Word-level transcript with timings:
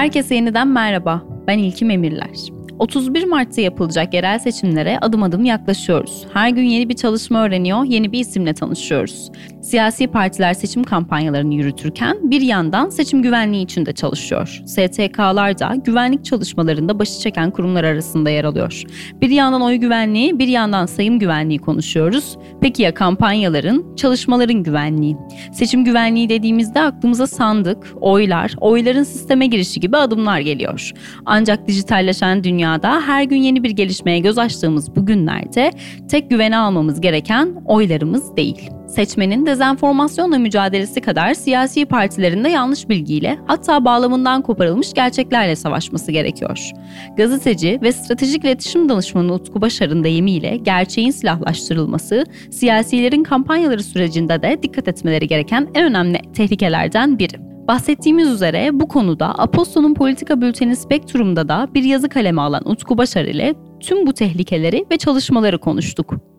Herkese 0.00 0.34
yeniden 0.34 0.68
merhaba. 0.68 1.22
Ben 1.46 1.58
İlkim 1.58 1.90
Emirler. 1.90 2.30
31 2.78 3.24
Mart'ta 3.24 3.60
yapılacak 3.60 4.14
yerel 4.14 4.38
seçimlere 4.38 4.98
adım 4.98 5.22
adım 5.22 5.44
yaklaşıyoruz. 5.44 6.26
Her 6.32 6.50
gün 6.50 6.62
yeni 6.62 6.88
bir 6.88 6.96
çalışma 6.96 7.44
öğreniyor, 7.44 7.84
yeni 7.84 8.12
bir 8.12 8.18
isimle 8.18 8.54
tanışıyoruz. 8.54 9.30
Siyasi 9.62 10.06
partiler 10.06 10.54
seçim 10.54 10.84
kampanyalarını 10.84 11.54
yürütürken 11.54 12.30
bir 12.30 12.40
yandan 12.40 12.88
seçim 12.88 13.22
güvenliği 13.22 13.64
için 13.64 13.86
de 13.86 13.92
çalışıyor. 13.92 14.62
STK'lar 14.66 15.58
da 15.58 15.74
güvenlik 15.84 16.24
çalışmalarında 16.24 16.98
başı 16.98 17.20
çeken 17.20 17.50
kurumlar 17.50 17.84
arasında 17.84 18.30
yer 18.30 18.44
alıyor. 18.44 18.82
Bir 19.20 19.30
yandan 19.30 19.62
oy 19.62 19.76
güvenliği, 19.76 20.38
bir 20.38 20.48
yandan 20.48 20.86
sayım 20.86 21.18
güvenliği 21.18 21.58
konuşuyoruz. 21.58 22.38
Peki 22.60 22.82
ya 22.82 22.94
kampanyaların, 22.94 23.96
çalışmaların 23.96 24.62
güvenliği? 24.62 25.16
Seçim 25.52 25.84
güvenliği 25.84 26.28
dediğimizde 26.28 26.80
aklımıza 26.80 27.26
sandık, 27.26 27.86
oylar, 28.00 28.54
oyların 28.60 29.02
sisteme 29.02 29.46
girişi 29.46 29.80
gibi 29.80 29.96
adımlar 29.96 30.40
geliyor. 30.40 30.90
Ancak 31.26 31.68
dijitalleşen 31.68 32.44
dünyada 32.44 33.00
her 33.00 33.22
gün 33.22 33.36
yeni 33.36 33.62
bir 33.62 33.70
gelişmeye 33.70 34.18
göz 34.18 34.38
açtığımız 34.38 34.96
bu 34.96 35.06
günlerde 35.06 35.70
tek 36.10 36.30
güvene 36.30 36.56
almamız 36.56 37.00
gereken 37.00 37.62
oylarımız 37.64 38.36
değil 38.36 38.70
seçmenin 38.90 39.46
dezenformasyonla 39.46 40.38
mücadelesi 40.38 41.00
kadar 41.00 41.34
siyasi 41.34 41.84
partilerin 41.84 42.44
de 42.44 42.48
yanlış 42.48 42.88
bilgiyle 42.88 43.38
hatta 43.46 43.84
bağlamından 43.84 44.42
koparılmış 44.42 44.94
gerçeklerle 44.94 45.56
savaşması 45.56 46.12
gerekiyor. 46.12 46.70
Gazeteci 47.16 47.78
ve 47.82 47.92
stratejik 47.92 48.44
iletişim 48.44 48.88
danışmanı 48.88 49.32
Utku 49.32 49.60
Başar'ın 49.60 50.04
deyimiyle 50.04 50.56
gerçeğin 50.56 51.10
silahlaştırılması, 51.10 52.24
siyasilerin 52.50 53.22
kampanyaları 53.22 53.82
sürecinde 53.82 54.42
de 54.42 54.58
dikkat 54.62 54.88
etmeleri 54.88 55.26
gereken 55.28 55.68
en 55.74 55.84
önemli 55.84 56.20
tehlikelerden 56.34 57.18
biri. 57.18 57.50
Bahsettiğimiz 57.68 58.28
üzere 58.28 58.70
bu 58.72 58.88
konuda 58.88 59.38
Aposto'nun 59.38 59.94
politika 59.94 60.40
bülteni 60.40 60.76
Spektrum'da 60.76 61.48
da 61.48 61.68
bir 61.74 61.84
yazı 61.84 62.08
kaleme 62.08 62.40
alan 62.42 62.70
Utku 62.70 62.98
Başar 62.98 63.24
ile 63.24 63.54
tüm 63.80 64.06
bu 64.06 64.12
tehlikeleri 64.12 64.86
ve 64.90 64.96
çalışmaları 64.96 65.58
konuştuk. 65.58 66.29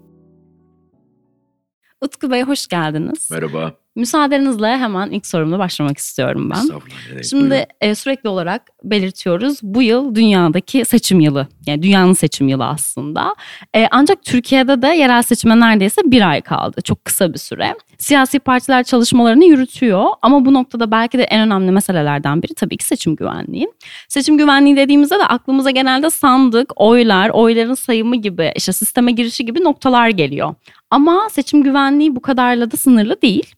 Utku 2.02 2.32
Bey 2.32 2.42
hoş 2.44 2.68
geldiniz. 2.68 3.32
Merhaba. 3.32 3.74
Müsaadenizle 3.96 4.68
hemen 4.78 5.10
ilk 5.12 5.26
sorumla 5.28 5.60
başlamak 5.60 5.98
istiyorum 5.98 6.50
ben. 6.50 6.56
Estağfurullah. 6.60 7.24
Şimdi 7.24 7.66
e, 7.82 7.96
sürekli 7.96 8.30
olarak 8.30 8.62
belirtiyoruz 8.84 9.60
bu 9.64 9.82
yıl 9.82 10.16
dünyadaki 10.16 10.86
seçim 10.86 11.20
yılı. 11.20 11.48
Yani 11.66 11.84
dünyanın 11.84 12.14
seçim 12.14 12.48
yılı 12.48 12.66
aslında. 12.68 13.36
E, 13.76 13.88
ancak 13.92 14.24
Türkiye'de 14.24 14.82
de 14.82 14.88
yerel 14.88 15.22
seçime 15.24 15.60
neredeyse 15.60 16.02
bir 16.06 16.30
ay 16.30 16.42
kaldı. 16.42 16.82
Çok 16.82 17.06
kısa 17.06 17.34
bir 17.34 17.40
süre. 17.40 17.76
Siyasi 18.02 18.40
partiler 18.40 18.84
çalışmalarını 18.84 19.46
yürütüyor 19.46 20.06
ama 20.22 20.46
bu 20.46 20.54
noktada 20.54 20.92
belki 20.92 21.18
de 21.18 21.24
en 21.24 21.42
önemli 21.42 21.72
meselelerden 21.72 22.44
biri 22.44 22.54
tabii 22.54 22.78
ki 22.78 22.86
seçim 22.86 23.16
güvenliği. 23.16 23.68
Seçim 24.08 24.38
güvenliği 24.38 24.78
dediğimizde 24.78 25.20
de 25.20 25.26
aklımıza 25.26 25.72
genelde 25.72 26.10
sandık, 26.10 26.74
oylar, 26.76 27.30
oyların 27.30 27.74
sayımı 27.74 28.16
gibi, 28.16 28.52
işte 28.56 28.74
sisteme 28.74 29.12
girişi 29.12 29.46
gibi 29.46 29.64
noktalar 29.64 30.10
geliyor. 30.10 30.56
Ama 30.92 31.28
seçim 31.32 31.64
güvenliği 31.64 32.16
bu 32.16 32.22
kadarla 32.22 32.72
da 32.72 32.78
sınırlı 32.78 33.22
değil. 33.22 33.54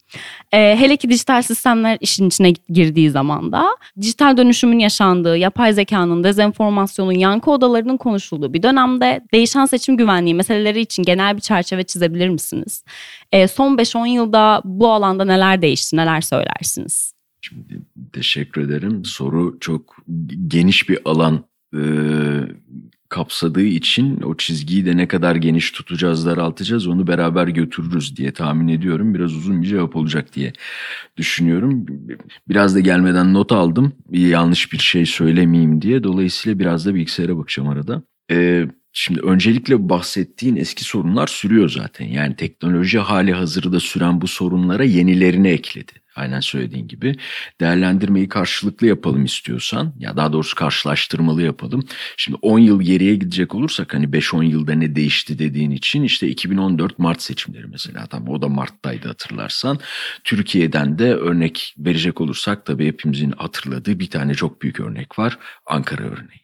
Ee, 0.54 0.76
hele 0.80 0.98
ki 0.98 1.10
dijital 1.10 1.42
sistemler 1.42 1.98
işin 2.02 2.28
içine 2.28 2.54
girdiği 2.70 3.10
zaman 3.10 3.52
da 3.52 3.78
dijital 4.02 4.38
dönüşümün 4.38 4.80
yaşandığı, 4.80 5.38
yapay 5.38 5.74
zekanın, 5.74 6.24
dezenformasyonun, 6.24 7.12
yankı 7.12 7.52
odalarının 7.52 7.98
konuşulduğu 7.98 8.54
bir 8.54 8.64
dönemde 8.64 9.22
değişen 9.34 9.66
seçim 9.66 9.98
güvenliği 9.98 10.36
meseleleri 10.36 10.82
için 10.82 11.04
genel 11.04 11.36
bir 11.36 11.42
çerçeve 11.42 11.84
çizebilir 11.84 12.30
misiniz? 12.30 12.84
Ee, 13.32 13.48
son 13.48 13.78
5-10 13.78 14.08
yılda 14.08 14.62
bu 14.66 14.92
alanda 14.92 15.26
neler 15.26 15.62
değişti, 15.62 15.96
neler 15.96 16.22
söylersiniz? 16.22 17.14
Şimdi 17.42 17.82
teşekkür 18.14 18.62
ederim. 18.62 19.06
Soru 19.06 19.58
çok 19.60 19.98
geniş 20.48 20.90
bir 20.90 21.00
alan 21.06 21.44
e, 21.74 21.82
kapsadığı 23.14 23.64
için 23.64 24.22
o 24.22 24.38
çizgiyi 24.38 24.86
de 24.86 24.98
ne 24.98 25.08
kadar 25.08 25.36
geniş 25.36 25.72
tutacağız, 25.72 26.26
daraltacağız 26.26 26.88
onu 26.88 27.08
beraber 27.08 27.48
götürürüz 27.48 28.18
diye 28.18 28.32
tahmin 28.34 28.68
ediyorum. 28.68 29.14
Biraz 29.14 29.36
uzun 29.36 29.62
bir 29.62 29.68
cevap 29.68 29.96
olacak 29.96 30.36
diye 30.36 30.54
düşünüyorum. 31.18 31.86
Biraz 32.50 32.76
da 32.76 32.80
gelmeden 32.80 33.34
not 33.34 33.52
aldım. 33.52 33.94
Yanlış 34.12 34.74
bir 34.74 34.78
şey 34.78 35.06
söylemeyeyim 35.06 35.82
diye. 35.82 36.04
Dolayısıyla 36.04 36.60
biraz 36.60 36.86
da 36.86 36.96
bilgisayara 36.96 37.38
bakacağım 37.38 37.70
arada. 37.70 38.04
Ee, 38.32 38.66
Şimdi 38.96 39.20
öncelikle 39.22 39.90
bahsettiğin 39.90 40.56
eski 40.56 40.84
sorunlar 40.84 41.28
sürüyor 41.28 41.70
zaten. 41.70 42.06
Yani 42.06 42.36
teknoloji 42.36 43.00
hali 43.00 43.34
hazırda 43.34 43.80
süren 43.80 44.22
bu 44.22 44.28
sorunlara 44.28 44.84
yenilerini 44.84 45.48
ekledi. 45.48 45.92
Aynen 46.16 46.40
söylediğin 46.40 46.88
gibi 46.88 47.16
değerlendirmeyi 47.62 48.30
karşılıklı 48.30 48.88
yapalım 48.88 49.26
istiyorsan 49.26 49.94
ya 50.00 50.18
daha 50.18 50.34
doğrusu 50.34 50.56
karşılaştırmalı 50.56 51.42
yapalım. 51.42 51.84
Şimdi 52.18 52.38
10 52.42 52.60
yıl 52.60 52.82
geriye 52.82 53.16
gidecek 53.16 53.56
olursak 53.56 53.94
hani 53.94 54.06
5-10 54.06 54.44
yılda 54.44 54.74
ne 54.74 54.96
değişti 54.96 55.40
dediğin 55.40 55.72
için 55.72 56.04
işte 56.04 56.28
2014 56.28 57.00
Mart 57.00 57.22
seçimleri 57.22 57.68
mesela 57.68 58.06
tabii 58.06 58.32
o 58.32 58.42
da 58.42 58.48
Mart'taydı 58.50 59.08
hatırlarsan. 59.08 59.80
Türkiye'den 60.24 61.00
de 61.00 61.14
örnek 61.14 61.76
verecek 61.78 62.22
olursak 62.22 62.66
tabii 62.66 62.88
hepimizin 62.88 63.32
hatırladığı 63.32 64.00
bir 64.00 64.10
tane 64.10 64.34
çok 64.34 64.62
büyük 64.62 64.80
örnek 64.80 65.20
var 65.20 65.38
Ankara 65.66 66.04
örneği. 66.04 66.43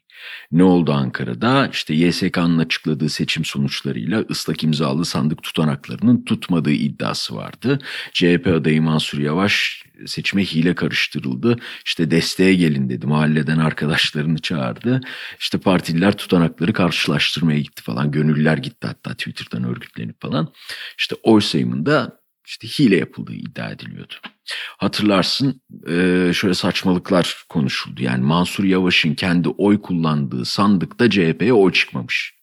Ne 0.52 0.64
oldu 0.64 0.94
Ankara'da? 0.94 1.70
İşte 1.74 1.94
YSK'nın 1.94 2.60
açıkladığı 2.60 3.10
seçim 3.10 3.46
sonuçlarıyla 3.46 4.26
ıslak 4.30 4.64
imzalı 4.64 5.06
sandık 5.06 5.44
tutanaklarının 5.44 6.26
tutmadığı 6.26 6.72
iddiası 6.72 7.36
vardı. 7.36 7.80
CHP 8.14 8.48
adayı 8.48 8.82
Mansur 8.82 9.20
Yavaş 9.20 9.84
seçime 10.06 10.44
hile 10.44 10.76
karıştırıldı. 10.76 11.56
İşte 11.86 12.12
desteğe 12.12 12.56
gelin 12.56 12.90
dedi. 12.90 13.08
Mahalleden 13.08 13.58
arkadaşlarını 13.58 14.40
çağırdı. 14.40 15.02
İşte 15.40 15.58
partililer 15.58 16.18
tutanakları 16.18 16.74
karşılaştırmaya 16.74 17.60
gitti 17.60 17.84
falan. 17.84 18.12
Gönüllüler 18.12 18.58
gitti 18.58 18.88
hatta 18.88 19.14
Twitter'dan 19.14 19.64
örgütlenip 19.64 20.22
falan. 20.22 20.54
İşte 20.98 21.16
oy 21.24 21.42
sayımında 21.42 22.19
işte 22.50 22.68
hile 22.68 22.98
yapıldığı 22.98 23.34
iddia 23.34 23.70
ediliyordu. 23.70 24.14
Hatırlarsın 24.78 25.62
şöyle 26.34 26.54
saçmalıklar 26.54 27.46
konuşuldu. 27.50 28.04
Yani 28.04 28.24
Mansur 28.24 28.64
Yavaş'ın 28.64 29.16
kendi 29.16 29.50
oy 29.50 29.82
kullandığı 29.82 30.46
sandıkta 30.46 31.10
CHP'ye 31.10 31.54
oy 31.54 31.72
çıkmamış. 31.72 32.39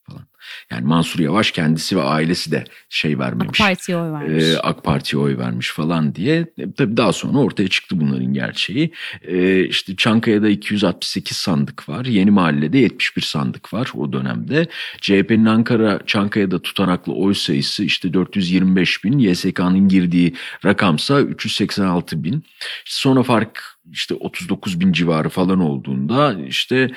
Yani 0.71 0.87
Mansur 0.87 1.21
Yavaş 1.21 1.51
kendisi 1.51 1.97
ve 1.97 2.03
ailesi 2.03 2.53
de 2.53 2.65
şey 2.89 3.19
vermemiş. 3.19 3.61
AK 3.61 3.67
Parti'ye 3.69 3.99
oy 3.99 4.13
vermiş. 4.13 4.45
E, 4.45 4.59
AK 4.59 4.85
Parti'ye 4.85 5.23
oy 5.23 5.39
vermiş 5.39 5.71
falan 5.71 6.15
diye. 6.15 6.47
E, 6.59 6.73
tabii 6.77 6.97
daha 6.97 7.13
sonra 7.13 7.39
ortaya 7.39 7.69
çıktı 7.69 8.01
bunların 8.01 8.33
gerçeği. 8.33 8.93
E, 9.23 9.65
işte 9.65 9.97
Çankaya'da 9.97 10.49
268 10.49 11.37
sandık 11.37 11.89
var. 11.89 12.05
Yeni 12.05 12.31
Mahalle'de 12.31 12.79
71 12.79 13.23
sandık 13.23 13.73
var 13.73 13.91
o 13.95 14.13
dönemde. 14.13 14.67
CHP'nin 15.01 15.45
Ankara 15.45 16.01
Çankaya'da 16.07 16.59
tutanaklı 16.59 17.13
oy 17.13 17.35
sayısı 17.35 17.85
işte 17.85 18.13
425 18.13 19.05
bin. 19.05 19.19
YSK'nın 19.19 19.89
girdiği 19.89 20.35
rakamsa 20.65 21.21
386 21.21 22.25
bin. 22.25 22.45
İşte 22.85 23.01
sonra 23.01 23.23
fark 23.23 23.77
işte 23.93 24.15
39 24.15 24.81
bin 24.81 24.93
civarı 24.93 25.29
falan 25.29 25.61
olduğunda 25.61 26.37
işte 26.49 26.91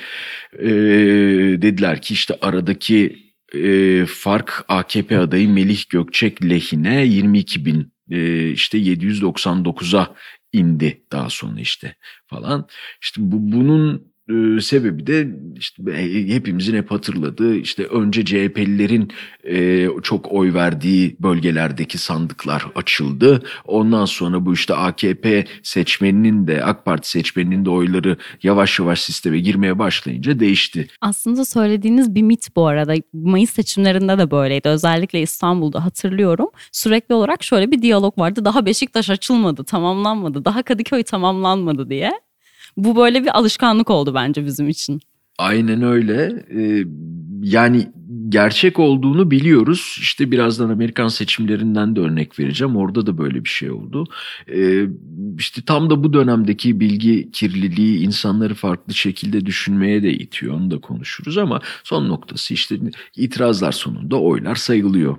e, 0.60 0.70
dediler 1.62 2.02
ki 2.02 2.14
işte 2.14 2.38
aradaki 2.42 3.29
e, 3.54 4.06
fark 4.06 4.66
AKP 4.68 5.20
adayı 5.20 5.50
Melih 5.50 5.84
Gökçek 5.90 6.46
lehine 6.50 7.06
22 7.06 7.66
bin 7.66 7.94
e, 8.12 8.50
işte 8.52 8.78
799'a 8.78 10.16
indi 10.54 11.04
daha 11.12 11.30
sonra 11.30 11.60
işte 11.60 11.96
falan. 12.28 12.68
İşte 13.02 13.22
bu 13.24 13.52
bunun 13.52 14.09
e, 14.30 14.62
sebebi 14.62 15.08
de 15.08 15.28
işte 15.56 15.84
hepimizin 16.34 16.76
hep 16.76 16.92
hatırladığı 16.92 17.56
işte 17.56 17.84
önce 17.86 18.26
CHP'lilerin 18.26 19.12
e, 19.44 19.88
çok 20.04 20.32
oy 20.32 20.54
verdiği 20.54 21.16
bölgelerdeki 21.20 21.98
sandıklar 21.98 22.66
açıldı. 22.76 23.44
Ondan 23.66 24.06
sonra 24.06 24.46
bu 24.46 24.54
işte 24.54 24.74
AKP 24.74 25.46
seçmeninin 25.64 26.48
de 26.48 26.64
AK 26.64 26.86
Parti 26.86 27.10
seçmeninin 27.10 27.66
de 27.66 27.70
oyları 27.70 28.18
yavaş 28.44 28.80
yavaş 28.80 29.02
sisteme 29.02 29.40
girmeye 29.40 29.80
başlayınca 29.80 30.40
değişti. 30.40 30.88
Aslında 31.02 31.46
söylediğiniz 31.46 32.16
bir 32.16 32.22
mit 32.22 32.56
bu 32.56 32.68
arada. 32.68 32.94
Mayıs 33.14 33.50
seçimlerinde 33.50 34.18
de 34.18 34.32
böyleydi. 34.32 34.70
Özellikle 34.70 35.22
İstanbul'da 35.22 35.86
hatırlıyorum. 35.86 36.50
Sürekli 36.72 37.16
olarak 37.16 37.44
şöyle 37.44 37.72
bir 37.72 37.82
diyalog 37.82 38.18
vardı. 38.18 38.46
Daha 38.46 38.66
Beşiktaş 38.66 39.10
açılmadı, 39.10 39.64
tamamlanmadı. 39.64 40.46
Daha 40.46 40.64
Kadıköy 40.64 41.04
tamamlanmadı 41.04 41.90
diye. 41.90 42.12
Bu 42.78 42.96
böyle 42.96 43.24
bir 43.24 43.38
alışkanlık 43.38 43.90
oldu 43.90 44.14
bence 44.14 44.46
bizim 44.46 44.70
için. 44.70 45.02
Aynen 45.38 45.82
öyle. 45.82 46.46
Ee, 46.56 46.84
yani 47.42 47.88
gerçek 48.30 48.80
olduğunu 48.80 49.32
biliyoruz. 49.32 49.98
İşte 50.02 50.32
birazdan 50.32 50.70
Amerikan 50.70 51.08
seçimlerinden 51.08 51.96
de 51.96 52.00
örnek 52.00 52.40
vereceğim. 52.40 52.76
Orada 52.76 53.06
da 53.06 53.18
böyle 53.18 53.44
bir 53.44 53.50
şey 53.50 53.72
oldu. 53.72 54.06
Ee, 54.54 54.86
işte 55.38 55.62
tam 55.62 55.90
da 55.90 56.04
bu 56.04 56.14
dönemdeki 56.14 56.80
bilgi 56.80 57.32
kirliliği 57.32 58.00
insanları 58.00 58.54
farklı 58.54 58.94
şekilde 58.94 59.46
düşünmeye 59.46 60.04
de 60.04 60.14
itiyor. 60.14 60.54
Onu 60.54 60.72
da 60.72 60.82
konuşuruz 60.82 61.38
ama 61.38 61.62
son 61.84 62.10
noktası 62.10 62.54
işte 62.54 62.76
itirazlar 63.16 63.72
sonunda 63.72 64.20
oylar 64.22 64.56
sayılıyor. 64.56 65.18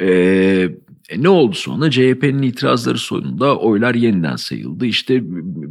Ee, 0.00 0.68
e, 1.08 1.22
ne 1.22 1.28
oldu 1.28 1.54
sonra? 1.54 1.90
CHP'nin 1.90 2.42
itirazları 2.42 2.98
sonunda 2.98 3.58
oylar 3.58 3.94
yeniden 3.94 4.36
sayıldı. 4.36 4.86
İşte 4.86 5.20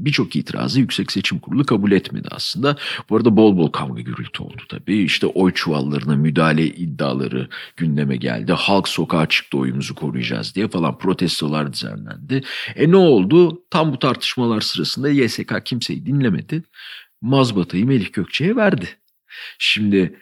birçok 0.05 0.35
itirazı 0.35 0.79
Yüksek 0.79 1.11
Seçim 1.11 1.39
Kurulu 1.39 1.65
kabul 1.65 1.91
etmedi 1.91 2.27
aslında. 2.31 2.75
Bu 3.09 3.15
arada 3.15 3.37
bol 3.37 3.57
bol 3.57 3.71
kavga 3.71 4.01
gürültü 4.01 4.43
oldu 4.43 4.61
tabii. 4.69 4.97
İşte 5.03 5.27
oy 5.27 5.53
çuvallarına 5.53 6.15
müdahale 6.15 6.65
iddiaları 6.67 7.49
gündeme 7.77 8.15
geldi. 8.15 8.53
Halk 8.53 8.87
sokağa 8.87 9.25
çıktı 9.25 9.57
oyumuzu 9.57 9.95
koruyacağız 9.95 10.55
diye 10.55 10.67
falan 10.67 10.97
protestolar 10.97 11.73
düzenlendi. 11.73 12.43
E 12.75 12.91
ne 12.91 12.97
oldu? 12.97 13.63
Tam 13.69 13.93
bu 13.93 13.99
tartışmalar 13.99 14.61
sırasında 14.61 15.09
YSK 15.09 15.65
kimseyi 15.65 16.05
dinlemedi. 16.05 16.63
Mazbatayı 17.21 17.85
Melih 17.85 18.13
Gökçe'ye 18.13 18.55
verdi. 18.55 18.87
Şimdi 19.59 20.19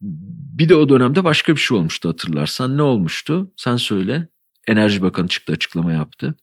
bir 0.00 0.68
de 0.68 0.74
o 0.74 0.88
dönemde 0.88 1.24
başka 1.24 1.52
bir 1.52 1.60
şey 1.60 1.78
olmuştu 1.78 2.08
hatırlarsan. 2.08 2.76
Ne 2.76 2.82
olmuştu? 2.82 3.52
Sen 3.56 3.76
söyle. 3.76 4.28
Enerji 4.70 5.02
Bakanı 5.02 5.28
çıktı 5.28 5.52
açıklama 5.52 5.92
yaptı. 5.92 6.34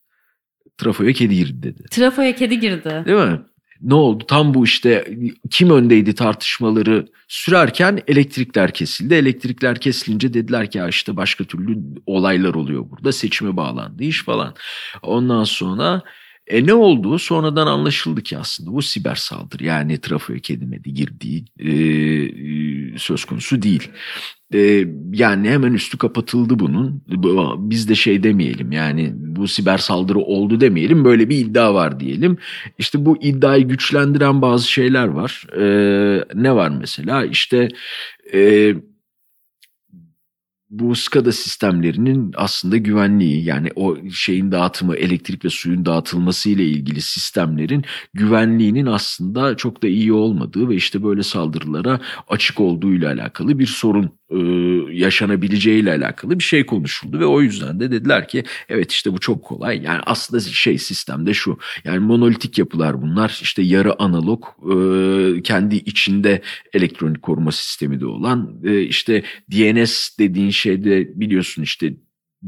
Trafoya 0.78 1.14
kedi 1.14 1.36
girdi 1.36 1.64
dedi. 1.64 1.84
Trafoya 1.92 2.36
kedi 2.36 2.60
girdi. 2.60 3.04
Değil 3.06 3.18
mi? 3.18 3.42
Ne 3.82 3.94
oldu? 3.94 4.24
Tam 4.28 4.54
bu 4.54 4.66
işte 4.66 5.18
kim 5.50 5.70
öndeydi 5.70 6.16
tartışmaları 6.16 7.08
sürerken 7.28 8.00
elektrikler 8.08 8.74
kesildi. 8.74 9.14
Elektrikler 9.14 9.80
kesilince 9.80 10.34
dediler 10.34 10.72
ki 10.72 10.78
ya 10.78 10.88
işte 10.88 11.16
başka 11.16 11.44
türlü 11.44 11.80
olaylar 12.06 12.54
oluyor 12.54 12.90
burada. 12.90 13.12
Seçime 13.12 13.58
bağlandı 13.58 14.04
iş 14.04 14.24
falan. 14.24 14.56
Ondan 15.02 15.44
sonra 15.44 16.02
e 16.48 16.66
ne 16.66 16.74
oldu? 16.74 17.20
Sonradan 17.20 17.68
anlaşıldı 17.68 18.22
ki 18.22 18.38
aslında 18.38 18.74
bu 18.74 18.82
siber 18.82 19.16
saldırı 19.16 19.64
yani 19.64 20.02
trafoya 20.02 20.40
kedimedi 20.40 20.94
girdiği 20.94 21.46
e, 21.60 21.72
e, 21.72 22.98
söz 22.98 23.26
konusu 23.26 23.62
değil. 23.62 23.92
E, 24.54 24.86
yani 25.14 25.50
hemen 25.50 25.74
üstü 25.74 25.98
kapatıldı 25.98 26.60
bunun. 26.60 27.04
Biz 27.70 27.90
de 27.90 27.96
şey 27.96 28.24
demeyelim 28.24 28.72
yani 28.72 29.14
bu 29.16 29.48
siber 29.48 29.78
saldırı 29.78 30.20
oldu 30.20 30.62
demeyelim 30.62 31.06
böyle 31.06 31.30
bir 31.30 31.38
iddia 31.38 31.74
var 31.74 32.00
diyelim. 32.00 32.38
İşte 32.78 33.06
bu 33.06 33.18
iddiayı 33.22 33.68
güçlendiren 33.68 34.42
bazı 34.42 34.72
şeyler 34.72 35.08
var. 35.08 35.48
E, 35.58 35.64
ne 36.36 36.56
var 36.56 36.70
mesela? 36.70 37.26
İşte... 37.26 37.68
E, 38.34 38.74
bu 40.70 40.96
SCADA 40.96 41.32
sistemlerinin 41.32 42.32
aslında 42.36 42.78
güvenliği 42.78 43.44
yani 43.44 43.70
o 43.76 43.98
şeyin 44.12 44.52
dağıtımı 44.52 44.96
elektrik 44.96 45.46
ve 45.46 45.50
suyun 45.50 45.86
dağıtılması 45.86 46.50
ile 46.50 46.64
ilgili 46.64 47.02
sistemlerin 47.02 47.84
güvenliğinin 48.14 48.86
aslında 48.86 49.58
çok 49.58 49.84
da 49.84 49.88
iyi 49.88 50.14
olmadığı 50.14 50.70
ve 50.70 50.76
işte 50.76 51.04
böyle 51.04 51.24
saldırılara 51.24 52.00
açık 52.28 52.60
olduğu 52.60 52.94
ile 52.94 53.08
alakalı 53.08 53.60
bir 53.60 53.66
sorun 53.66 54.12
e, 54.30 54.38
yaşanabileceğiyle 54.92 55.92
alakalı 55.92 56.40
bir 56.40 56.44
şey 56.44 56.66
konuşuldu 56.66 57.20
ve 57.20 57.26
o 57.26 57.42
yüzden 57.42 57.80
de 57.80 57.92
dediler 57.92 58.28
ki 58.28 58.44
evet 58.70 58.92
işte 58.92 59.14
bu 59.14 59.20
çok 59.20 59.44
kolay. 59.44 59.82
Yani 59.84 60.00
aslında 60.06 60.42
şey 60.42 60.78
sistemde 60.78 61.34
şu 61.34 61.58
yani 61.84 62.00
monolitik 62.00 62.58
yapılar 62.58 63.02
bunlar 63.02 63.40
işte 63.42 63.62
yarı 63.62 64.02
analog 64.02 64.44
e, 64.46 65.42
kendi 65.42 65.76
içinde 65.76 66.42
elektronik 66.74 67.22
koruma 67.22 67.52
sistemi 67.52 68.00
de 68.00 68.06
olan 68.06 68.62
e, 68.64 68.82
işte 68.82 69.24
DNS 69.52 70.20
dediğin 70.20 70.50
şeyde 70.50 71.20
biliyorsun 71.20 71.64
işte 71.64 71.94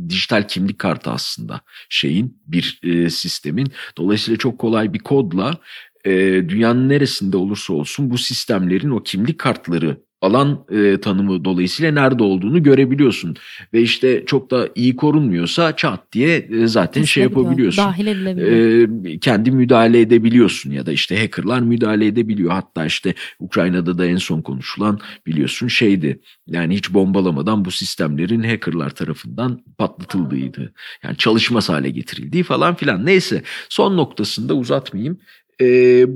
dijital 0.10 0.48
kimlik 0.48 0.80
kartı 0.80 1.12
aslında 1.12 1.62
şeyin 1.90 2.42
bir 2.48 2.80
e, 2.84 3.10
sistemin. 3.10 3.68
Dolayısıyla 3.98 4.38
çok 4.38 4.60
kolay 4.60 4.94
bir 4.94 5.00
kodla 5.00 5.58
e, 6.06 6.12
dünyanın 6.50 6.90
neresinde 6.90 7.38
olursa 7.38 7.74
olsun 7.74 8.10
bu 8.10 8.18
sistemlerin 8.18 8.90
o 8.90 9.04
kimlik 9.04 9.40
kartları 9.40 10.09
alan 10.22 10.66
e, 10.72 11.02
tanımı 11.02 11.46
dolayısıyla 11.46 11.92
nerede 11.92 12.24
olduğunu 12.24 12.64
görebiliyorsun. 12.64 13.36
Ve 13.74 13.82
işte 13.82 14.24
çok 14.26 14.52
da 14.52 14.70
iyi 14.76 14.96
korunmuyorsa 14.96 15.76
çat 15.76 16.14
diye 16.14 16.38
e, 16.38 16.68
zaten 16.68 17.04
şey 17.04 17.24
yapabiliyorsun. 17.24 17.86
Dahil 17.86 18.08
edilebiliyor. 18.08 19.06
E, 19.06 19.20
kendi 19.20 19.52
müdahale 19.52 20.02
edebiliyorsun 20.02 20.72
ya 20.72 20.86
da 20.86 20.92
işte 20.92 21.20
hackerlar 21.20 21.60
müdahale 21.60 22.06
edebiliyor. 22.06 22.52
Hatta 22.52 22.86
işte 22.86 23.14
Ukrayna'da 23.40 23.98
da 23.98 24.06
en 24.06 24.18
son 24.18 24.42
konuşulan 24.42 25.00
biliyorsun 25.28 25.68
şeydi. 25.68 26.20
Yani 26.48 26.76
hiç 26.76 26.94
bombalamadan 26.94 27.66
bu 27.66 27.72
sistemlerin 27.72 28.44
hackerlar 28.44 28.90
tarafından 28.90 29.64
patlatıldığıydı. 29.78 30.74
Yani 31.04 31.18
çalışmaz 31.18 31.70
hale 31.70 31.90
getirildiği 31.90 32.44
falan 32.44 32.76
filan. 32.76 33.06
Neyse 33.06 33.44
son 33.70 33.98
noktasında 33.98 34.54
uzatmayayım 34.54 35.20
e, 35.62 35.66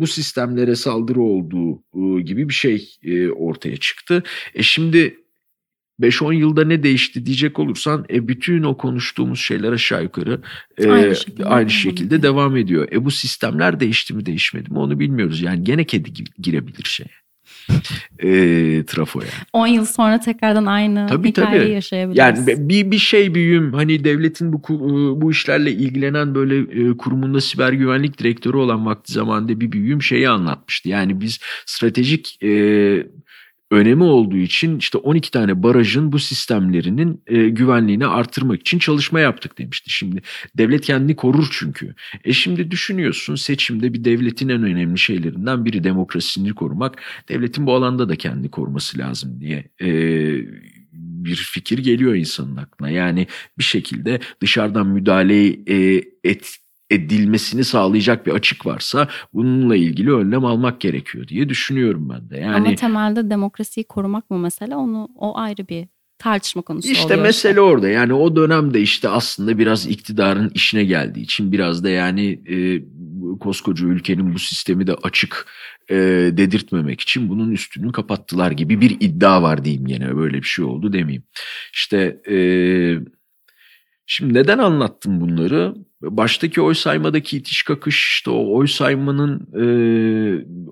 bu 0.01 0.07
sistemlere 0.07 0.75
saldırı 0.75 1.21
olduğu 1.21 1.83
e, 1.95 2.21
gibi 2.21 2.49
bir 2.49 2.53
şey 2.53 2.89
e, 3.03 3.29
ortaya 3.29 3.77
çıktı. 3.77 4.23
E 4.55 4.63
şimdi 4.63 5.19
5-10 6.01 6.33
yılda 6.33 6.65
ne 6.65 6.83
değişti 6.83 7.25
diyecek 7.25 7.59
olursan 7.59 8.05
e, 8.09 8.27
bütün 8.27 8.63
o 8.63 8.77
konuştuğumuz 8.77 9.39
şeyler 9.39 9.71
aşağı 9.71 10.03
yukarı 10.03 10.41
e, 10.77 10.89
aynı 10.89 11.15
şekilde, 11.15 11.45
aynı 11.45 11.69
şekilde 11.69 12.21
devam 12.21 12.57
ediyor. 12.57 12.87
E 12.91 13.05
bu 13.05 13.11
sistemler 13.11 13.79
değişti 13.79 14.13
mi 14.13 14.25
değişmedi 14.25 14.71
mi 14.71 14.79
onu 14.79 14.99
bilmiyoruz. 14.99 15.41
Yani 15.41 15.63
gene 15.63 15.85
kedi 15.85 16.13
girebilir 16.39 16.85
şeye 16.85 17.22
e, 18.19 18.29
trafoya. 18.87 19.27
10 19.53 19.67
yıl 19.67 19.85
sonra 19.85 20.19
tekrardan 20.19 20.65
aynı 20.65 21.07
tabii, 21.07 21.27
hikayeyi 21.27 21.61
tabii. 21.61 21.73
yaşayabiliriz. 21.73 22.47
Yani 22.47 22.69
bir, 22.69 22.91
bir 22.91 22.97
şey 22.97 23.35
büyüm 23.35 23.73
hani 23.73 24.03
devletin 24.03 24.53
bu 24.53 24.61
bu 25.21 25.31
işlerle 25.31 25.71
ilgilenen 25.71 26.35
böyle 26.35 26.57
e, 26.57 26.97
kurumunda 26.97 27.41
siber 27.41 27.73
güvenlik 27.73 28.19
direktörü 28.19 28.57
olan 28.57 28.85
vakti 28.85 29.13
zamanında 29.13 29.59
bir 29.59 29.71
büyüğüm 29.71 30.01
şeyi 30.01 30.29
anlatmıştı. 30.29 30.89
Yani 30.89 31.21
biz 31.21 31.39
stratejik 31.65 32.43
e, 32.43 32.49
önemi 33.73 34.03
olduğu 34.03 34.37
için 34.37 34.77
işte 34.77 34.97
12 34.97 35.31
tane 35.31 35.63
barajın 35.63 36.11
bu 36.11 36.19
sistemlerinin 36.19 37.21
e, 37.27 37.49
güvenliğini 37.49 38.07
artırmak 38.07 38.61
için 38.61 38.79
çalışma 38.79 39.19
yaptık 39.19 39.57
demişti. 39.57 39.89
Şimdi 39.89 40.21
devlet 40.57 40.85
kendini 40.85 41.15
korur 41.15 41.47
çünkü. 41.51 41.95
E 42.23 42.33
şimdi 42.33 42.71
düşünüyorsun 42.71 43.35
seçimde 43.35 43.93
bir 43.93 44.03
devletin 44.03 44.49
en 44.49 44.63
önemli 44.63 44.99
şeylerinden 44.99 45.65
biri 45.65 45.83
demokrasisini 45.83 46.55
korumak. 46.55 47.01
Devletin 47.29 47.67
bu 47.67 47.73
alanda 47.73 48.09
da 48.09 48.15
kendini 48.15 48.51
koruması 48.51 48.97
lazım 48.97 49.39
diye 49.39 49.63
e, 49.81 49.87
bir 50.93 51.35
fikir 51.35 51.77
geliyor 51.77 52.15
insanın 52.15 52.55
aklına. 52.55 52.89
Yani 52.89 53.27
bir 53.57 53.63
şekilde 53.63 54.19
dışarıdan 54.41 54.87
müdahale 54.87 55.47
e, 55.47 56.03
et, 56.23 56.57
edilmesini 56.93 57.63
sağlayacak 57.63 58.25
bir 58.25 58.31
açık 58.31 58.65
varsa 58.65 59.07
bununla 59.33 59.75
ilgili 59.75 60.13
önlem 60.13 60.45
almak 60.45 60.81
gerekiyor 60.81 61.27
diye 61.27 61.49
düşünüyorum 61.49 62.09
ben 62.09 62.29
de. 62.29 62.37
Yani 62.37 62.67
Ama 62.67 62.75
temelde 62.75 63.29
demokrasiyi 63.29 63.83
korumak 63.83 64.29
mı 64.29 64.39
mesela 64.39 64.77
onu 64.77 65.09
o 65.15 65.37
ayrı 65.37 65.67
bir 65.67 65.87
tartışma 66.17 66.61
konusu 66.61 66.91
işte 66.91 67.05
oluyor. 67.05 67.21
mesele 67.21 67.51
işte. 67.51 67.61
orada. 67.61 67.89
Yani 67.89 68.13
o 68.13 68.35
dönemde 68.35 68.81
işte 68.81 69.09
aslında 69.09 69.57
biraz 69.57 69.87
iktidarın 69.87 70.51
işine 70.53 70.83
geldiği 70.83 71.21
için 71.21 71.51
biraz 71.51 71.83
da 71.83 71.89
yani 71.89 72.41
e, 72.49 72.83
koskoca 73.39 73.87
ülkenin 73.87 74.33
bu 74.33 74.39
sistemi 74.39 74.87
de 74.87 74.93
açık 74.93 75.47
e, 75.89 75.95
dedirtmemek 76.31 77.01
için 77.01 77.29
bunun 77.29 77.51
üstünü 77.51 77.91
kapattılar 77.91 78.51
gibi 78.51 78.81
bir 78.81 78.97
iddia 78.99 79.43
var 79.43 79.65
diyeyim 79.65 79.87
yine 79.87 80.15
böyle 80.15 80.37
bir 80.37 80.47
şey 80.47 80.65
oldu 80.65 80.93
demeyeyim. 80.93 81.23
İşte 81.73 82.21
e, 82.29 82.37
şimdi 84.05 84.33
neden 84.33 84.57
anlattım 84.57 85.21
bunları? 85.21 85.75
Baştaki 86.03 86.61
oy 86.61 86.73
saymadaki 86.73 87.37
itiş 87.37 87.63
kakış 87.63 88.13
işte 88.13 88.29
o 88.29 88.57
oy 88.57 88.67
saymanın 88.67 89.47
e, 89.53 89.65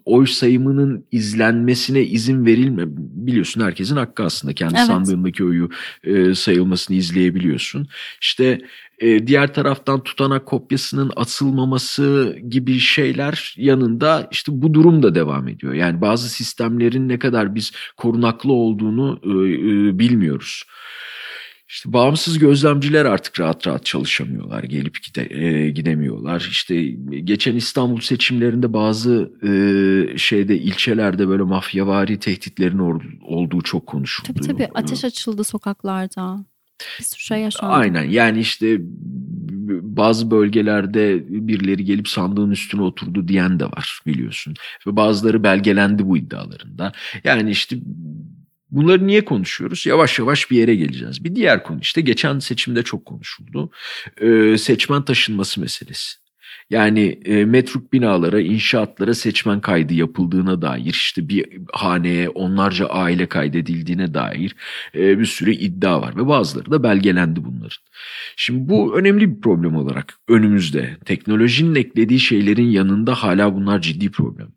oy 0.06 0.26
sayımının 0.26 1.06
izlenmesine 1.12 2.02
izin 2.04 2.46
verilme 2.46 2.84
biliyorsun 2.88 3.62
herkesin 3.62 3.96
hakkı 3.96 4.24
aslında 4.24 4.54
kendi 4.54 4.76
evet. 4.78 4.86
sandığındaki 4.86 5.44
oyu 5.44 5.70
e, 6.04 6.36
sayılmasını 6.36 6.98
izleyebiliyorsun. 6.98 7.88
İşte 8.22 8.62
e, 9.00 9.28
diğer 9.28 9.54
taraftan 9.54 10.04
tutanak 10.04 10.46
kopyasının 10.46 11.12
atılmaması 11.16 12.38
gibi 12.50 12.80
şeyler 12.80 13.56
yanında 13.58 14.28
işte 14.32 14.52
bu 14.56 14.74
durum 14.74 15.04
da 15.04 15.16
devam 15.16 15.48
ediyor. 15.48 15.74
Yani 15.74 16.02
bazı 16.02 16.30
sistemlerin 16.30 17.10
ne 17.10 17.20
kadar 17.20 17.56
biz 17.56 17.72
korunaklı 17.98 18.54
olduğunu 18.54 19.20
e, 19.24 19.30
e, 19.30 20.00
bilmiyoruz. 20.00 20.64
İşte 21.72 21.94
bağımsız 21.94 22.40
gözlemciler 22.40 23.06
artık 23.06 23.40
rahat 23.40 23.68
rahat 23.68 23.86
çalışamıyorlar, 23.86 24.64
gelip 24.64 25.04
gide, 25.04 25.36
e, 25.46 25.70
gidemiyorlar. 25.70 26.48
İşte 26.52 26.84
geçen 27.24 27.56
İstanbul 27.56 28.00
seçimlerinde 28.00 28.74
bazı 28.74 29.32
e, 29.44 30.18
şeyde 30.18 30.58
ilçelerde 30.58 31.28
böyle 31.28 31.44
mafyavari 31.44 32.20
tehditlerin 32.20 32.80
or, 32.80 33.02
olduğu 33.22 33.62
çok 33.62 33.88
konuşuldu. 33.88 34.28
Tabii 34.28 34.48
tabii 34.48 34.68
ateş 34.74 35.06
açıldı 35.06 35.44
sokaklarda. 35.44 36.46
Bir 37.00 37.04
sürü 37.04 37.22
şey 37.22 37.40
yaşandı. 37.40 37.74
Aynen 37.74 38.04
yani 38.04 38.40
işte 38.40 38.78
bazı 39.82 40.32
bölgelerde 40.32 41.24
birileri 41.48 41.86
gelip 41.86 42.08
sandığın 42.08 42.52
üstüne 42.52 42.82
oturdu 42.82 43.28
diyen 43.28 43.60
de 43.60 43.66
var 43.66 44.02
biliyorsun. 44.06 44.54
Ve 44.88 44.96
bazıları 44.96 45.44
belgelendi 45.44 46.08
bu 46.08 46.18
iddialarında. 46.18 46.92
Yani 47.24 47.52
işte 47.52 47.78
Bunları 48.72 49.08
niye 49.08 49.26
konuşuyoruz? 49.26 49.86
Yavaş 49.86 50.20
yavaş 50.20 50.52
bir 50.52 50.58
yere 50.58 50.76
geleceğiz. 50.76 51.24
Bir 51.24 51.36
diğer 51.36 51.64
konu 51.64 51.80
işte 51.82 52.02
geçen 52.02 52.40
seçimde 52.40 52.84
çok 52.84 53.06
konuşuldu. 53.06 53.72
Ee, 54.22 54.58
seçmen 54.58 55.06
taşınması 55.06 55.62
meselesi. 55.62 56.22
Yani 56.72 57.20
e, 57.26 57.46
metruk 57.46 57.94
binalara, 57.94 58.42
inşaatlara 58.42 59.14
seçmen 59.14 59.62
kaydı 59.62 59.94
yapıldığına 59.94 60.62
dair, 60.62 60.90
işte 60.90 61.30
bir 61.30 61.46
haneye 61.74 62.30
onlarca 62.30 62.86
aile 62.86 63.26
kaydedildiğine 63.26 64.14
dair 64.14 64.56
e, 64.96 65.20
bir 65.20 65.26
sürü 65.26 65.52
iddia 65.52 66.02
var 66.02 66.18
ve 66.18 66.28
bazıları 66.28 66.72
da 66.72 66.84
belgelendi 66.84 67.46
bunların. 67.46 67.78
Şimdi 68.36 68.70
bu 68.70 68.98
önemli 68.98 69.36
bir 69.36 69.42
problem 69.42 69.76
olarak 69.76 70.14
önümüzde. 70.28 70.98
Teknolojinin 71.06 71.76
eklediği 71.76 72.20
şeylerin 72.20 72.70
yanında 72.70 73.16
hala 73.16 73.56
bunlar 73.56 73.82
ciddi 73.82 74.12
problem. 74.12 74.48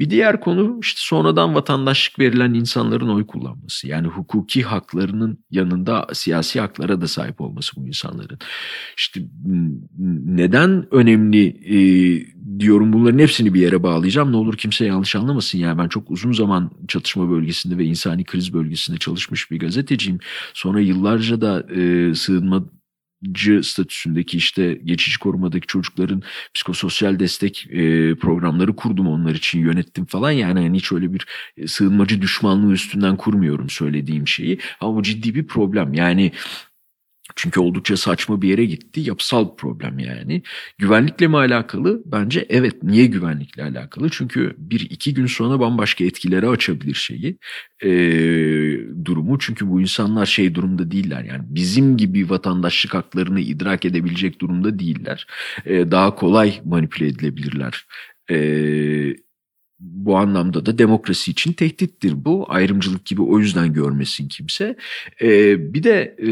Bir 0.00 0.10
diğer 0.10 0.40
konu 0.40 0.78
işte 0.82 1.00
sonradan 1.00 1.54
vatandaşlık 1.54 2.18
verilen 2.18 2.54
insanların 2.54 3.08
oy 3.08 3.26
kullanması. 3.26 3.88
Yani 3.88 4.06
hukuki 4.06 4.62
haklarının 4.62 5.44
yanında 5.50 6.06
siyasi 6.12 6.60
haklara 6.60 7.00
da 7.00 7.08
sahip 7.08 7.40
olması 7.40 7.76
bu 7.76 7.86
insanların. 7.86 8.38
İşte 8.96 9.20
neden 10.26 10.94
önemli 10.94 11.59
e, 11.64 11.76
diyorum 12.58 12.92
bunların 12.92 13.18
hepsini 13.18 13.54
bir 13.54 13.60
yere 13.60 13.82
bağlayacağım. 13.82 14.32
Ne 14.32 14.36
olur 14.36 14.56
kimse 14.56 14.84
yanlış 14.86 15.16
anlamasın. 15.16 15.58
Yani 15.58 15.78
ben 15.78 15.88
çok 15.88 16.10
uzun 16.10 16.32
zaman 16.32 16.70
çatışma 16.88 17.30
bölgesinde 17.30 17.78
ve 17.78 17.84
insani 17.84 18.24
kriz 18.24 18.52
bölgesinde 18.54 18.98
çalışmış 18.98 19.50
bir 19.50 19.58
gazeteciyim. 19.58 20.18
Sonra 20.54 20.80
yıllarca 20.80 21.40
da 21.40 21.66
e, 21.74 22.14
sığınma 22.14 22.64
statüsündeki 23.62 24.36
işte 24.36 24.80
geçici 24.84 25.18
korumadaki 25.18 25.66
çocukların 25.66 26.22
psikososyal 26.54 27.18
destek 27.18 27.66
e, 27.70 28.14
programları 28.14 28.76
kurdum 28.76 29.06
onlar 29.06 29.34
için 29.34 29.60
yönettim 29.60 30.04
falan 30.04 30.30
yani 30.30 30.60
hani 30.60 30.76
hiç 30.76 30.92
öyle 30.92 31.14
bir 31.14 31.26
e, 31.56 31.66
sığınmacı 31.66 32.22
düşmanlığı 32.22 32.72
üstünden 32.72 33.16
kurmuyorum 33.16 33.70
söylediğim 33.70 34.28
şeyi 34.28 34.58
ama 34.80 34.96
bu 34.96 35.02
ciddi 35.02 35.34
bir 35.34 35.46
problem 35.46 35.94
yani 35.94 36.32
çünkü 37.36 37.60
oldukça 37.60 37.96
saçma 37.96 38.42
bir 38.42 38.48
yere 38.48 38.64
gitti. 38.64 39.00
Yapısal 39.00 39.50
bir 39.50 39.56
problem 39.56 39.98
yani. 39.98 40.42
Güvenlikle 40.78 41.28
mi 41.28 41.36
alakalı? 41.36 42.02
Bence 42.06 42.46
evet. 42.48 42.82
Niye 42.82 43.06
güvenlikle 43.06 43.62
alakalı? 43.62 44.08
Çünkü 44.10 44.54
bir 44.58 44.80
iki 44.80 45.14
gün 45.14 45.26
sonra 45.26 45.60
bambaşka 45.60 46.04
etkilere 46.04 46.48
açabilir 46.48 46.94
şeyi. 46.94 47.38
E, 47.84 47.90
durumu. 49.04 49.38
Çünkü 49.38 49.68
bu 49.68 49.80
insanlar 49.80 50.26
şey 50.26 50.54
durumda 50.54 50.90
değiller. 50.90 51.24
Yani 51.24 51.42
bizim 51.48 51.96
gibi 51.96 52.30
vatandaşlık 52.30 52.94
haklarını 52.94 53.40
idrak 53.40 53.84
edebilecek 53.84 54.40
durumda 54.40 54.78
değiller. 54.78 55.26
E, 55.66 55.90
daha 55.90 56.14
kolay 56.14 56.60
manipüle 56.64 57.06
edilebilirler. 57.06 57.86
Eee 58.30 59.16
bu 59.80 60.16
anlamda 60.16 60.66
da 60.66 60.78
demokrasi 60.78 61.30
için 61.30 61.52
tehdittir 61.52 62.24
bu. 62.24 62.46
Ayrımcılık 62.48 63.04
gibi 63.04 63.22
o 63.22 63.38
yüzden 63.38 63.72
görmesin 63.72 64.28
kimse. 64.28 64.76
Ee, 65.22 65.74
bir 65.74 65.82
de 65.82 66.16
e, 66.26 66.30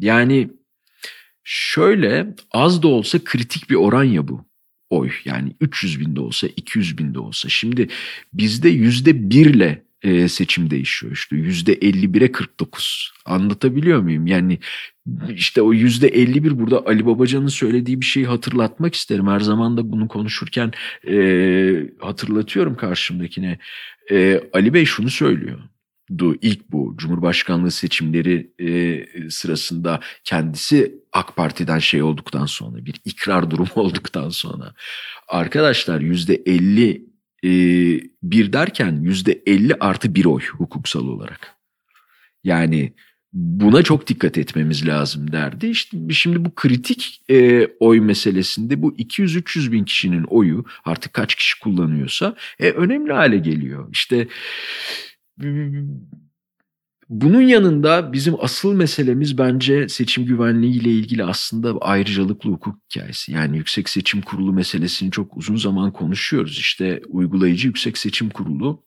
yani 0.00 0.50
şöyle 1.44 2.34
az 2.50 2.82
da 2.82 2.88
olsa 2.88 3.18
kritik 3.24 3.70
bir 3.70 3.74
oran 3.74 4.04
ya 4.04 4.28
bu 4.28 4.44
oy. 4.90 5.10
Yani 5.24 5.56
300 5.60 6.00
binde 6.00 6.20
olsa 6.20 6.46
200 6.56 6.98
binde 6.98 7.18
olsa. 7.18 7.48
Şimdi 7.48 7.88
bizde 8.32 8.68
yüzde 8.68 9.30
birle 9.30 9.83
e, 10.04 10.28
seçim 10.28 10.70
değişiyor. 10.70 11.12
İşte 11.12 11.36
yüzde 11.36 11.74
51'e 11.74 12.32
49 12.32 13.12
anlatabiliyor 13.24 14.00
muyum? 14.00 14.26
Yani 14.26 14.58
işte 15.28 15.62
o 15.62 15.72
yüzde 15.72 16.08
51 16.08 16.58
burada 16.58 16.86
Ali 16.86 17.06
Babacan'ın 17.06 17.46
söylediği 17.46 18.00
bir 18.00 18.06
şeyi 18.06 18.26
hatırlatmak 18.26 18.94
isterim. 18.94 19.26
Her 19.26 19.40
zaman 19.40 19.76
da 19.76 19.92
bunu 19.92 20.08
konuşurken 20.08 20.72
e, 21.08 21.16
hatırlatıyorum 22.00 22.76
karşımdakine. 22.76 23.58
E, 24.10 24.40
Ali 24.52 24.74
Bey 24.74 24.84
şunu 24.84 25.10
söylüyor. 25.10 25.58
Du 26.18 26.36
ilk 26.42 26.70
bu 26.70 26.94
Cumhurbaşkanlığı 26.96 27.70
seçimleri 27.70 28.50
e, 28.60 29.30
sırasında 29.30 30.00
kendisi 30.24 30.94
AK 31.12 31.36
Parti'den 31.36 31.78
şey 31.78 32.02
olduktan 32.02 32.46
sonra 32.46 32.86
bir 32.86 32.94
ikrar 33.04 33.50
durumu 33.50 33.68
olduktan 33.74 34.28
sonra. 34.28 34.74
Arkadaşlar 35.28 36.00
yüzde 36.00 36.34
50 36.34 37.13
e, 37.44 37.50
bir 38.22 38.52
derken 38.52 39.00
yüzde 39.02 39.42
50 39.46 39.74
artı 39.80 40.14
bir 40.14 40.24
oy 40.24 40.42
hukuksal 40.58 41.08
olarak. 41.08 41.56
Yani 42.44 42.92
buna 43.32 43.82
çok 43.82 44.06
dikkat 44.06 44.38
etmemiz 44.38 44.86
lazım 44.86 45.32
derdi. 45.32 45.66
İşte 45.66 45.98
şimdi 46.10 46.44
bu 46.44 46.54
kritik 46.54 47.22
e, 47.30 47.66
oy 47.80 48.00
meselesinde 48.00 48.82
bu 48.82 48.94
200-300 48.96 49.72
bin 49.72 49.84
kişinin 49.84 50.24
oyu 50.24 50.64
artık 50.84 51.12
kaç 51.12 51.34
kişi 51.34 51.60
kullanıyorsa 51.60 52.36
e, 52.60 52.70
önemli 52.70 53.12
hale 53.12 53.38
geliyor. 53.38 53.88
İşte 53.92 54.28
bunun 57.08 57.40
yanında 57.40 58.12
bizim 58.12 58.34
asıl 58.40 58.72
meselemiz 58.72 59.38
bence 59.38 59.88
seçim 59.88 60.26
güvenliği 60.26 60.80
ile 60.80 60.90
ilgili 60.90 61.24
aslında 61.24 61.78
ayrıcalıklı 61.80 62.50
hukuk 62.50 62.78
hikayesi. 62.90 63.32
Yani 63.32 63.56
Yüksek 63.56 63.88
Seçim 63.88 64.22
Kurulu 64.22 64.52
meselesini 64.52 65.10
çok 65.10 65.36
uzun 65.36 65.56
zaman 65.56 65.92
konuşuyoruz. 65.92 66.58
İşte 66.58 67.00
uygulayıcı 67.08 67.66
Yüksek 67.68 67.98
Seçim 67.98 68.30
Kurulu 68.30 68.84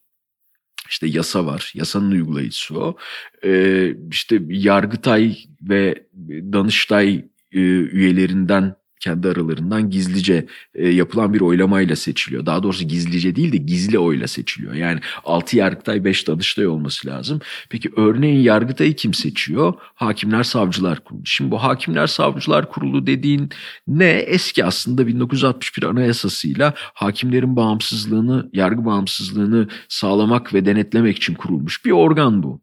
işte 0.88 1.06
yasa 1.06 1.46
var. 1.46 1.72
Yasanın 1.74 2.10
uygulayıcısı 2.10 2.78
o. 2.78 2.96
Ee, 3.44 3.94
işte 4.10 4.40
Yargıtay 4.48 5.36
ve 5.62 6.06
Danıştay 6.52 7.24
e, 7.52 7.60
üyelerinden 7.60 8.74
kendi 9.00 9.28
aralarından 9.28 9.90
gizlice 9.90 10.46
e, 10.74 10.88
yapılan 10.88 11.34
bir 11.34 11.40
oylamayla 11.40 11.96
seçiliyor. 11.96 12.46
Daha 12.46 12.62
doğrusu 12.62 12.84
gizlice 12.84 13.36
değil 13.36 13.52
de 13.52 13.56
gizli 13.56 13.98
oyla 13.98 14.28
seçiliyor. 14.28 14.74
Yani 14.74 15.00
6 15.24 15.56
Yargıtay 15.56 16.04
5 16.04 16.28
Danıştay 16.28 16.66
olması 16.66 17.08
lazım. 17.08 17.40
Peki 17.70 17.90
örneğin 17.96 18.40
Yargıtay'ı 18.40 18.96
kim 18.96 19.14
seçiyor? 19.14 19.74
Hakimler 19.94 20.42
Savcılar 20.42 21.04
Kurulu. 21.04 21.22
Şimdi 21.24 21.50
bu 21.50 21.62
Hakimler 21.62 22.06
Savcılar 22.06 22.68
Kurulu 22.68 23.06
dediğin 23.06 23.50
ne? 23.86 24.10
Eski 24.10 24.64
aslında 24.64 25.06
1961 25.06 25.82
Anayasasıyla 25.82 26.74
hakimlerin 26.76 27.56
bağımsızlığını, 27.56 28.50
yargı 28.52 28.84
bağımsızlığını 28.84 29.68
sağlamak 29.88 30.54
ve 30.54 30.64
denetlemek 30.64 31.16
için 31.16 31.34
kurulmuş 31.34 31.84
bir 31.84 31.90
organ 31.90 32.42
bu 32.42 32.60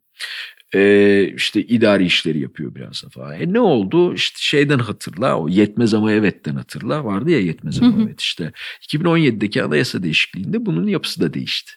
e, 0.74 1.34
işte 1.36 1.62
idari 1.62 2.06
işleri 2.06 2.40
yapıyor 2.40 2.76
biraz 2.76 3.04
da 3.04 3.10
falan. 3.10 3.42
E 3.42 3.54
ne 3.54 3.60
oldu? 3.60 4.14
İşte 4.14 4.38
şeyden 4.40 4.80
hatırla 4.80 5.40
o 5.40 5.50
yetmez 5.50 5.94
ama 5.94 6.12
evetten 6.12 6.56
hatırla 6.56 7.06
vardı 7.06 7.32
ya 7.32 7.40
yetmez 7.40 7.82
ama 7.82 8.04
evet 8.04 8.22
işte 8.22 8.52
2017'deki 8.82 9.64
anayasa 9.64 10.04
değişikliğinde 10.04 10.66
bunun 10.66 10.88
yapısı 10.88 11.22
da 11.22 11.34
değişti. 11.34 11.72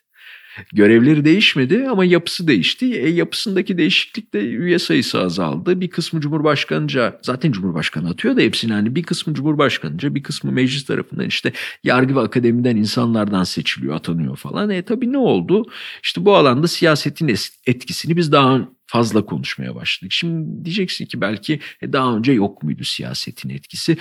Görevleri 0.73 1.25
değişmedi 1.25 1.89
ama 1.89 2.05
yapısı 2.05 2.49
değişti. 2.49 2.95
E, 2.95 3.09
yapısındaki 3.09 3.79
değişiklikte 3.79 4.41
üye 4.41 4.79
sayısı 4.79 5.21
azaldı. 5.21 5.81
Bir 5.81 5.91
kısmı 5.91 6.21
Cumhurbaşkanıca 6.21 7.21
zaten 7.23 7.53
Cumhurbaşkanı 7.53 8.09
atıyor 8.09 8.37
da 8.37 8.41
hepsini 8.41 8.73
hani 8.73 8.95
bir 8.95 9.03
kısmı 9.03 9.35
Cumhurbaşkanıca 9.35 10.15
bir 10.15 10.23
kısmı 10.23 10.53
meclis 10.53 10.85
tarafından 10.85 11.27
işte 11.27 11.53
yargı 11.85 12.17
ve 12.17 12.21
akademiden 12.21 12.77
insanlardan 12.77 13.45
seçiliyor 13.45 13.95
atanıyor 13.95 14.37
falan. 14.37 14.71
E 14.71 14.83
tabii 14.83 15.13
ne 15.13 15.19
oldu? 15.19 15.65
İşte 16.03 16.25
bu 16.25 16.37
alanda 16.37 16.69
siyasetin 16.69 17.35
etkisini 17.67 18.17
biz 18.17 18.33
daha 18.33 18.69
fazla 18.87 19.25
konuşmaya 19.25 19.75
başladık. 19.75 20.13
Şimdi 20.13 20.65
diyeceksin 20.65 21.07
ki 21.07 21.21
belki 21.21 21.61
e, 21.83 21.93
daha 21.93 22.17
önce 22.17 22.33
yok 22.33 22.63
muydu 22.63 22.85
siyasetin 22.85 23.49
etkisi? 23.49 23.97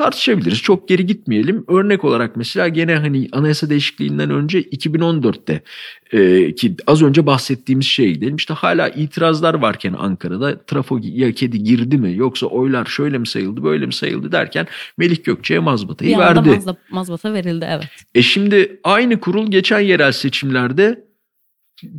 Tartışabiliriz. 0.00 0.62
Çok 0.62 0.88
geri 0.88 1.06
gitmeyelim. 1.06 1.64
Örnek 1.68 2.04
olarak 2.04 2.36
mesela 2.36 2.68
gene 2.68 2.94
hani 2.94 3.28
anayasa 3.32 3.70
değişikliğinden 3.70 4.30
önce 4.30 4.62
2014'te 4.62 5.62
e, 6.12 6.54
ki 6.54 6.76
az 6.86 7.02
önce 7.02 7.26
bahsettiğimiz 7.26 7.86
şeye 7.86 8.12
gidelim. 8.12 8.36
İşte 8.36 8.54
hala 8.54 8.88
itirazlar 8.88 9.54
varken 9.54 9.92
Ankara'da 9.92 10.64
trafoya 10.64 11.32
kedi 11.32 11.62
girdi 11.62 11.98
mi 11.98 12.16
yoksa 12.16 12.46
oylar 12.46 12.86
şöyle 12.86 13.18
mi 13.18 13.26
sayıldı 13.26 13.64
böyle 13.64 13.86
mi 13.86 13.92
sayıldı 13.92 14.32
derken 14.32 14.66
Melih 14.98 15.24
Gökçe'ye 15.24 15.60
mazbatayı 15.60 16.14
bir 16.14 16.18
verdi. 16.18 16.44
Bir 16.44 16.56
anda 16.56 16.76
mazbata 16.90 17.32
verildi 17.32 17.66
evet. 17.68 17.88
E 18.14 18.22
şimdi 18.22 18.80
aynı 18.84 19.20
kurul 19.20 19.50
geçen 19.50 19.80
yerel 19.80 20.12
seçimlerde 20.12 21.04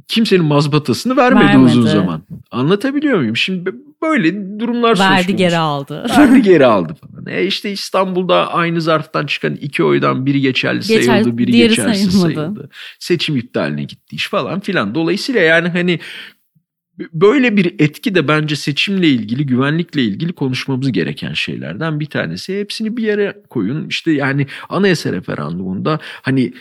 kimsenin 0.07 0.45
mazbatasını 0.45 1.17
vermedi, 1.17 1.45
vermedi 1.45 1.65
uzun 1.65 1.87
zaman. 1.87 2.21
Anlatabiliyor 2.51 3.17
muyum? 3.17 3.37
Şimdi 3.37 3.73
böyle 4.01 4.59
durumlar 4.59 4.89
Verdi 4.99 5.15
söz 5.17 5.25
konusu. 5.25 5.37
geri 5.37 5.57
aldı. 5.57 6.05
Verdi 6.17 6.41
geri 6.49 6.65
aldı 6.65 6.93
falan. 6.93 7.25
E 7.27 7.43
işte 7.45 7.71
İstanbul'da 7.71 8.53
aynı 8.53 8.81
zarftan 8.81 9.25
çıkan 9.25 9.55
iki 9.55 9.83
oydan 9.83 10.25
biri 10.25 10.41
geçerli 10.41 10.79
Geçer, 10.79 11.01
sayıldı, 11.01 11.37
biri 11.37 11.51
geçersiz 11.51 12.11
sayılmadı. 12.21 12.33
sayıldı. 12.35 12.69
Seçim 12.99 13.37
iptaline 13.37 13.83
gitti 13.83 14.15
iş 14.15 14.27
falan 14.27 14.59
filan. 14.59 14.95
Dolayısıyla 14.95 15.41
yani 15.41 15.69
hani 15.69 15.99
Böyle 17.13 17.57
bir 17.57 17.75
etki 17.79 18.15
de 18.15 18.27
bence 18.27 18.55
seçimle 18.55 19.07
ilgili, 19.07 19.45
güvenlikle 19.45 20.03
ilgili 20.03 20.33
konuşmamız 20.33 20.91
gereken 20.91 21.33
şeylerden 21.33 21.99
bir 21.99 22.05
tanesi. 22.05 22.59
Hepsini 22.59 22.97
bir 22.97 23.03
yere 23.03 23.41
koyun. 23.49 23.87
İşte 23.87 24.11
yani 24.11 24.47
anayasa 24.69 25.11
referandumunda 25.11 25.99
hani 26.21 26.53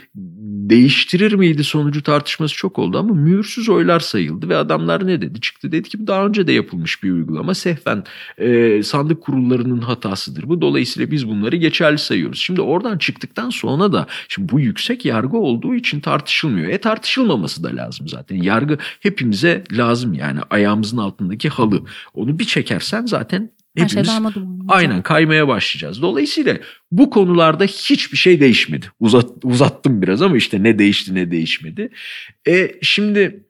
değiştirir 0.70 1.32
miydi 1.32 1.64
sonucu 1.64 2.02
tartışması 2.02 2.54
çok 2.54 2.78
oldu 2.78 2.98
ama 2.98 3.14
mühürsüz 3.14 3.68
oylar 3.68 4.00
sayıldı 4.00 4.48
ve 4.48 4.56
adamlar 4.56 5.06
ne 5.06 5.20
dedi? 5.20 5.40
Çıktı 5.40 5.72
dedi 5.72 5.88
ki 5.88 6.06
daha 6.06 6.26
önce 6.26 6.46
de 6.46 6.52
yapılmış 6.52 7.02
bir 7.02 7.10
uygulama 7.10 7.54
sehven 7.54 8.04
e, 8.38 8.82
sandık 8.82 9.22
kurullarının 9.22 9.80
hatasıdır. 9.80 10.48
Bu 10.48 10.60
dolayısıyla 10.60 11.10
biz 11.10 11.28
bunları 11.28 11.56
geçerli 11.56 11.98
sayıyoruz. 11.98 12.38
Şimdi 12.38 12.60
oradan 12.60 12.98
çıktıktan 12.98 13.50
sonra 13.50 13.92
da 13.92 14.06
şimdi 14.28 14.52
bu 14.52 14.60
yüksek 14.60 15.04
yargı 15.04 15.36
olduğu 15.36 15.74
için 15.74 16.00
tartışılmıyor. 16.00 16.68
E 16.68 16.78
tartışılmaması 16.78 17.64
da 17.64 17.76
lazım 17.76 18.08
zaten. 18.08 18.36
Yargı 18.36 18.78
hepimize 19.00 19.64
lazım 19.72 20.14
yani 20.14 20.29
ayağımızın 20.50 20.98
altındaki 20.98 21.48
halı. 21.48 21.82
Onu 22.14 22.38
bir 22.38 22.44
çekersen 22.44 23.06
zaten 23.06 23.50
hepimiz 23.76 24.10
aynen 24.68 25.02
kaymaya 25.02 25.48
başlayacağız. 25.48 26.02
Dolayısıyla 26.02 26.58
bu 26.90 27.10
konularda 27.10 27.64
hiçbir 27.64 28.16
şey 28.16 28.40
değişmedi. 28.40 28.86
Uzat, 29.00 29.30
uzattım 29.42 30.02
biraz 30.02 30.22
ama 30.22 30.36
işte 30.36 30.62
ne 30.62 30.78
değişti 30.78 31.14
ne 31.14 31.30
değişmedi. 31.30 31.90
E 32.48 32.72
şimdi 32.82 33.44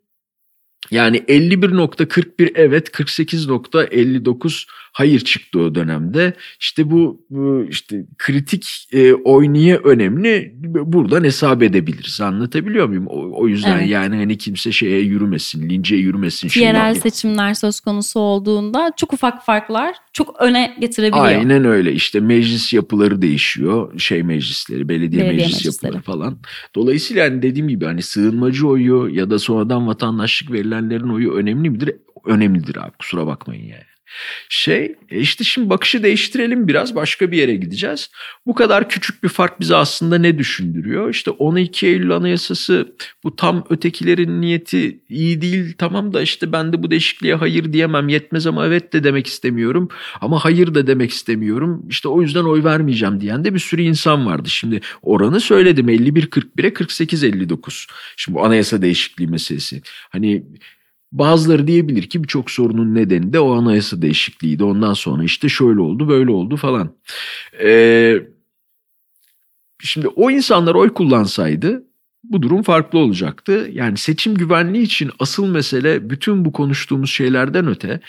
yani 0.91 1.19
51.41 1.19 2.53
evet 2.55 2.89
48.59 2.89 4.67
hayır 4.93 5.21
çıktı 5.21 5.61
o 5.61 5.75
dönemde. 5.75 6.35
İşte 6.61 6.91
bu, 6.91 7.27
bu 7.31 7.67
işte 7.71 8.05
kritik 8.19 8.89
e, 8.93 9.15
oy 9.15 9.53
niye 9.53 9.77
önemli 9.77 10.55
buradan 10.65 11.25
hesap 11.25 11.63
edebiliriz. 11.63 12.21
Anlatabiliyor 12.21 12.89
muyum? 12.89 13.07
O, 13.07 13.43
o 13.43 13.49
yüzden 13.49 13.79
evet. 13.79 13.89
yani 13.89 14.17
hani 14.17 14.39
kimse 14.39 14.73
şeye 14.73 15.01
yürümesin, 15.01 15.71
lince 15.71 15.97
yürümesin. 15.97 16.61
Yerel 16.61 16.95
seçimler 16.95 17.55
söz 17.55 17.81
konusu 17.81 18.21
olduğunda 18.21 18.93
çok 18.97 19.13
ufak 19.13 19.45
farklar 19.45 19.95
çok 20.13 20.41
öne 20.41 20.77
getirebiliyor. 20.81 21.25
Aynen 21.25 21.65
öyle 21.65 21.93
işte 21.93 22.21
meclis 22.21 22.73
yapıları 22.73 23.23
değişiyor. 23.23 23.99
Şey 23.99 24.23
meclisleri, 24.23 24.89
belediye, 24.89 25.23
belediye 25.23 25.47
meclis 25.47 25.55
meclisleri. 25.55 25.93
yapıları 25.93 26.03
falan. 26.03 26.39
Dolayısıyla 26.75 27.25
hani 27.25 27.43
dediğim 27.43 27.69
gibi 27.69 27.85
hani 27.85 28.03
sığınmacı 28.03 28.69
oyu 28.69 29.09
ya 29.13 29.31
da 29.31 29.39
sonradan 29.39 29.87
vatandaşlık 29.87 30.53
verilenlerin 30.53 31.09
oyu 31.09 31.33
önemli 31.33 31.71
midir? 31.71 31.97
Önemlidir 32.25 32.77
abi 32.77 32.93
kusura 32.99 33.27
bakmayın 33.27 33.65
yani. 33.65 33.91
Şey 34.49 34.95
e, 35.11 35.21
işte 35.21 35.45
şimdi 35.45 35.71
bakışı 35.71 36.03
değiştirelim 36.03 36.69
biraz 36.69 36.95
başka 36.95 37.33
bir 37.33 37.39
yere 37.39 37.57
gideceğiz. 37.57 38.11
Bu 38.47 38.55
kadar 38.55 38.89
küçük 38.89 39.23
bir 39.23 39.29
fark 39.29 39.61
bize 39.61 39.77
aslında 39.77 40.19
ne 40.19 40.39
düşündürüyor? 40.39 41.11
İşte 41.11 41.31
12 41.31 41.87
Eylül 41.87 42.11
Anayasası 42.11 42.95
bu 43.25 43.37
tam 43.37 43.65
ötekilerin 43.71 44.41
niyeti 44.41 45.01
iyi 45.09 45.41
değil 45.41 45.75
tamam 45.79 46.13
da 46.13 46.23
işte 46.23 46.53
ben 46.53 46.73
de 46.73 46.83
bu 46.83 46.91
değişikliğe 46.91 47.35
hayır 47.35 47.73
diyemem 47.73 48.09
yetmez 48.09 48.47
ama 48.47 48.67
evet 48.67 48.93
de 48.93 49.05
demek 49.05 49.27
istemiyorum. 49.27 49.89
Ama 50.21 50.45
hayır 50.45 50.75
da 50.75 50.87
demek 50.87 51.11
istemiyorum. 51.11 51.87
İşte 51.89 52.09
o 52.09 52.23
yüzden 52.23 52.45
oy 52.45 52.65
vermeyeceğim 52.65 53.21
diyen 53.21 53.45
de 53.45 53.55
bir 53.55 53.59
sürü 53.59 53.83
insan 53.83 54.27
vardı. 54.27 54.51
Şimdi 54.51 54.81
oranı 55.03 55.41
söyledim 55.41 55.89
51-41'e 55.89 56.69
48-59. 56.69 57.91
Şimdi 58.17 58.39
bu 58.39 58.45
anayasa 58.45 58.83
değişikliği 58.83 59.29
meselesi. 59.29 59.83
Hani 60.11 60.43
Bazıları 61.13 61.67
diyebilir 61.67 62.03
ki 62.03 62.23
birçok 62.23 62.51
sorunun 62.51 62.95
nedeni 62.95 63.33
de 63.33 63.41
o 63.41 63.53
anayasa 63.53 64.03
değişikliğiydi. 64.03 64.65
Ondan 64.65 64.95
sonra 64.95 65.25
işte 65.25 65.49
şöyle 65.49 65.81
oldu 65.81 66.09
böyle 66.09 66.31
oldu 66.31 66.57
falan. 66.57 66.95
Ee, 67.63 68.17
şimdi 69.81 70.09
o 70.09 70.31
insanlar 70.31 70.75
oy 70.75 70.95
kullansaydı 70.95 71.85
bu 72.25 72.43
durum 72.43 72.63
farklı 72.63 72.99
olacaktı. 72.99 73.69
Yani 73.73 73.99
seçim 73.99 74.35
güvenliği 74.35 74.85
için 74.85 75.11
asıl 75.19 75.47
mesele 75.47 76.11
bütün 76.11 76.45
bu 76.45 76.53
konuştuğumuz 76.53 77.11
şeylerden 77.11 77.67
öte 77.67 78.01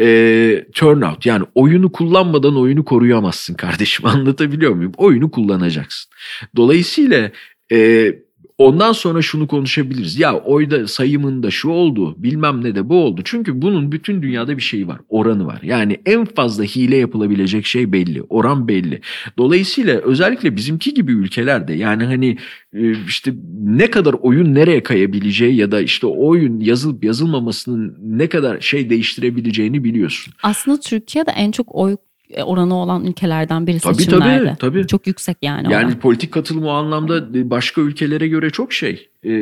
e, 0.00 0.66
turnout. 0.72 1.26
Yani 1.26 1.44
oyunu 1.54 1.92
kullanmadan 1.92 2.56
oyunu 2.56 2.84
koruyamazsın 2.84 3.54
kardeşim 3.54 4.06
anlatabiliyor 4.06 4.72
muyum? 4.72 4.92
Oyunu 4.96 5.30
kullanacaksın. 5.30 6.12
Dolayısıyla 6.56 7.30
e, 7.72 8.12
Ondan 8.58 8.92
sonra 8.92 9.22
şunu 9.22 9.46
konuşabiliriz. 9.46 10.18
Ya 10.18 10.34
oyda 10.38 10.88
sayımında 10.88 11.50
şu 11.50 11.68
oldu 11.68 12.14
bilmem 12.18 12.64
ne 12.64 12.74
de 12.74 12.88
bu 12.88 13.04
oldu. 13.04 13.20
Çünkü 13.24 13.62
bunun 13.62 13.92
bütün 13.92 14.22
dünyada 14.22 14.56
bir 14.56 14.62
şeyi 14.62 14.88
var. 14.88 15.00
Oranı 15.08 15.46
var. 15.46 15.60
Yani 15.62 16.00
en 16.06 16.24
fazla 16.24 16.64
hile 16.64 16.96
yapılabilecek 16.96 17.66
şey 17.66 17.92
belli. 17.92 18.22
Oran 18.22 18.68
belli. 18.68 19.00
Dolayısıyla 19.38 20.00
özellikle 20.00 20.56
bizimki 20.56 20.94
gibi 20.94 21.12
ülkelerde 21.12 21.72
yani 21.74 22.04
hani 22.04 22.38
e, 22.72 22.90
işte 23.06 23.34
ne 23.62 23.90
kadar 23.90 24.12
oyun 24.12 24.54
nereye 24.54 24.82
kayabileceği 24.82 25.56
ya 25.56 25.72
da 25.72 25.80
işte 25.80 26.06
oyun 26.06 26.60
yazılıp 26.60 27.04
yazılmamasının 27.04 27.96
ne 28.00 28.28
kadar 28.28 28.60
şey 28.60 28.90
değiştirebileceğini 28.90 29.84
biliyorsun. 29.84 30.34
Aslında 30.42 30.80
Türkiye'de 30.80 31.30
en 31.30 31.50
çok 31.50 31.74
oy 31.74 31.96
oranı 32.42 32.74
olan 32.74 33.04
ülkelerden 33.04 33.66
biri 33.66 33.80
tabii, 33.80 33.94
seçimlerde. 33.94 34.44
Tabii 34.44 34.58
tabii. 34.58 34.86
Çok 34.86 35.06
yüksek 35.06 35.36
yani. 35.42 35.72
Yani 35.72 35.86
oran. 35.86 35.98
politik 35.98 36.32
katılım 36.32 36.64
o 36.64 36.70
anlamda 36.70 37.50
başka 37.50 37.80
ülkelere 37.80 38.28
göre 38.28 38.50
çok 38.50 38.72
şey. 38.72 39.08
E, 39.24 39.32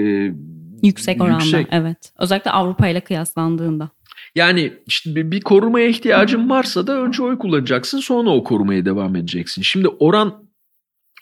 yüksek 0.82 1.22
oranda 1.22 1.44
yüksek. 1.44 1.66
evet. 1.70 2.12
Özellikle 2.18 2.50
Avrupa 2.50 2.88
ile 2.88 3.00
kıyaslandığında. 3.00 3.88
Yani 4.34 4.72
işte 4.86 5.14
bir, 5.14 5.30
bir 5.30 5.40
korumaya 5.40 5.88
ihtiyacın 5.88 6.50
varsa 6.50 6.86
da 6.86 7.00
önce 7.00 7.22
oy 7.22 7.38
kullanacaksın 7.38 7.98
sonra 7.98 8.30
o 8.30 8.44
korumaya 8.44 8.84
devam 8.84 9.16
edeceksin. 9.16 9.62
Şimdi 9.62 9.88
oran 9.88 10.44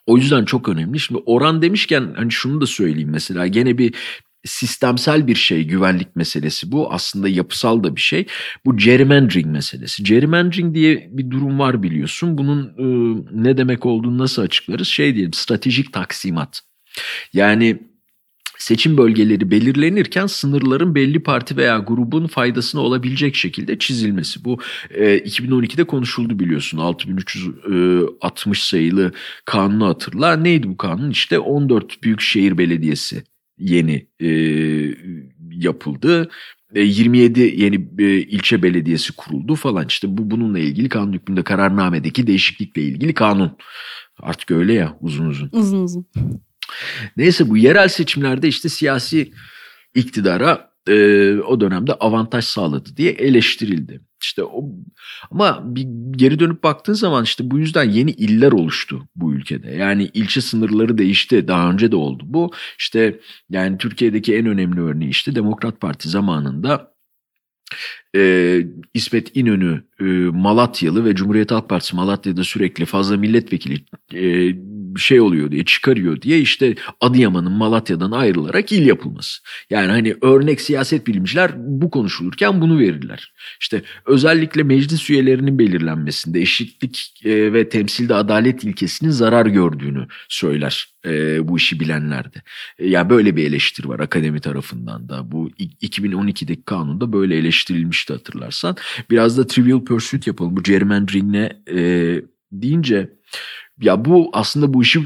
o 0.07 0.17
yüzden 0.17 0.45
çok 0.45 0.69
önemli. 0.69 1.01
Şimdi 1.01 1.23
oran 1.27 1.63
demişken 1.63 2.15
hani 2.17 2.31
şunu 2.31 2.61
da 2.61 2.67
söyleyeyim 2.67 3.11
mesela 3.11 3.47
gene 3.47 3.79
bir 3.79 3.95
sistemsel 4.45 5.27
bir 5.27 5.35
şey 5.35 5.65
güvenlik 5.65 6.17
meselesi 6.17 6.73
bu. 6.73 6.93
Aslında 6.93 7.29
yapısal 7.29 7.85
da 7.85 7.97
bir 7.97 8.01
şey. 8.01 8.27
Bu 8.65 8.77
gerrymandering 8.77 9.47
meselesi. 9.47 10.05
Gerrymandering 10.05 10.75
diye 10.75 11.09
bir 11.13 11.31
durum 11.31 11.59
var 11.59 11.83
biliyorsun. 11.83 12.39
Bunun 12.39 12.65
e, 12.65 12.85
ne 13.33 13.57
demek 13.57 13.87
olduğunu 13.87 14.19
nasıl 14.19 14.43
açıklarız? 14.43 14.89
Şey 14.89 15.15
diyelim 15.15 15.33
stratejik 15.33 15.93
taksimat. 15.93 16.61
Yani 17.33 17.79
seçim 18.59 18.97
bölgeleri 18.97 19.51
belirlenirken 19.51 20.27
sınırların 20.27 20.95
belli 20.95 21.23
parti 21.23 21.57
veya 21.57 21.79
grubun 21.79 22.27
faydasına 22.27 22.81
olabilecek 22.81 23.37
şekilde 23.37 23.79
çizilmesi. 23.79 24.45
Bu 24.45 24.59
e, 24.91 25.19
2012'de 25.19 25.85
konuşuldu 25.85 26.39
biliyorsun 26.39 26.79
6360 26.79 28.59
e, 28.59 28.63
sayılı 28.71 29.13
kanunu 29.45 29.87
hatırla. 29.87 30.37
Neydi 30.37 30.69
bu 30.69 30.77
kanun? 30.77 31.11
İşte 31.11 31.39
14 31.39 32.03
büyükşehir 32.03 32.59
belediyesi 32.59 33.25
yeni 33.59 34.09
e, 34.21 34.29
yapıldı. 35.51 36.31
27 36.75 37.41
e, 37.43 37.45
yeni 37.45 37.89
e, 37.99 38.05
ilçe 38.05 38.63
belediyesi 38.63 39.13
kuruldu 39.13 39.55
falan 39.55 39.87
işte 39.89 40.17
bu 40.17 40.31
bununla 40.31 40.59
ilgili 40.59 40.89
kanun 40.89 41.13
hükmünde 41.13 41.43
kararnamedeki 41.43 42.27
değişiklikle 42.27 42.83
ilgili 42.83 43.15
kanun. 43.15 43.57
Artık 44.21 44.51
öyle 44.51 44.73
ya 44.73 44.97
uzun 45.01 45.27
uzun. 45.27 45.49
Uzun 45.53 45.83
uzun. 45.83 46.07
Neyse 47.17 47.49
bu 47.51 47.57
yerel 47.57 47.89
seçimlerde 47.89 48.49
işte 48.49 48.69
siyasi 48.69 49.33
iktidara 49.95 50.73
e, 50.89 51.33
o 51.35 51.61
dönemde 51.61 51.95
avantaj 51.95 52.45
sağladı 52.45 52.97
diye 52.97 53.13
eleştirildi. 53.13 54.01
İşte 54.23 54.45
o 54.45 54.71
ama 55.31 55.63
bir 55.65 55.87
geri 56.11 56.39
dönüp 56.39 56.63
baktığın 56.63 56.93
zaman 56.93 57.25
işte 57.25 57.51
bu 57.51 57.59
yüzden 57.59 57.91
yeni 57.91 58.11
iller 58.11 58.53
oluştu 58.53 59.09
bu 59.17 59.33
ülkede. 59.35 59.71
Yani 59.71 60.11
ilçe 60.15 60.41
sınırları 60.41 60.99
değişti. 60.99 61.49
Daha 61.49 61.71
önce 61.71 61.93
de 61.93 61.97
oldu 61.97 62.23
bu. 62.27 62.51
İşte 62.79 63.21
yani 63.51 63.79
Türkiye'deki 63.79 64.37
en 64.37 64.47
önemli 64.47 64.81
örneği 64.81 65.11
işte 65.11 65.35
Demokrat 65.35 65.81
Parti 65.81 66.09
zamanında 66.09 66.93
e, 68.17 68.61
İsmet 68.95 69.37
İnönü 69.37 69.85
e, 70.01 70.05
Malatyalı 70.33 71.05
ve 71.05 71.15
Cumhuriyet 71.15 71.51
Halk 71.51 71.69
Partisi 71.69 71.97
Malatya'da 71.97 72.45
sürekli 72.45 72.85
fazla 72.85 73.17
milletvekili 73.17 73.85
e, 74.15 74.55
şey 74.97 75.21
oluyor 75.21 75.51
diye 75.51 75.65
çıkarıyor 75.65 76.23
diye 76.23 76.41
işte 76.41 76.75
Adıyaman'ın 77.01 77.53
Malatya'dan 77.53 78.11
ayrılarak 78.11 78.73
il 78.73 78.87
yapılması. 78.87 79.43
Yani 79.71 79.91
hani 79.91 80.17
örnek 80.23 80.61
siyaset 80.61 81.07
bilimciler 81.07 81.51
bu 81.57 81.91
konuşulurken 81.91 82.61
bunu 82.61 82.79
verirler. 82.79 83.33
İşte 83.61 83.83
özellikle 84.07 84.63
meclis 84.63 85.11
üyelerinin 85.11 85.59
belirlenmesinde 85.59 86.41
eşitlik 86.41 87.23
e, 87.25 87.53
ve 87.53 87.69
temsilde 87.69 88.15
adalet 88.15 88.65
ilkesinin 88.65 89.11
zarar 89.11 89.47
gördüğünü 89.47 90.07
söyler 90.29 90.93
e, 91.07 91.49
bu 91.49 91.57
işi 91.57 91.81
bilenlerde. 91.81 92.43
E, 92.79 92.89
yani 92.89 93.11
böyle 93.11 93.37
bir 93.37 93.47
eleştiri 93.47 93.89
var 93.89 94.01
akademi 94.01 94.41
tarafından 94.41 95.09
da. 95.09 95.33
Bu 95.33 95.51
2012'deki 95.83 96.63
kanunda 96.63 97.13
böyle 97.13 97.37
eleştirilmişti 97.37 98.13
hatırlarsan. 98.13 98.77
Biraz 99.11 99.39
da 99.39 99.47
Trivial 99.47 99.85
Pursuit 99.85 100.27
yapalım. 100.27 100.57
Bu 100.57 100.63
gerrymandering'le 100.63 101.51
e, 101.69 102.23
deyince 102.53 103.11
ya 103.83 104.05
bu 104.05 104.31
aslında 104.33 104.75
bu 104.75 104.83
işi 104.83 105.01
e, 105.01 105.05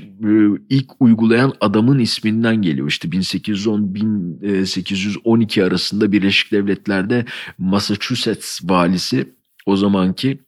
ilk 0.69 0.91
uygulayan 1.01 1.53
adamın 1.61 1.99
isminden 1.99 2.63
geliyor. 2.63 2.89
İşte 2.89 3.09
1810-1812 3.09 5.65
arasında 5.65 6.13
Birleşik 6.13 6.53
Devletler'de 6.53 7.25
Massachusetts 7.59 8.61
valisi 8.65 9.35
o 9.67 9.77
zamanki 9.77 10.39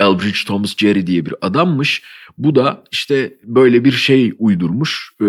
Elbridge 0.00 0.38
Thomas 0.46 0.76
Gerry 0.76 1.06
diye 1.06 1.26
bir 1.26 1.34
adammış. 1.40 2.02
Bu 2.38 2.54
da 2.54 2.84
işte 2.92 3.34
böyle 3.44 3.84
bir 3.84 3.92
şey 3.92 4.32
uydurmuş, 4.38 5.10
e, 5.20 5.26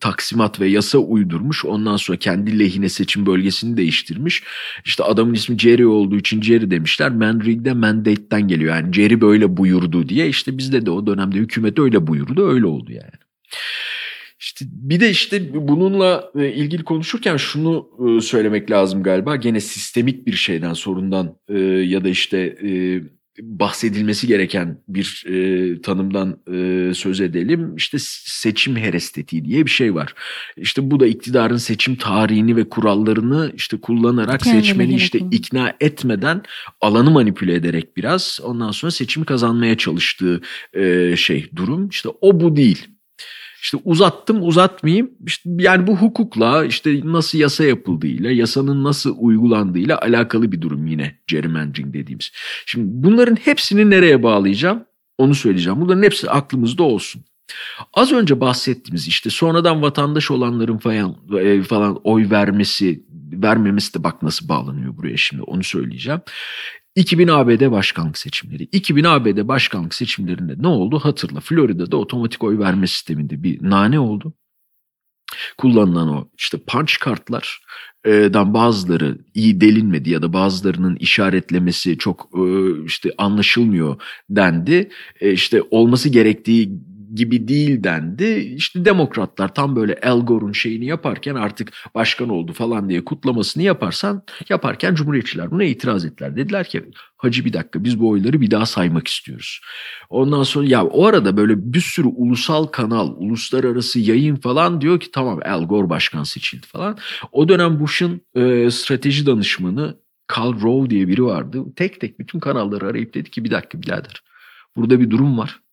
taksimat 0.00 0.60
ve 0.60 0.68
yasa 0.68 0.98
uydurmuş. 0.98 1.64
Ondan 1.64 1.96
sonra 1.96 2.18
kendi 2.18 2.58
lehine 2.58 2.88
seçim 2.88 3.26
bölgesini 3.26 3.76
değiştirmiş. 3.76 4.42
İşte 4.84 5.04
adamın 5.04 5.34
ismi 5.34 5.58
Jerry 5.58 5.86
olduğu 5.86 6.16
için 6.16 6.42
Jerry 6.42 6.70
demişler. 6.70 7.10
Manrig 7.10 7.64
de 7.64 7.72
mandate'den 7.72 8.48
geliyor. 8.48 8.74
Yani 8.74 8.92
Jerry 8.92 9.20
böyle 9.20 9.56
buyurdu 9.56 10.08
diye. 10.08 10.28
İşte 10.28 10.58
bizde 10.58 10.86
de 10.86 10.90
o 10.90 11.06
dönemde 11.06 11.38
hükümet 11.38 11.78
öyle 11.78 12.06
buyurdu, 12.06 12.48
öyle 12.48 12.66
oldu 12.66 12.92
yani. 12.92 13.24
İşte 14.40 14.64
bir 14.70 15.00
de 15.00 15.10
işte 15.10 15.54
bununla 15.68 16.30
e, 16.38 16.52
ilgili 16.52 16.84
konuşurken 16.84 17.36
şunu 17.36 17.88
e, 18.06 18.20
söylemek 18.20 18.70
lazım 18.70 19.02
galiba. 19.02 19.36
Gene 19.36 19.60
sistemik 19.60 20.26
bir 20.26 20.32
şeyden, 20.32 20.72
sorundan 20.72 21.36
e, 21.48 21.58
ya 21.62 22.04
da 22.04 22.08
işte 22.08 22.56
bahsedilmesi 23.40 24.26
gereken 24.26 24.78
bir 24.88 25.24
e, 25.26 25.80
tanımdan 25.80 26.38
e, 26.52 26.94
söz 26.94 27.20
edelim. 27.20 27.76
İşte 27.76 27.96
seçim 28.00 28.76
herestetiği 28.76 29.44
diye 29.44 29.64
bir 29.64 29.70
şey 29.70 29.94
var. 29.94 30.14
İşte 30.56 30.90
bu 30.90 31.00
da 31.00 31.06
iktidarın 31.06 31.56
seçim 31.56 31.96
tarihini 31.96 32.56
ve 32.56 32.68
kurallarını 32.68 33.52
işte 33.56 33.80
kullanarak 33.80 34.40
Kendi 34.40 34.56
seçmeni 34.56 34.94
işte 34.94 35.18
ikna 35.30 35.76
etmeden 35.80 36.42
alanı 36.80 37.10
manipüle 37.10 37.54
ederek 37.54 37.96
biraz 37.96 38.40
ondan 38.42 38.70
sonra 38.70 38.92
seçimi 38.92 39.26
kazanmaya 39.26 39.76
çalıştığı 39.76 40.40
e, 40.74 41.14
şey 41.16 41.50
durum. 41.56 41.88
İşte 41.88 42.08
o 42.20 42.40
bu 42.40 42.56
değil. 42.56 42.93
İşte 43.64 43.78
uzattım 43.84 44.42
uzatmayayım. 44.42 45.10
İşte 45.26 45.50
yani 45.58 45.86
bu 45.86 45.96
hukukla 45.96 46.64
işte 46.64 47.00
nasıl 47.04 47.38
yasa 47.38 47.64
yapıldığıyla, 47.64 48.30
yasanın 48.30 48.84
nasıl 48.84 49.16
uygulandığıyla 49.18 49.98
alakalı 50.00 50.52
bir 50.52 50.60
durum 50.60 50.86
yine 50.86 51.18
gerrymandering 51.26 51.94
dediğimiz. 51.94 52.30
Şimdi 52.66 52.86
bunların 52.88 53.36
hepsini 53.36 53.90
nereye 53.90 54.22
bağlayacağım? 54.22 54.84
Onu 55.18 55.34
söyleyeceğim. 55.34 55.80
Bunların 55.80 56.02
hepsi 56.02 56.30
aklımızda 56.30 56.82
olsun. 56.82 57.24
Az 57.94 58.12
önce 58.12 58.40
bahsettiğimiz 58.40 59.08
işte 59.08 59.30
sonradan 59.30 59.82
vatandaş 59.82 60.30
olanların 60.30 60.78
falan, 60.78 61.16
e, 61.40 61.62
falan 61.62 62.00
oy 62.04 62.30
vermesi, 62.30 63.04
vermemesi 63.32 63.94
de 63.94 64.04
bak 64.04 64.22
nasıl 64.22 64.48
bağlanıyor 64.48 64.96
buraya 64.96 65.16
şimdi 65.16 65.42
onu 65.42 65.64
söyleyeceğim. 65.64 66.20
2000 66.96 67.28
ABD 67.28 67.70
başkanlık 67.70 68.18
seçimleri. 68.18 68.62
2000 68.62 69.04
ABD 69.04 69.48
başkanlık 69.48 69.94
seçimlerinde 69.94 70.54
ne 70.58 70.68
oldu 70.68 70.98
hatırla. 70.98 71.40
Florida'da 71.40 71.96
otomatik 71.96 72.44
oy 72.44 72.58
verme 72.58 72.86
sisteminde 72.86 73.42
bir 73.42 73.62
nane 73.62 73.98
oldu. 73.98 74.32
Kullanılan 75.58 76.08
o 76.08 76.28
işte 76.38 76.58
punch 76.58 76.92
kartlar 77.00 77.60
dan 78.06 78.54
bazıları 78.54 79.18
iyi 79.34 79.60
delinmedi 79.60 80.10
ya 80.10 80.22
da 80.22 80.32
bazılarının 80.32 80.96
işaretlemesi 80.96 81.98
çok 81.98 82.30
işte 82.86 83.10
anlaşılmıyor 83.18 84.02
dendi. 84.30 84.90
İşte 85.20 85.62
olması 85.70 86.08
gerektiği 86.08 86.70
gibi 87.14 87.48
değil 87.48 87.84
dendi. 87.84 88.54
İşte 88.56 88.84
demokratlar 88.84 89.54
tam 89.54 89.76
böyle 89.76 89.92
El 90.02 90.18
Gore'un 90.18 90.52
şeyini 90.52 90.86
yaparken 90.86 91.34
artık 91.34 91.72
başkan 91.94 92.28
oldu 92.28 92.52
falan 92.52 92.88
diye 92.88 93.04
kutlamasını 93.04 93.62
yaparsan 93.62 94.22
yaparken 94.48 94.94
cumhuriyetçiler 94.94 95.50
buna 95.50 95.64
itiraz 95.64 96.04
ettiler. 96.04 96.36
Dediler 96.36 96.68
ki 96.68 96.84
hacı 97.16 97.44
bir 97.44 97.52
dakika 97.52 97.84
biz 97.84 98.00
bu 98.00 98.08
oyları 98.08 98.40
bir 98.40 98.50
daha 98.50 98.66
saymak 98.66 99.08
istiyoruz. 99.08 99.60
Ondan 100.10 100.42
sonra 100.42 100.66
ya 100.66 100.84
o 100.84 101.06
arada 101.06 101.36
böyle 101.36 101.72
bir 101.72 101.80
sürü 101.80 102.08
ulusal 102.08 102.66
kanal, 102.66 103.14
uluslararası 103.16 104.00
yayın 104.00 104.36
falan 104.36 104.80
diyor 104.80 105.00
ki 105.00 105.10
tamam 105.10 105.40
El 105.44 105.64
Gore 105.64 105.88
başkan 105.88 106.24
seçildi 106.24 106.66
falan. 106.66 106.98
O 107.32 107.48
dönem 107.48 107.80
Bush'un 107.80 108.20
e, 108.34 108.70
strateji 108.70 109.26
danışmanı 109.26 109.96
Karl 110.26 110.62
Rove 110.62 110.90
diye 110.90 111.08
biri 111.08 111.24
vardı. 111.24 111.64
Tek 111.76 112.00
tek 112.00 112.18
bütün 112.18 112.40
kanalları 112.40 112.86
arayıp 112.86 113.14
dedi 113.14 113.30
ki 113.30 113.44
bir 113.44 113.50
dakika 113.50 113.82
birader 113.82 114.22
burada 114.76 115.00
bir 115.00 115.10
durum 115.10 115.38
var 115.38 115.63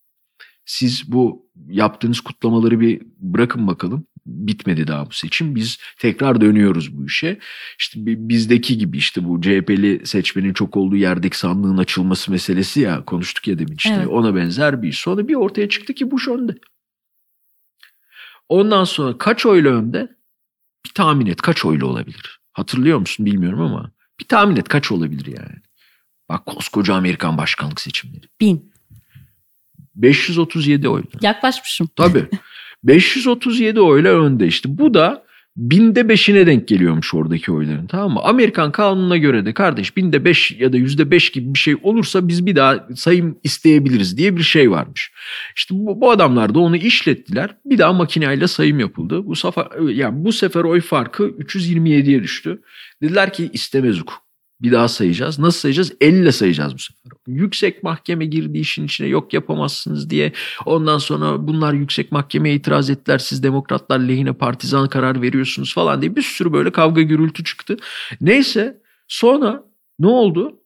siz 0.66 1.12
bu 1.12 1.50
yaptığınız 1.68 2.20
kutlamaları 2.20 2.80
bir 2.80 3.02
bırakın 3.18 3.68
bakalım. 3.68 4.06
Bitmedi 4.26 4.88
daha 4.88 5.06
bu 5.06 5.12
seçim. 5.12 5.56
Biz 5.56 5.78
tekrar 6.00 6.42
dönüyoruz 6.42 6.98
bu 6.98 7.06
işe. 7.06 7.40
İşte 7.80 8.00
bizdeki 8.06 8.78
gibi 8.78 8.98
işte 8.98 9.26
bu 9.26 9.42
CHP'li 9.42 10.08
seçmenin 10.08 10.54
çok 10.54 10.78
olduğu 10.78 10.96
yerdeki 10.96 11.38
sandığın 11.38 11.78
açılması 11.78 12.32
meselesi 12.32 12.80
ya 12.80 13.06
konuştuk 13.06 13.48
ya 13.48 13.60
demin 13.60 13.76
işte. 13.76 13.94
Evet. 13.98 14.08
Ona 14.08 14.36
benzer 14.36 14.82
bir 14.82 14.88
iş. 14.88 14.98
Sonra 14.98 15.28
bir 15.28 15.36
ortaya 15.36 15.70
çıktı 15.70 15.94
ki 15.94 16.12
Bush 16.12 16.28
önde. 16.28 16.56
Ondan 18.50 18.84
sonra 18.84 19.18
kaç 19.18 19.46
oyla 19.46 19.72
önde? 19.72 20.16
Bir 20.86 20.92
tahmin 20.94 21.26
et 21.26 21.42
kaç 21.42 21.66
oyla 21.66 21.86
olabilir? 21.86 22.42
Hatırlıyor 22.54 23.00
musun 23.00 23.26
bilmiyorum 23.26 23.62
ama 23.62 23.92
bir 24.20 24.26
tahmin 24.26 24.56
et 24.56 24.68
kaç 24.68 24.92
olabilir 24.92 25.26
yani? 25.26 25.62
Bak 26.30 26.46
koskoca 26.46 26.94
Amerikan 26.94 27.38
başkanlık 27.38 27.82
seçimleri. 27.82 28.28
Bin. 28.42 28.71
537 29.96 30.90
oyla. 30.90 31.10
Yaklaşmışım. 31.22 31.90
Tabii. 31.96 32.26
537 32.84 33.82
oyla 33.82 34.22
önde 34.22 34.48
işte. 34.48 34.78
Bu 34.78 34.94
da 34.94 35.24
binde 35.58 36.10
beşine 36.10 36.48
denk 36.48 36.68
geliyormuş 36.68 37.14
oradaki 37.14 37.52
oyların 37.52 37.88
tamam 37.88 38.12
mı? 38.12 38.20
Amerikan 38.24 38.72
kanununa 38.72 39.18
göre 39.18 39.46
de 39.46 39.54
kardeş 39.54 39.98
binde 39.98 40.26
beş 40.26 40.52
ya 40.52 40.74
da 40.74 40.78
yüzde 40.78 41.12
beş 41.12 41.32
gibi 41.32 41.54
bir 41.54 41.60
şey 41.60 41.76
olursa 41.84 42.28
biz 42.28 42.46
bir 42.46 42.56
daha 42.56 42.88
sayım 42.96 43.40
isteyebiliriz 43.44 44.18
diye 44.18 44.38
bir 44.38 44.44
şey 44.44 44.72
varmış. 44.72 45.12
İşte 45.56 45.76
bu, 45.78 46.02
bu 46.02 46.12
adamlar 46.12 46.56
da 46.56 46.60
onu 46.60 46.76
işlettiler. 46.76 47.56
Bir 47.66 47.78
daha 47.78 47.94
makineyle 47.94 48.48
sayım 48.48 48.80
yapıldı. 48.80 49.26
Bu 49.26 49.36
sefer 49.36 49.90
yani 49.90 50.26
bu 50.26 50.34
sefer 50.34 50.64
oy 50.64 50.82
farkı 50.82 51.24
327'ye 51.24 52.24
düştü. 52.24 52.62
Dediler 53.02 53.34
ki 53.34 53.50
istemez 53.54 54.00
hukuk. 54.00 54.31
Bir 54.62 54.72
daha 54.72 54.88
sayacağız. 54.88 55.40
Nasıl 55.40 55.60
sayacağız? 55.60 55.94
50 56.02 56.22
ile 56.22 56.32
sayacağız 56.32 56.74
bu 56.74 56.80
sefer. 56.80 57.12
Yüksek 57.28 57.84
mahkeme 57.84 58.26
girdi 58.26 58.58
işin 58.58 58.86
içine 58.86 59.08
yok 59.08 59.34
yapamazsınız 59.34 60.10
diye. 60.10 60.32
Ondan 60.66 60.98
sonra 60.98 61.48
bunlar 61.48 61.74
yüksek 61.74 62.12
mahkemeye 62.12 62.56
itiraz 62.56 62.90
ettiler. 62.90 63.18
Siz 63.18 63.44
demokratlar 63.44 64.00
lehine 64.00 64.34
partizan 64.34 64.90
karar 64.90 65.22
veriyorsunuz 65.22 65.74
falan 65.74 66.02
diye 66.02 66.16
bir 66.16 66.22
sürü 66.22 66.54
böyle 66.54 66.72
kavga 66.72 67.02
gürültü 67.02 67.44
çıktı. 67.44 67.78
Neyse 68.22 68.82
sonra 69.08 69.64
ne 70.00 70.08
oldu? 70.08 70.58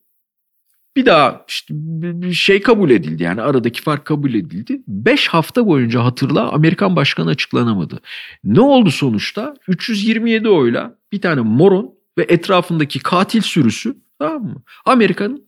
Bir 0.95 1.05
daha 1.05 1.45
işte 1.47 1.73
bir 1.77 2.33
şey 2.33 2.61
kabul 2.61 2.89
edildi 2.89 3.23
yani 3.23 3.41
aradaki 3.41 3.81
fark 3.81 4.05
kabul 4.05 4.33
edildi. 4.33 4.81
5 4.87 5.27
hafta 5.27 5.67
boyunca 5.67 6.03
hatırla 6.03 6.51
Amerikan 6.51 6.95
başkanı 6.95 7.29
açıklanamadı. 7.29 7.99
Ne 8.43 8.61
oldu 8.61 8.91
sonuçta? 8.91 9.53
327 9.67 10.49
oyla 10.49 10.95
bir 11.11 11.21
tane 11.21 11.41
moron 11.41 11.95
ve 12.17 12.25
etrafındaki 12.29 12.99
katil 12.99 13.41
sürüsü 13.41 13.95
tamam 14.19 14.43
mı? 14.43 14.63
Amerika'nın 14.85 15.45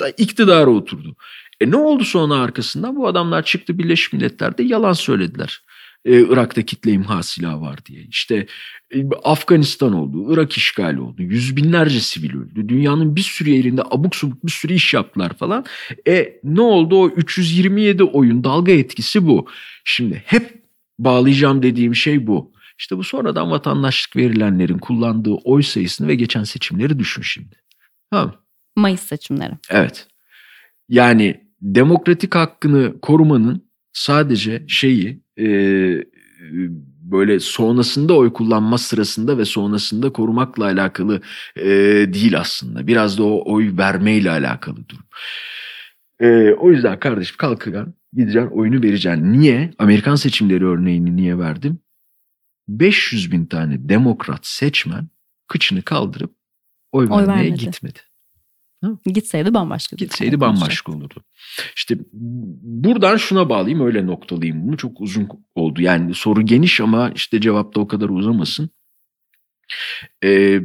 da 0.00 0.10
iktidara 0.10 0.70
oturdu. 0.70 1.16
E 1.60 1.70
ne 1.70 1.76
oldu 1.76 2.04
sonra 2.04 2.34
arkasından? 2.34 2.96
Bu 2.96 3.06
adamlar 3.06 3.42
çıktı 3.42 3.78
Birleşmiş 3.78 4.12
Milletler'de 4.12 4.62
yalan 4.62 4.92
söylediler. 4.92 5.62
Ee, 6.04 6.20
Irak'ta 6.20 6.62
kitle 6.62 6.90
imha 6.90 7.22
silahı 7.22 7.60
var 7.60 7.78
diye. 7.86 8.02
İşte 8.02 8.46
e, 8.94 9.08
Afganistan 9.24 9.92
oldu, 9.92 10.34
Irak 10.34 10.52
işgali 10.52 11.00
oldu. 11.00 11.22
Yüz 11.22 11.56
binlerce 11.56 12.00
sivil 12.00 12.36
öldü. 12.36 12.68
Dünyanın 12.68 13.16
bir 13.16 13.20
sürü 13.20 13.50
yerinde 13.50 13.82
abuk 13.82 14.16
subuk 14.16 14.46
bir 14.46 14.50
sürü 14.50 14.72
iş 14.72 14.94
yaptılar 14.94 15.36
falan. 15.36 15.64
E 16.08 16.40
ne 16.44 16.60
oldu 16.60 16.96
o 16.96 17.08
327 17.08 18.04
oyun 18.04 18.44
dalga 18.44 18.72
etkisi 18.72 19.26
bu. 19.26 19.46
Şimdi 19.84 20.22
hep 20.26 20.62
bağlayacağım 20.98 21.62
dediğim 21.62 21.94
şey 21.94 22.26
bu. 22.26 22.51
İşte 22.78 22.96
bu 22.96 23.04
sonradan 23.04 23.50
vatandaşlık 23.50 24.16
verilenlerin 24.16 24.78
kullandığı 24.78 25.34
oy 25.34 25.62
sayısını 25.62 26.08
ve 26.08 26.14
geçen 26.14 26.44
seçimleri 26.44 26.98
düşün 26.98 27.22
şimdi. 27.22 27.56
Tamam 28.10 28.34
Mayıs 28.76 29.00
seçimleri. 29.00 29.52
Evet. 29.70 30.06
Yani 30.88 31.40
demokratik 31.60 32.34
hakkını 32.34 33.00
korumanın 33.00 33.68
sadece 33.92 34.64
şeyi 34.68 35.22
e, 35.38 35.46
böyle 37.02 37.40
sonrasında 37.40 38.14
oy 38.14 38.32
kullanma 38.32 38.78
sırasında 38.78 39.38
ve 39.38 39.44
sonrasında 39.44 40.12
korumakla 40.12 40.64
alakalı 40.64 41.20
e, 41.56 41.64
değil 42.12 42.40
aslında. 42.40 42.86
Biraz 42.86 43.18
da 43.18 43.24
o 43.24 43.52
oy 43.52 43.76
vermeyle 43.76 44.30
alakalı 44.30 44.88
durum. 44.88 45.04
E, 46.20 46.52
o 46.52 46.70
yüzden 46.70 47.00
kardeşim 47.00 47.36
kalkacaksın 47.36 47.94
gideceksin 48.12 48.50
oyunu 48.50 48.82
vereceksin. 48.82 49.32
Niye? 49.32 49.70
Amerikan 49.78 50.14
seçimleri 50.14 50.66
örneğini 50.66 51.16
niye 51.16 51.38
verdim? 51.38 51.78
500 52.68 53.32
bin 53.32 53.46
tane 53.46 53.88
demokrat 53.88 54.46
seçmen 54.46 55.08
kıçını 55.48 55.82
kaldırıp 55.82 56.34
oy, 56.92 57.08
oy 57.10 57.26
vermeye 57.26 57.44
vermedi. 57.44 57.64
gitmedi. 57.64 57.98
Hı? 58.84 58.98
Gitseydi 59.06 59.54
bambaşka. 59.54 59.96
Gitseydi 59.96 60.40
bambaşka 60.40 60.92
olurdu. 60.92 61.24
İşte 61.76 61.98
buradan 62.62 63.16
şuna 63.16 63.48
bağlayayım 63.48 63.86
öyle 63.86 64.06
noktalayayım 64.06 64.68
bunu. 64.68 64.76
Çok 64.76 65.00
uzun 65.00 65.28
oldu. 65.54 65.82
Yani 65.82 66.14
soru 66.14 66.42
geniş 66.42 66.80
ama 66.80 67.10
işte 67.14 67.40
cevap 67.40 67.74
da 67.74 67.80
o 67.80 67.86
kadar 67.86 68.08
uzamasın. 68.08 68.70
Ee, 70.24 70.60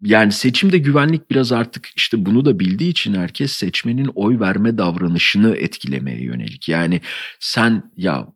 yani 0.00 0.32
seçimde 0.32 0.78
güvenlik 0.78 1.30
biraz 1.30 1.52
artık 1.52 1.90
işte 1.96 2.26
bunu 2.26 2.44
da 2.44 2.58
bildiği 2.58 2.90
için 2.90 3.14
herkes 3.14 3.52
seçmenin 3.52 4.10
oy 4.14 4.40
verme 4.40 4.78
davranışını 4.78 5.56
etkilemeye 5.56 6.22
yönelik. 6.22 6.68
Yani 6.68 7.00
sen 7.40 7.92
ya 7.96 8.28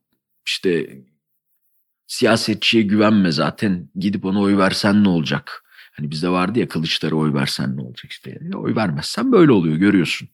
işte 0.46 0.98
siyasetçiye 2.08 2.82
güvenme 2.82 3.32
zaten 3.32 3.88
gidip 3.96 4.24
ona 4.24 4.40
oy 4.40 4.56
versen 4.56 5.04
ne 5.04 5.08
olacak? 5.08 5.64
Hani 5.92 6.10
bizde 6.10 6.28
vardı 6.28 6.58
ya 6.58 6.68
Kılıçlara 6.68 7.14
oy 7.14 7.34
versen 7.34 7.76
ne 7.76 7.80
olacak 7.80 8.12
işte. 8.12 8.40
Oy 8.54 8.76
vermezsen 8.76 9.32
böyle 9.32 9.52
oluyor 9.52 9.76
görüyorsun. 9.76 10.28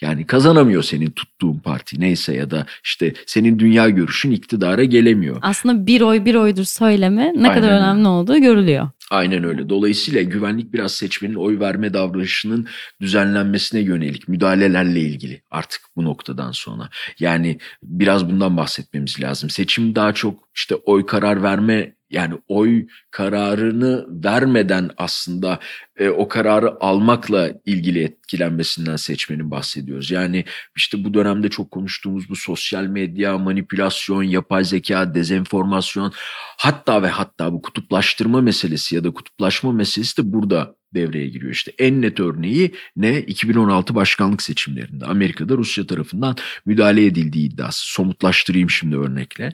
Yani 0.00 0.26
kazanamıyor 0.26 0.82
senin 0.82 1.10
tuttuğun 1.10 1.58
parti 1.58 2.00
neyse 2.00 2.34
ya 2.34 2.50
da 2.50 2.66
işte 2.84 3.14
senin 3.26 3.58
dünya 3.58 3.88
görüşün 3.88 4.30
iktidara 4.30 4.84
gelemiyor. 4.84 5.38
Aslında 5.42 5.86
bir 5.86 6.00
oy 6.00 6.24
bir 6.24 6.34
oydur 6.34 6.64
söyleme 6.64 7.32
ne 7.36 7.48
Aynen 7.48 7.54
kadar 7.54 7.72
önemli 7.72 8.08
olduğu 8.08 8.38
görülüyor. 8.38 8.88
Aynen 9.10 9.44
öyle. 9.44 9.68
Dolayısıyla 9.68 10.22
güvenlik 10.22 10.72
biraz 10.72 10.92
seçmenin 10.92 11.34
oy 11.34 11.60
verme 11.60 11.94
davranışının 11.94 12.68
düzenlenmesine 13.00 13.80
yönelik 13.80 14.28
müdahalelerle 14.28 15.00
ilgili 15.00 15.42
artık 15.50 15.80
bu 15.96 16.04
noktadan 16.04 16.52
sonra. 16.52 16.88
Yani 17.18 17.58
biraz 17.82 18.30
bundan 18.30 18.56
bahsetmemiz 18.56 19.20
lazım. 19.20 19.50
Seçim 19.50 19.94
daha 19.94 20.12
çok 20.12 20.48
işte 20.54 20.74
oy 20.74 21.06
karar 21.06 21.42
verme 21.42 21.97
yani 22.10 22.34
oy 22.48 22.86
kararını 23.10 24.06
vermeden 24.24 24.90
aslında 24.96 25.58
e, 25.96 26.08
o 26.08 26.28
kararı 26.28 26.80
almakla 26.80 27.52
ilgili 27.64 28.02
etkilenmesinden 28.04 28.96
seçmenin 28.96 29.50
bahsediyoruz. 29.50 30.10
Yani 30.10 30.44
işte 30.76 31.04
bu 31.04 31.14
dönemde 31.14 31.48
çok 31.48 31.70
konuştuğumuz 31.70 32.28
bu 32.28 32.36
sosyal 32.36 32.84
medya, 32.84 33.38
manipülasyon, 33.38 34.22
yapay 34.22 34.64
zeka, 34.64 35.14
dezenformasyon 35.14 36.12
hatta 36.58 37.02
ve 37.02 37.08
hatta 37.08 37.52
bu 37.52 37.62
kutuplaştırma 37.62 38.40
meselesi 38.40 38.94
ya 38.94 39.04
da 39.04 39.10
kutuplaşma 39.10 39.72
meselesi 39.72 40.22
de 40.22 40.32
burada 40.32 40.77
devreye 40.94 41.28
giriyor. 41.28 41.52
İşte 41.52 41.72
en 41.78 42.02
net 42.02 42.20
örneği 42.20 42.74
ne? 42.96 43.20
2016 43.20 43.94
başkanlık 43.94 44.42
seçimlerinde 44.42 45.06
Amerika'da 45.06 45.56
Rusya 45.56 45.86
tarafından 45.86 46.36
müdahale 46.66 47.06
edildiği 47.06 47.48
iddiası. 47.48 47.92
Somutlaştırayım 47.92 48.70
şimdi 48.70 48.96
örnekle. 48.96 49.52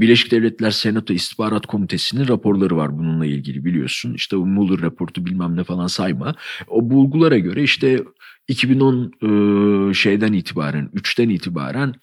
Birleşik 0.00 0.30
Devletler 0.30 0.70
Senato 0.70 1.12
İstihbarat 1.12 1.66
Komitesi'nin 1.66 2.28
raporları 2.28 2.76
var 2.76 2.98
bununla 2.98 3.26
ilgili 3.26 3.64
biliyorsun. 3.64 4.14
İşte 4.14 4.36
Mueller 4.36 4.80
raportu 4.80 5.26
bilmem 5.26 5.56
ne 5.56 5.64
falan 5.64 5.86
sayma. 5.86 6.34
O 6.68 6.90
bulgulara 6.90 7.38
göre 7.38 7.62
işte 7.62 8.02
2010 8.48 9.92
şeyden 9.92 10.32
itibaren, 10.32 10.90
3'ten 10.94 11.28
itibaren 11.28 11.94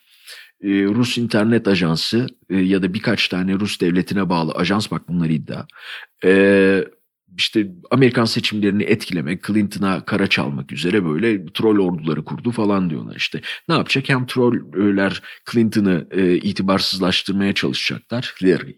Rus 0.64 1.18
internet 1.18 1.68
ajansı 1.68 2.28
ya 2.50 2.84
da 2.84 2.94
birkaç 2.94 3.28
tane 3.28 3.54
Rus 3.54 3.82
devletine 3.82 4.30
bağlı 4.30 4.52
ajans 4.52 4.92
bak 4.92 5.02
bunlar 5.08 5.30
iddia 5.30 5.66
işte 7.38 7.68
Amerikan 7.92 8.26
seçimlerini 8.26 8.84
etkilemek, 8.84 9.44
Clinton'a 9.44 10.06
kara 10.06 10.28
çalmak 10.28 10.72
üzere 10.72 11.06
böyle 11.06 11.46
troll 11.46 11.80
orduları 11.80 12.24
kurdu 12.24 12.52
falan 12.52 12.90
diyorlar 12.90 13.16
işte. 13.16 13.42
Ne 13.70 13.76
yapacak? 13.76 14.10
Hem 14.10 14.26
troller 14.26 15.22
Clinton'ı 15.52 16.08
e, 16.12 16.36
itibarsızlaştırmaya 16.36 17.54
çalışacaklar. 17.54 18.36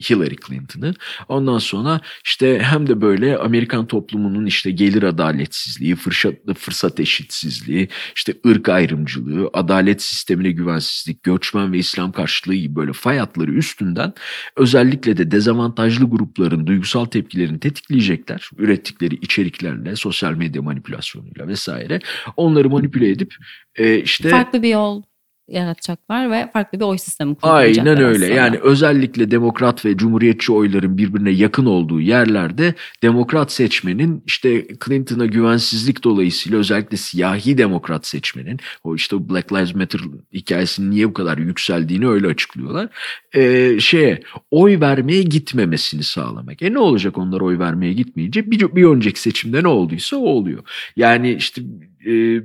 Hillary 0.09 0.35
Clinton'ı. 0.47 0.93
Ondan 1.27 1.57
sonra 1.57 2.01
işte 2.25 2.59
hem 2.59 2.87
de 2.87 3.01
böyle 3.01 3.37
Amerikan 3.37 3.87
toplumunun 3.87 4.45
işte 4.45 4.71
gelir 4.71 5.03
adaletsizliği, 5.03 5.95
fırsat, 5.95 6.33
fırsat 6.57 6.99
eşitsizliği, 6.99 7.89
işte 8.15 8.33
ırk 8.47 8.69
ayrımcılığı, 8.69 9.49
adalet 9.53 10.01
sistemine 10.01 10.51
güvensizlik, 10.51 11.23
göçmen 11.23 11.73
ve 11.73 11.77
İslam 11.77 12.11
karşılığı 12.11 12.55
gibi 12.55 12.75
böyle 12.75 12.93
fay 12.93 13.19
üstünden 13.47 14.13
özellikle 14.55 15.17
de 15.17 15.31
dezavantajlı 15.31 16.09
grupların 16.09 16.67
duygusal 16.67 17.05
tepkilerini 17.05 17.59
tetikleyecekler 17.59 18.44
ürettikleri 18.57 19.15
içeriklerle, 19.15 19.95
sosyal 19.95 20.33
medya 20.33 20.61
manipülasyonuyla 20.61 21.47
vesaire. 21.47 21.99
Onları 22.37 22.69
manipüle 22.69 23.09
edip 23.09 23.35
e, 23.75 23.97
işte 23.99 24.29
farklı 24.29 24.63
bir 24.63 24.69
yol 24.69 25.03
yaratacaklar 25.47 26.31
ve 26.31 26.49
farklı 26.53 26.79
bir 26.79 26.85
oy 26.85 26.97
sistemi 26.97 27.35
kuracaklar. 27.35 27.61
Aynen 27.61 28.03
öyle. 28.03 28.25
Aslında. 28.25 28.39
Yani 28.39 28.57
özellikle 28.57 29.31
demokrat 29.31 29.85
ve 29.85 29.97
cumhuriyetçi 29.97 30.51
oyların 30.51 30.97
birbirine 30.97 31.31
yakın 31.31 31.65
olduğu 31.65 32.01
yerlerde 32.01 32.73
demokrat 33.03 33.51
seçmenin 33.51 34.23
işte 34.25 34.67
Clinton'a 34.85 35.25
güvensizlik 35.25 36.03
dolayısıyla 36.03 36.59
özellikle 36.59 36.97
siyahi 36.97 37.57
demokrat 37.57 38.07
seçmenin 38.07 38.59
o 38.83 38.95
işte 38.95 39.29
Black 39.29 39.53
Lives 39.53 39.75
Matter 39.75 39.99
hikayesinin 40.33 40.91
niye 40.91 41.09
bu 41.09 41.13
kadar 41.13 41.37
yükseldiğini 41.37 42.07
öyle 42.07 42.27
açıklıyorlar. 42.27 42.89
Ee, 43.35 43.79
şeye 43.79 44.21
oy 44.51 44.79
vermeye 44.79 45.23
gitmemesini 45.23 46.03
sağlamak. 46.03 46.61
E 46.61 46.73
ne 46.73 46.79
olacak 46.79 47.17
onlar 47.17 47.41
oy 47.41 47.59
vermeye 47.59 47.93
gitmeyince? 47.93 48.51
Bir, 48.51 48.75
bir 48.75 48.83
önceki 48.83 49.21
seçimde 49.21 49.63
ne 49.63 49.67
olduysa 49.67 50.17
o 50.17 50.25
oluyor. 50.25 50.63
Yani 50.95 51.33
işte 51.33 51.61
e, 52.07 52.41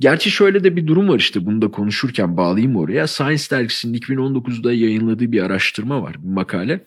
Gerçi 0.00 0.30
şöyle 0.30 0.64
de 0.64 0.76
bir 0.76 0.86
durum 0.86 1.08
var 1.08 1.18
işte 1.18 1.46
bunu 1.46 1.62
da 1.62 1.70
konuşurken 1.70 2.36
bağlayayım 2.36 2.76
oraya. 2.76 3.06
Science 3.06 3.44
dergisinin 3.50 3.98
2019'da 3.98 4.72
yayınladığı 4.72 5.32
bir 5.32 5.42
araştırma 5.42 6.02
var, 6.02 6.22
bir 6.22 6.28
makale 6.28 6.86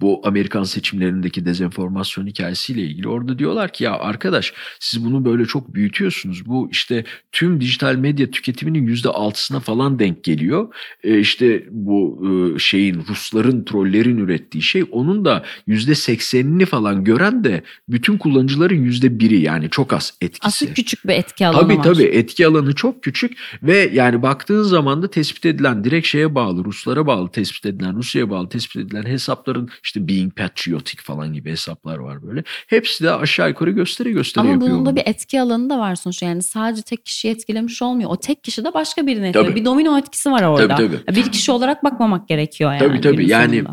bu 0.00 0.20
Amerikan 0.24 0.62
seçimlerindeki 0.62 1.44
dezenformasyon 1.44 2.26
hikayesiyle 2.26 2.82
ilgili 2.82 3.08
orada 3.08 3.38
diyorlar 3.38 3.72
ki 3.72 3.84
ya 3.84 3.98
arkadaş 3.98 4.52
siz 4.80 5.04
bunu 5.04 5.24
böyle 5.24 5.44
çok 5.44 5.74
büyütüyorsunuz. 5.74 6.46
Bu 6.46 6.68
işte 6.72 7.04
tüm 7.32 7.60
dijital 7.60 7.94
medya 7.94 8.30
tüketiminin 8.30 8.86
yüzde 8.86 9.08
altısına 9.08 9.60
falan 9.60 9.98
denk 9.98 10.24
geliyor. 10.24 10.74
E 11.04 11.18
işte 11.18 11.64
bu 11.70 12.22
e, 12.26 12.58
şeyin 12.58 13.04
Rusların 13.08 13.64
trollerin 13.64 14.18
ürettiği 14.18 14.62
şey 14.62 14.84
onun 14.90 15.24
da 15.24 15.44
yüzde 15.66 15.94
seksenini 15.94 16.66
falan 16.66 17.04
gören 17.04 17.44
de 17.44 17.62
bütün 17.88 18.18
kullanıcıların 18.18 18.82
yüzde 18.82 19.18
biri 19.18 19.40
yani 19.40 19.70
çok 19.70 19.92
az 19.92 20.14
etkisi. 20.20 20.46
Aslında 20.46 20.74
küçük 20.74 21.06
bir 21.06 21.14
etki 21.14 21.46
alanı 21.46 21.62
tabii, 21.62 21.78
var. 21.78 21.84
Tabii 21.84 21.94
tabii 21.94 22.04
etki 22.04 22.46
alanı 22.46 22.74
çok 22.74 23.02
küçük 23.02 23.38
ve 23.62 23.90
yani 23.92 24.22
baktığın 24.22 24.62
zaman 24.62 25.02
da 25.02 25.10
tespit 25.10 25.46
edilen 25.46 25.84
direkt 25.84 26.06
şeye 26.06 26.34
bağlı 26.34 26.64
Ruslara 26.64 27.06
bağlı 27.06 27.30
tespit 27.30 27.66
edilen 27.66 27.96
Rusya'ya 27.96 28.30
bağlı 28.30 28.48
tespit 28.48 28.76
edilen 28.76 29.06
hesapları 29.06 29.55
hesapların 29.56 29.70
işte 29.84 30.08
Being 30.08 30.36
Patriotic 30.36 31.02
falan 31.02 31.32
gibi 31.32 31.50
hesaplar 31.50 31.98
var 31.98 32.22
böyle. 32.22 32.44
Hepsi 32.66 33.04
de 33.04 33.12
aşağı 33.12 33.48
yukarı 33.48 33.70
gösteri 33.70 34.12
gösteri 34.12 34.42
Ama 34.42 34.52
yapıyor. 34.52 34.70
Ama 34.70 34.80
bunun 34.80 34.86
da 34.86 34.96
bir 34.96 35.02
etki 35.06 35.40
alanı 35.40 35.70
da 35.70 35.78
var 35.78 35.94
sonuçta. 35.94 36.26
Yani 36.26 36.42
sadece 36.42 36.82
tek 36.82 37.04
kişiyi 37.04 37.28
etkilemiş 37.28 37.82
olmuyor. 37.82 38.10
O 38.10 38.16
tek 38.16 38.44
kişi 38.44 38.64
de 38.64 38.74
başka 38.74 39.06
birini 39.06 39.26
etkiliyor. 39.26 39.54
Bir 39.54 39.64
domino 39.64 39.98
etkisi 39.98 40.30
var 40.30 40.42
orada. 40.42 40.76
Tabii, 40.76 40.90
tabii. 41.06 41.16
Bir 41.16 41.32
kişi 41.32 41.52
olarak 41.52 41.84
bakmamak 41.84 42.28
gerekiyor 42.28 42.72
yani. 42.72 42.88
Tabii 42.88 43.00
tabii. 43.00 43.30
Yani 43.30 43.64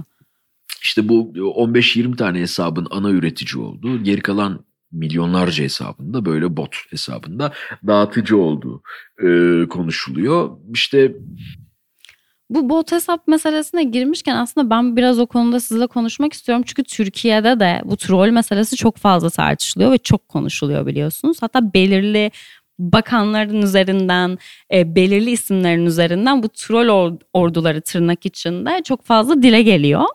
işte 0.81 1.09
bu 1.09 1.31
15-20 1.35 2.15
tane 2.15 2.39
hesabın 2.39 2.87
ana 2.91 3.09
üretici 3.09 3.63
olduğu, 3.63 4.03
geri 4.03 4.21
kalan 4.21 4.65
milyonlarca 4.91 5.63
hesabında 5.63 6.25
böyle 6.25 6.57
bot 6.57 6.75
hesabında 6.89 7.53
dağıtıcı 7.87 8.37
olduğu 8.37 8.81
e, 9.23 9.27
konuşuluyor. 9.69 10.57
İşte 10.73 11.11
bu 12.53 12.69
bot 12.69 12.91
hesap 12.91 13.27
meselesine 13.27 13.83
girmişken 13.83 14.35
aslında 14.35 14.69
ben 14.69 14.95
biraz 14.95 15.19
o 15.19 15.25
konuda 15.27 15.59
sizinle 15.59 15.87
konuşmak 15.87 16.33
istiyorum. 16.33 16.63
Çünkü 16.67 16.83
Türkiye'de 16.83 17.59
de 17.59 17.81
bu 17.85 17.97
troll 17.97 18.29
meselesi 18.29 18.75
çok 18.75 18.97
fazla 18.97 19.29
tartışılıyor 19.29 19.91
ve 19.91 19.97
çok 19.97 20.29
konuşuluyor 20.29 20.85
biliyorsunuz. 20.85 21.37
Hatta 21.41 21.73
belirli 21.73 22.31
bakanların 22.79 23.61
üzerinden, 23.61 24.37
e, 24.73 24.95
belirli 24.95 25.31
isimlerin 25.31 25.85
üzerinden 25.85 26.43
bu 26.43 26.49
troll 26.49 27.17
orduları 27.33 27.81
tırnak 27.81 28.25
içinde 28.25 28.81
çok 28.83 29.03
fazla 29.03 29.43
dile 29.43 29.61
geliyor. 29.61 30.05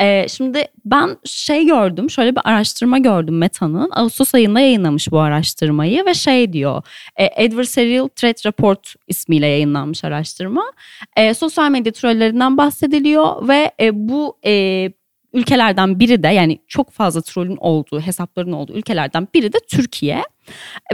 Ee, 0.00 0.26
şimdi 0.28 0.64
ben 0.84 1.16
şey 1.24 1.66
gördüm, 1.66 2.10
şöyle 2.10 2.36
bir 2.36 2.40
araştırma 2.44 2.98
gördüm 2.98 3.38
Meta'nın. 3.38 3.90
Ağustos 3.92 4.34
ayında 4.34 4.60
yayınlamış 4.60 5.10
bu 5.10 5.18
araştırmayı 5.18 6.06
ve 6.06 6.14
şey 6.14 6.52
diyor. 6.52 6.82
E, 7.16 7.46
Adversarial 7.46 8.08
Threat 8.08 8.46
Report 8.46 8.94
ismiyle 9.08 9.46
yayınlanmış 9.46 10.04
araştırma. 10.04 10.64
E, 11.16 11.34
sosyal 11.34 11.70
medya 11.70 11.92
trollerinden 11.92 12.56
bahsediliyor 12.56 13.48
ve 13.48 13.70
e, 13.80 14.08
bu 14.08 14.38
e, 14.46 14.92
ülkelerden 15.32 16.00
biri 16.00 16.22
de 16.22 16.28
yani 16.28 16.58
çok 16.68 16.90
fazla 16.90 17.20
trollün 17.20 17.56
olduğu, 17.56 18.00
hesapların 18.00 18.52
olduğu 18.52 18.72
ülkelerden 18.72 19.28
biri 19.34 19.52
de 19.52 19.58
Türkiye. 19.70 20.22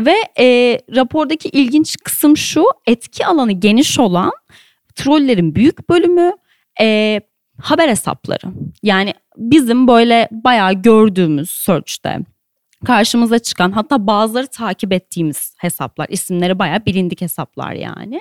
Ve 0.01 0.15
e, 0.39 0.79
rapordaki 0.97 1.49
ilginç 1.49 1.97
kısım 2.05 2.37
şu, 2.37 2.65
etki 2.87 3.27
alanı 3.27 3.53
geniş 3.53 3.99
olan 3.99 4.33
trollerin 4.95 5.55
büyük 5.55 5.89
bölümü 5.89 6.33
e, 6.81 7.21
haber 7.61 7.89
hesapları. 7.89 8.53
Yani 8.83 9.15
bizim 9.37 9.89
böyle 9.89 10.29
bayağı 10.33 10.73
gördüğümüz 10.73 11.51
search'te 11.51 12.19
karşımıza 12.85 13.39
çıkan 13.39 13.73
hatta 13.73 14.07
bazıları 14.07 14.47
takip 14.47 14.93
ettiğimiz 14.93 15.55
hesaplar 15.59 16.07
isimleri 16.09 16.59
bayağı 16.59 16.87
bilindik 16.87 17.21
hesaplar 17.21 17.73
yani. 17.73 18.21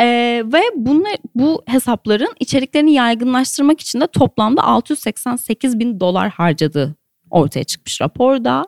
Ee, 0.00 0.42
ve 0.46 0.60
bunlar, 0.76 1.16
bu 1.34 1.62
hesapların 1.66 2.34
içeriklerini 2.40 2.92
yaygınlaştırmak 2.92 3.80
için 3.80 4.00
de 4.00 4.06
toplamda 4.06 4.62
688 4.64 5.78
bin 5.78 6.00
dolar 6.00 6.30
harcadığı 6.30 6.94
ortaya 7.30 7.64
çıkmış 7.64 8.00
raporda. 8.00 8.66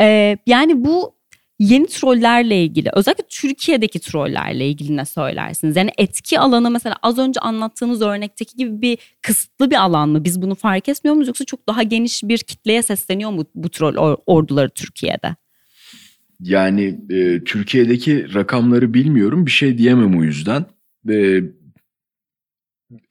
Ee, 0.00 0.36
yani 0.46 0.84
bu 0.84 1.14
yeni 1.58 1.86
trollerle 1.86 2.64
ilgili 2.64 2.90
özellikle 2.92 3.24
Türkiye'deki 3.28 4.00
trollerle 4.00 4.68
ilgili 4.68 4.96
ne 4.96 5.04
söylersiniz? 5.04 5.76
Yani 5.76 5.90
etki 5.98 6.40
alanı 6.40 6.70
mesela 6.70 6.96
az 7.02 7.18
önce 7.18 7.40
anlattığınız 7.40 8.02
örnekteki 8.02 8.56
gibi 8.56 8.82
bir 8.82 8.98
kısıtlı 9.22 9.70
bir 9.70 9.76
alan 9.76 10.08
mı? 10.08 10.24
Biz 10.24 10.42
bunu 10.42 10.54
fark 10.54 10.88
etmiyor 10.88 11.14
muyuz 11.14 11.28
yoksa 11.28 11.44
çok 11.44 11.68
daha 11.68 11.82
geniş 11.82 12.22
bir 12.22 12.38
kitleye 12.38 12.82
sesleniyor 12.82 13.30
mu 13.30 13.44
bu 13.54 13.70
troll 13.70 14.16
orduları 14.26 14.70
Türkiye'de? 14.70 15.36
Yani 16.40 17.00
e, 17.10 17.44
Türkiye'deki 17.44 18.34
rakamları 18.34 18.94
bilmiyorum 18.94 19.46
bir 19.46 19.50
şey 19.50 19.78
diyemem 19.78 20.18
o 20.18 20.22
yüzden. 20.22 20.64
E, 21.10 21.40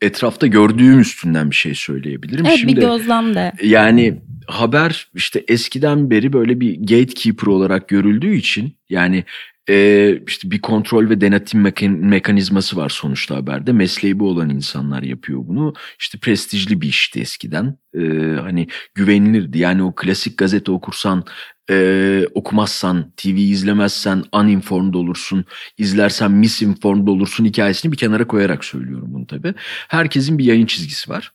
etrafta 0.01 0.47
gördüğüm 0.47 0.99
üstünden 0.99 1.51
bir 1.51 1.55
şey 1.55 1.75
söyleyebilirim. 1.75 2.45
Evet 2.45 2.57
Şimdi, 2.57 2.75
bir 2.75 2.81
gözlem 2.81 3.35
de. 3.35 3.51
Yani 3.63 4.21
haber 4.47 5.11
işte 5.15 5.43
eskiden 5.47 6.09
beri 6.09 6.33
böyle 6.33 6.59
bir 6.59 6.79
gatekeeper 6.79 7.47
olarak 7.47 7.89
görüldüğü 7.89 8.35
için 8.35 8.77
yani 8.89 9.23
e, 9.69 10.19
işte 10.27 10.51
bir 10.51 10.61
kontrol 10.61 11.09
ve 11.09 11.21
denetim 11.21 11.61
mekanizması 12.07 12.77
var 12.77 12.89
sonuçta 12.89 13.35
haberde. 13.35 13.71
Mesleği 13.71 14.19
bu 14.19 14.29
olan 14.29 14.49
insanlar 14.49 15.03
yapıyor 15.03 15.39
bunu. 15.47 15.73
İşte 15.99 16.17
prestijli 16.17 16.81
bir 16.81 16.87
işti 16.87 17.21
eskiden. 17.21 17.77
E, 17.93 17.99
hani 18.41 18.67
güvenilirdi. 18.95 19.59
Yani 19.59 19.83
o 19.83 19.95
klasik 19.95 20.37
gazete 20.37 20.71
okursan 20.71 21.25
e, 21.69 22.25
okumazsan, 22.33 23.13
TV 23.17 23.27
izlemezsen 23.27 24.23
uninformed 24.33 24.93
olursun, 24.93 25.45
izlersen 25.77 26.31
misinformed 26.31 27.07
olursun 27.07 27.45
hikayesini 27.45 27.91
bir 27.91 27.97
kenara 27.97 28.27
koyarak 28.27 28.65
söylüyorum 28.65 29.07
bunu 29.13 29.27
tabii. 29.27 29.53
Herkesin 29.87 30.37
bir 30.37 30.45
yayın 30.45 30.65
çizgisi 30.65 31.09
var. 31.09 31.31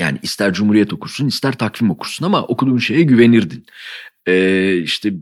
Yani 0.00 0.18
ister 0.22 0.52
Cumhuriyet 0.52 0.92
okursun, 0.92 1.26
ister 1.26 1.52
takvim 1.52 1.90
okursun 1.90 2.24
ama 2.24 2.42
okuduğun 2.42 2.78
şeye 2.78 3.02
güvenirdin. 3.02 3.66
Ee, 4.26 4.78
işte 4.78 5.12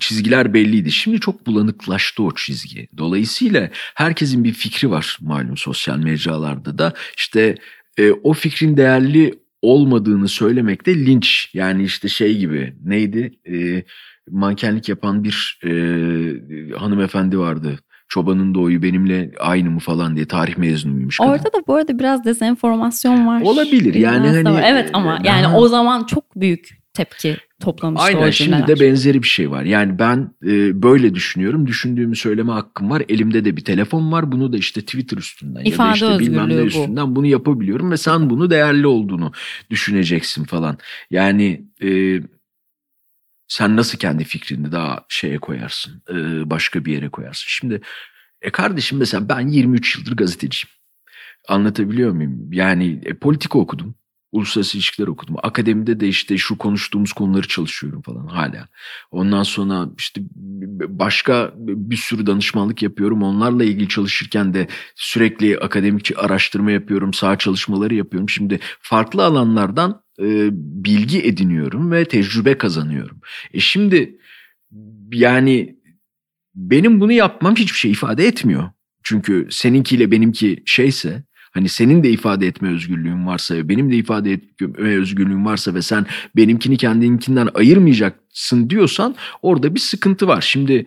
çizgiler 0.00 0.54
belliydi. 0.54 0.92
Şimdi 0.92 1.20
çok 1.20 1.46
bulanıklaştı 1.46 2.22
o 2.22 2.34
çizgi. 2.34 2.88
Dolayısıyla 2.98 3.70
herkesin 3.94 4.44
bir 4.44 4.52
fikri 4.52 4.90
var 4.90 5.18
malum 5.20 5.56
sosyal 5.56 5.98
mecralarda 5.98 6.78
da. 6.78 6.92
İşte 7.16 7.54
e, 7.98 8.10
o 8.10 8.32
fikrin 8.32 8.76
değerli 8.76 9.34
olmadığını 9.62 10.28
söylemekte 10.28 11.06
linç. 11.06 11.50
Yani 11.54 11.84
işte 11.84 12.08
şey 12.08 12.38
gibi 12.38 12.74
neydi? 12.84 13.32
E, 13.48 13.84
mankenlik 14.30 14.88
yapan 14.88 15.24
bir 15.24 15.60
e, 15.64 15.70
hanımefendi 16.74 17.38
vardı 17.38 17.78
çobanın 18.10 18.54
doğuyu 18.54 18.82
benimle 18.82 19.32
aynı 19.40 19.70
mı 19.70 19.80
falan 19.80 20.16
diye 20.16 20.26
tarih 20.26 20.56
mezunuymuş. 20.56 21.18
Kadın. 21.18 21.30
Orada 21.30 21.44
da 21.44 21.66
bu 21.66 21.74
arada 21.74 21.98
biraz 21.98 22.24
dezenformasyon 22.24 23.26
var. 23.26 23.40
Olabilir 23.40 23.94
yani 23.94 24.28
hani. 24.28 24.44
Var. 24.44 24.64
Evet 24.66 24.90
ama 24.92 25.18
yani 25.24 25.56
o 25.56 25.68
zaman 25.68 26.04
çok 26.04 26.40
büyük 26.40 26.80
tepki 26.94 27.36
toplamıştı 27.60 28.06
Aynen 28.06 28.28
o 28.28 28.32
şimdi 28.32 28.66
de 28.66 28.80
benzeri 28.80 29.22
bir 29.22 29.28
şey 29.28 29.50
var. 29.50 29.62
Yani 29.62 29.98
ben 29.98 30.34
e, 30.46 30.82
böyle 30.82 31.14
düşünüyorum. 31.14 31.66
Düşündüğümü 31.66 32.16
söyleme 32.16 32.52
hakkım 32.52 32.90
var. 32.90 33.02
Elimde 33.08 33.44
de 33.44 33.56
bir 33.56 33.64
telefon 33.64 34.12
var. 34.12 34.32
Bunu 34.32 34.52
da 34.52 34.56
işte 34.56 34.80
Twitter 34.80 35.16
üstünden 35.16 35.64
İfade 35.64 36.04
ya 36.04 36.10
da 36.10 36.12
işte 36.12 36.18
bilmem 36.18 36.48
ne 36.48 36.54
üstünden 36.54 37.10
bu. 37.10 37.16
bunu 37.16 37.26
yapabiliyorum 37.26 37.90
ve 37.90 37.96
sen 37.96 38.30
bunu 38.30 38.50
değerli 38.50 38.86
olduğunu 38.86 39.32
düşüneceksin 39.70 40.44
falan. 40.44 40.78
Yani 41.10 41.64
e, 41.82 42.20
sen 43.50 43.76
nasıl 43.76 43.98
kendi 43.98 44.24
fikrini 44.24 44.72
daha 44.72 45.04
şeye 45.08 45.38
koyarsın, 45.38 46.02
e, 46.10 46.50
başka 46.50 46.84
bir 46.84 46.92
yere 46.92 47.08
koyarsın. 47.08 47.44
Şimdi 47.48 47.80
e 48.42 48.50
kardeşim 48.50 48.98
mesela 48.98 49.28
ben 49.28 49.48
23 49.48 49.98
yıldır 49.98 50.16
gazeteciyim. 50.16 50.68
Anlatabiliyor 51.48 52.12
muyum? 52.12 52.52
Yani 52.52 53.00
e, 53.04 53.14
politika 53.14 53.58
okudum. 53.58 53.94
Uluslararası 54.32 54.76
ilişkiler 54.76 55.06
okudum. 55.08 55.36
Akademide 55.42 56.00
de 56.00 56.08
işte 56.08 56.38
şu 56.38 56.58
konuştuğumuz 56.58 57.12
konuları 57.12 57.48
çalışıyorum 57.48 58.02
falan 58.02 58.26
hala. 58.26 58.68
Ondan 59.10 59.42
sonra 59.42 59.88
işte 59.98 60.20
başka 60.88 61.52
bir 61.56 61.96
sürü 61.96 62.26
danışmanlık 62.26 62.82
yapıyorum. 62.82 63.22
Onlarla 63.22 63.64
ilgili 63.64 63.88
çalışırken 63.88 64.54
de 64.54 64.68
sürekli 64.96 65.58
akademik 65.58 66.12
araştırma 66.16 66.70
yapıyorum. 66.70 67.14
Sağ 67.14 67.38
çalışmaları 67.38 67.94
yapıyorum. 67.94 68.28
Şimdi 68.28 68.60
farklı 68.80 69.24
alanlardan 69.24 70.02
e, 70.20 70.48
bilgi 70.84 71.22
ediniyorum 71.22 71.92
ve 71.92 72.04
tecrübe 72.04 72.58
kazanıyorum. 72.58 73.20
E 73.54 73.60
şimdi 73.60 74.18
yani 75.12 75.76
benim 76.54 77.00
bunu 77.00 77.12
yapmam 77.12 77.56
hiçbir 77.56 77.78
şey 77.78 77.90
ifade 77.90 78.26
etmiyor. 78.26 78.70
Çünkü 79.02 79.48
seninkiyle 79.50 80.10
benimki 80.10 80.62
şeyse 80.66 81.24
hani 81.50 81.68
senin 81.68 82.02
de 82.02 82.10
ifade 82.10 82.46
etme 82.46 82.72
özgürlüğün 82.72 83.26
varsa 83.26 83.54
ve 83.54 83.68
benim 83.68 83.90
de 83.90 83.96
ifade 83.96 84.32
etme 84.32 84.88
özgürlüğüm 84.88 85.46
varsa 85.46 85.74
ve 85.74 85.82
sen 85.82 86.06
benimkini 86.36 86.76
kendinkinden 86.76 87.48
ayırmayacaksın 87.54 88.70
diyorsan 88.70 89.16
orada 89.42 89.74
bir 89.74 89.80
sıkıntı 89.80 90.26
var. 90.26 90.40
Şimdi 90.40 90.86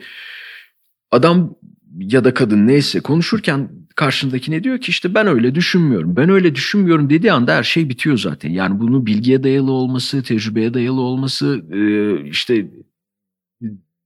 adam 1.11 1.55
ya 1.99 2.23
da 2.23 2.33
kadın 2.33 2.67
neyse 2.67 2.99
konuşurken 2.99 3.69
karşındaki 3.95 4.51
ne 4.51 4.63
diyor 4.63 4.81
ki 4.81 4.89
işte 4.89 5.13
ben 5.13 5.27
öyle 5.27 5.55
düşünmüyorum. 5.55 6.15
Ben 6.15 6.29
öyle 6.29 6.55
düşünmüyorum 6.55 7.09
dediği 7.09 7.31
anda 7.31 7.55
her 7.55 7.63
şey 7.63 7.89
bitiyor 7.89 8.17
zaten. 8.17 8.49
Yani 8.49 8.79
bunu 8.79 9.05
bilgiye 9.05 9.43
dayalı 9.43 9.71
olması, 9.71 10.23
tecrübeye 10.23 10.73
dayalı 10.73 11.01
olması 11.01 11.61
işte 12.25 12.67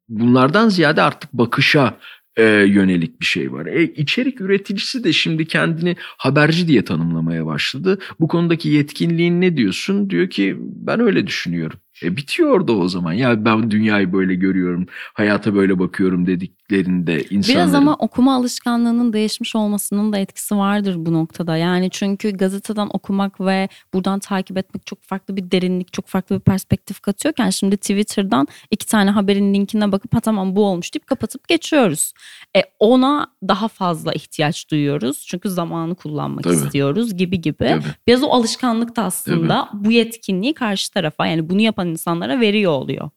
bunlardan 0.10 0.70
ziyade 0.70 1.02
artık 1.02 1.34
bakışa 1.34 1.98
e, 2.38 2.44
yönelik 2.44 3.22
bir 3.22 3.26
şey 3.26 3.52
var. 3.52 3.66
E, 3.66 3.84
içerik 3.84 4.42
üreticisi 4.42 5.04
de 5.04 5.14
şimdi 5.14 5.46
kendini 5.46 5.96
haberci 6.00 6.68
diye 6.68 6.84
tanımlamaya 6.84 7.46
başladı. 7.46 8.00
Bu 8.20 8.28
konudaki 8.28 8.70
yetkinliğin 8.70 9.42
ne 9.42 9.58
diyorsun? 9.58 10.10
Diyor 10.10 10.30
ki 10.30 10.58
ben 10.60 11.00
öyle 11.00 11.28
düşünüyorum. 11.28 11.80
E 12.04 12.18
bitiyor 12.18 12.50
orada 12.50 12.74
o 12.74 12.88
zaman. 12.88 13.14
Ya 13.14 13.46
ben 13.46 13.72
dünyayı 13.72 14.14
böyle 14.14 14.36
görüyorum, 14.36 14.88
hayata 15.14 15.56
böyle 15.56 15.80
bakıyorum 15.80 16.28
dediklerinde 16.28 17.24
insanların... 17.24 17.44
Biraz 17.48 17.74
ama 17.74 17.96
okuma 17.96 18.36
alışkanlığının 18.36 19.14
değişmiş 19.14 19.56
olmasının 19.56 20.14
da 20.14 20.18
etkisi 20.18 20.58
vardır 20.58 20.96
bu 20.98 21.14
noktada. 21.14 21.58
Yani 21.58 21.90
çünkü 21.92 22.32
gazeteden 22.32 22.90
okumak 22.94 23.42
ve 23.42 23.70
buradan 23.94 24.20
takip 24.20 24.58
etmek 24.58 24.86
çok 24.86 25.04
farklı 25.04 25.36
bir 25.36 25.52
derinlik, 25.52 25.94
çok 25.94 26.08
farklı 26.08 26.36
bir 26.36 26.42
perspektif 26.42 27.02
katıyorken 27.02 27.50
şimdi 27.50 27.78
Twitter'dan 27.78 28.48
iki 28.72 28.88
tane 28.88 29.10
haberin 29.10 29.54
linkine 29.54 29.92
bakıp 29.92 30.16
ha 30.16 30.20
tamam 30.20 30.56
bu 30.56 30.66
olmuş 30.66 30.94
deyip 30.94 31.08
kapatıp 31.08 31.48
geçiyoruz. 31.48 32.14
E 32.58 32.62
ona 32.80 33.28
daha 33.48 33.68
fazla 33.68 34.14
ihtiyaç 34.14 34.72
duyuyoruz. 34.72 35.26
Çünkü 35.28 35.50
zamanı 35.50 35.96
kullanmak 35.96 36.44
Tabii. 36.44 36.56
istiyoruz 36.56 37.18
gibi 37.18 37.42
gibi. 37.42 37.58
Tabii. 37.58 37.84
Biraz 38.08 38.24
o 38.24 38.28
alışkanlık 38.28 38.96
da 38.96 39.04
aslında 39.04 39.68
Tabii. 39.72 39.86
bu 39.86 39.92
yetkinliği 39.92 40.54
karşı 40.54 40.94
tarafa 40.94 41.26
yani 41.26 41.50
bunu 41.50 41.62
yapan 41.62 41.87
insanlara 41.88 42.40
veriyor 42.40 42.72
oluyor. 42.72 43.10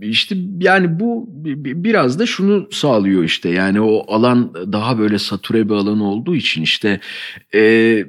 İşte 0.00 0.36
yani 0.60 1.00
bu 1.00 1.28
biraz 1.54 2.18
da 2.18 2.26
şunu 2.26 2.68
sağlıyor 2.70 3.24
işte 3.24 3.48
yani 3.48 3.80
o 3.80 4.14
alan 4.14 4.54
daha 4.54 4.98
böyle 4.98 5.18
satüre 5.18 5.68
bir 5.68 5.74
alan 5.74 6.00
olduğu 6.00 6.36
için 6.36 6.62
işte 6.62 7.00
e, 7.54 8.04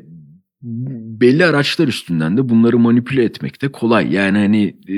belli 0.64 1.46
araçlar 1.46 1.88
üstünden 1.88 2.38
de 2.38 2.50
bunları 2.50 2.80
manipüle 2.80 3.24
etmek 3.24 3.62
de 3.62 3.72
kolay. 3.72 4.14
Yani 4.14 4.38
hani 4.38 4.68
e, 4.90 4.96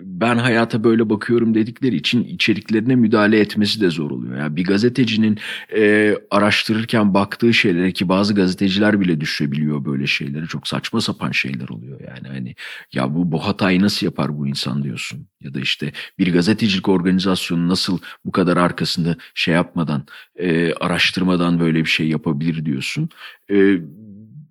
ben 0.00 0.36
hayata 0.36 0.84
böyle 0.84 1.10
bakıyorum 1.10 1.54
dedikleri 1.54 1.96
için 1.96 2.24
içeriklerine 2.24 2.94
müdahale 2.94 3.40
etmesi 3.40 3.80
de 3.80 3.90
zor 3.90 4.10
oluyor. 4.10 4.38
Yani 4.38 4.56
bir 4.56 4.64
gazetecinin 4.64 5.38
e, 5.76 6.14
araştırırken 6.30 7.14
baktığı 7.14 7.54
şeylere 7.54 7.92
ki 7.92 8.08
bazı 8.08 8.34
gazeteciler 8.34 9.00
bile 9.00 9.20
düşebiliyor 9.20 9.84
böyle 9.84 10.06
şeylere. 10.06 10.46
Çok 10.46 10.68
saçma 10.68 11.00
sapan 11.00 11.30
şeyler 11.30 11.68
oluyor 11.68 12.00
yani. 12.00 12.28
Hani 12.28 12.54
ya 12.92 13.14
bu 13.14 13.32
bu 13.32 13.46
hatayı 13.46 13.82
nasıl 13.82 14.06
yapar 14.06 14.38
bu 14.38 14.48
insan 14.48 14.82
diyorsun. 14.82 15.26
Ya 15.40 15.54
da 15.54 15.60
işte 15.60 15.92
bir 16.18 16.32
gazetecilik 16.32 16.88
organizasyonu 16.88 17.68
nasıl 17.68 17.98
bu 18.24 18.32
kadar 18.32 18.56
arkasında 18.56 19.16
şey 19.34 19.54
yapmadan, 19.54 20.06
e, 20.36 20.72
araştırmadan 20.72 21.60
böyle 21.60 21.78
bir 21.78 21.90
şey 21.90 22.08
yapabilir 22.08 22.64
diyorsun. 22.64 23.08
E, 23.50 23.78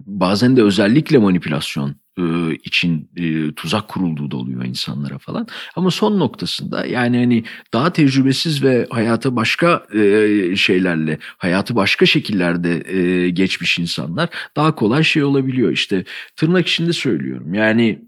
bazen 0.05 0.57
de 0.57 0.63
özellikle 0.63 1.17
manipülasyon 1.17 1.95
e, 2.17 2.23
için 2.55 3.09
e, 3.17 3.53
tuzak 3.53 3.87
kurulduğu 3.87 4.31
da 4.31 4.37
oluyor 4.37 4.65
insanlara 4.65 5.17
falan. 5.17 5.47
Ama 5.75 5.91
son 5.91 6.19
noktasında 6.19 6.85
yani 6.85 7.17
hani 7.17 7.43
daha 7.73 7.93
tecrübesiz 7.93 8.63
ve 8.63 8.87
hayata 8.89 9.35
başka 9.35 9.85
e, 9.95 10.55
şeylerle, 10.55 11.17
hayatı 11.37 11.75
başka 11.75 12.05
şekillerde 12.05 13.29
geçmiş 13.29 13.79
insanlar 13.79 14.29
daha 14.55 14.75
kolay 14.75 15.03
şey 15.03 15.23
olabiliyor. 15.23 15.71
İşte 15.71 16.03
tırnak 16.35 16.67
içinde 16.67 16.93
söylüyorum. 16.93 17.53
Yani 17.53 18.01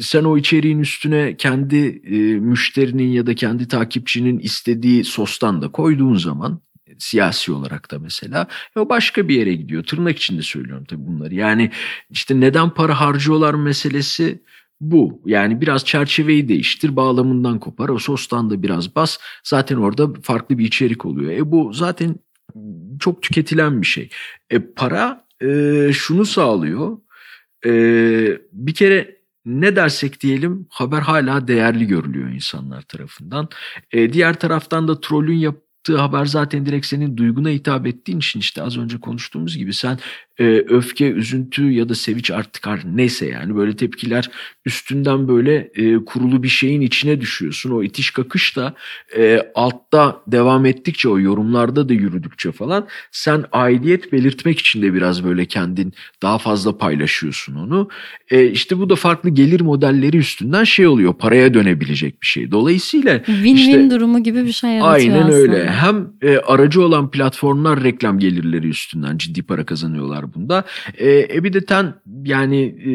sen 0.00 0.24
o 0.24 0.38
içeriğin 0.38 0.78
üstüne 0.78 1.36
kendi 1.36 2.02
e, 2.04 2.18
müşterinin 2.40 3.08
ya 3.08 3.26
da 3.26 3.34
kendi 3.34 3.68
takipçinin 3.68 4.38
istediği 4.38 5.04
sostan 5.04 5.62
da 5.62 5.72
koyduğun 5.72 6.14
zaman 6.14 6.60
siyasi 6.98 7.52
olarak 7.52 7.90
da 7.90 7.98
mesela. 7.98 8.46
O 8.76 8.88
başka 8.88 9.28
bir 9.28 9.34
yere 9.34 9.54
gidiyor. 9.54 9.84
Tırnak 9.84 10.18
içinde 10.18 10.42
söylüyorum 10.42 10.84
tabii 10.88 11.06
bunları. 11.06 11.34
Yani 11.34 11.70
işte 12.10 12.40
neden 12.40 12.70
para 12.70 13.00
harcıyorlar 13.00 13.54
meselesi 13.54 14.42
bu. 14.80 15.22
Yani 15.26 15.60
biraz 15.60 15.84
çerçeveyi 15.84 16.48
değiştir, 16.48 16.96
bağlamından 16.96 17.58
kopar. 17.58 17.88
O 17.88 17.98
sostan 17.98 18.50
da 18.50 18.62
biraz 18.62 18.94
bas. 18.96 19.18
Zaten 19.44 19.76
orada 19.76 20.08
farklı 20.22 20.58
bir 20.58 20.64
içerik 20.66 21.06
oluyor. 21.06 21.32
E 21.32 21.52
bu 21.52 21.72
zaten 21.72 22.16
çok 23.00 23.22
tüketilen 23.22 23.82
bir 23.82 23.86
şey. 23.86 24.08
E 24.50 24.58
para 24.58 25.24
e, 25.42 25.90
şunu 25.92 26.24
sağlıyor. 26.24 26.98
E, 27.66 27.70
bir 28.52 28.74
kere 28.74 29.18
ne 29.44 29.76
dersek 29.76 30.20
diyelim 30.20 30.66
haber 30.70 31.00
hala 31.00 31.48
değerli 31.48 31.86
görülüyor 31.86 32.28
insanlar 32.28 32.82
tarafından. 32.82 33.48
E, 33.92 34.12
diğer 34.12 34.34
taraftan 34.34 34.88
da 34.88 35.00
trollün 35.00 35.36
yap 35.36 35.56
yaptığı 35.88 36.02
haber 36.02 36.26
zaten 36.26 36.66
direkt 36.66 36.86
senin 36.86 37.16
duyguna 37.16 37.48
hitap 37.48 37.86
ettiğin 37.86 38.18
için 38.18 38.40
işte 38.40 38.62
az 38.62 38.78
önce 38.78 39.00
konuştuğumuz 39.00 39.56
gibi 39.56 39.74
sen 39.74 39.98
e, 40.38 40.44
öfke, 40.68 41.10
üzüntü 41.10 41.70
ya 41.70 41.88
da 41.88 41.94
sevinç 41.94 42.30
artık 42.30 42.68
neyse 42.84 43.26
yani 43.26 43.56
böyle 43.56 43.76
tepkiler 43.76 44.30
üstünden 44.64 45.28
böyle 45.28 45.70
e, 45.74 46.04
kurulu 46.04 46.42
bir 46.42 46.48
şeyin 46.48 46.80
içine 46.80 47.20
düşüyorsun. 47.20 47.70
O 47.70 47.82
itiş 47.82 48.10
kakış 48.10 48.56
da 48.56 48.74
e, 49.16 49.42
altta 49.54 50.22
devam 50.26 50.66
ettikçe 50.66 51.08
o 51.08 51.18
yorumlarda 51.18 51.88
da 51.88 51.92
yürüdükçe 51.92 52.52
falan 52.52 52.86
sen 53.12 53.44
aidiyet 53.52 54.12
belirtmek 54.12 54.58
için 54.58 54.82
de 54.82 54.94
biraz 54.94 55.24
böyle 55.24 55.44
kendin 55.44 55.92
daha 56.22 56.38
fazla 56.38 56.78
paylaşıyorsun 56.78 57.54
onu. 57.54 57.88
E, 58.30 58.46
işte 58.46 58.78
bu 58.78 58.90
da 58.90 58.96
farklı 58.96 59.30
gelir 59.30 59.60
modelleri 59.60 60.16
üstünden 60.16 60.64
şey 60.64 60.86
oluyor 60.86 61.14
paraya 61.14 61.54
dönebilecek 61.54 62.22
bir 62.22 62.26
şey. 62.26 62.50
Dolayısıyla 62.50 63.16
win-win 63.16 63.54
işte, 63.54 63.90
durumu 63.90 64.22
gibi 64.22 64.44
bir 64.44 64.52
şey 64.52 64.70
yaratıyor 64.70 64.94
Aynen 64.94 65.22
aslında. 65.22 65.34
öyle. 65.34 65.70
Hem 65.70 66.10
e, 66.22 66.38
aracı 66.38 66.82
olan 66.82 67.10
platformlar 67.10 67.84
reklam 67.84 68.18
gelirleri 68.18 68.68
üstünden 68.68 69.18
ciddi 69.18 69.42
para 69.42 69.66
kazanıyorlar 69.66 70.27
bunda. 70.34 70.64
E, 70.98 71.28
e 71.34 71.44
bir 71.44 71.52
de 71.52 71.64
ten 71.64 71.94
yani 72.24 72.62
e, 72.62 72.90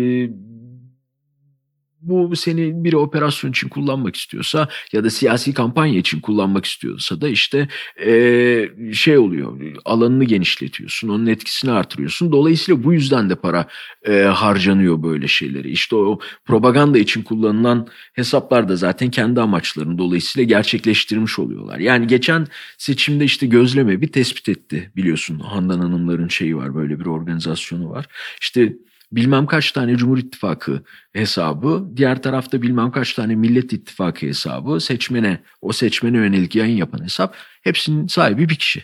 bu 2.03 2.35
seni 2.35 2.83
bir 2.83 2.93
operasyon 2.93 3.51
için 3.51 3.69
kullanmak 3.69 4.15
istiyorsa 4.15 4.67
ya 4.93 5.03
da 5.03 5.09
siyasi 5.09 5.53
kampanya 5.53 5.99
için 5.99 6.19
kullanmak 6.19 6.65
istiyorsa 6.65 7.21
da 7.21 7.27
işte 7.27 7.67
e, 8.05 8.93
şey 8.93 9.17
oluyor 9.17 9.59
alanını 9.85 10.23
genişletiyorsun 10.23 11.09
onun 11.09 11.25
etkisini 11.25 11.71
artırıyorsun. 11.71 12.31
Dolayısıyla 12.31 12.83
bu 12.83 12.93
yüzden 12.93 13.29
de 13.29 13.35
para 13.35 13.67
e, 14.07 14.13
harcanıyor 14.21 15.03
böyle 15.03 15.27
şeyleri 15.27 15.69
işte 15.69 15.95
o 15.95 16.19
propaganda 16.45 16.97
için 16.97 17.23
kullanılan 17.23 17.87
hesaplar 18.13 18.69
da 18.69 18.75
zaten 18.75 19.11
kendi 19.11 19.41
amaçlarını 19.41 19.97
dolayısıyla 19.97 20.45
gerçekleştirmiş 20.45 21.39
oluyorlar. 21.39 21.79
Yani 21.79 22.07
geçen 22.07 22.47
seçimde 22.77 23.25
işte 23.25 23.45
gözleme 23.47 24.01
bir 24.01 24.07
tespit 24.07 24.49
etti. 24.49 24.91
Biliyorsun 24.95 25.39
Handan 25.39 25.79
Hanımların 25.79 26.27
şeyi 26.27 26.57
var 26.57 26.75
böyle 26.75 26.99
bir 26.99 27.05
organizasyonu 27.05 27.89
var. 27.89 28.05
İşte 28.41 28.73
bilmem 29.15 29.45
kaç 29.45 29.71
tane 29.71 29.95
Cumhur 29.95 30.17
İttifakı 30.17 30.83
hesabı, 31.13 31.87
diğer 31.95 32.21
tarafta 32.21 32.61
bilmem 32.61 32.91
kaç 32.91 33.13
tane 33.13 33.35
Millet 33.35 33.73
İttifakı 33.73 34.25
hesabı, 34.25 34.79
seçmene, 34.79 35.43
o 35.61 35.73
seçmene 35.73 36.17
yönelik 36.17 36.55
yayın 36.55 36.77
yapan 36.77 37.03
hesap 37.03 37.35
hepsinin 37.63 38.07
sahibi 38.07 38.49
bir 38.49 38.55
kişi. 38.55 38.83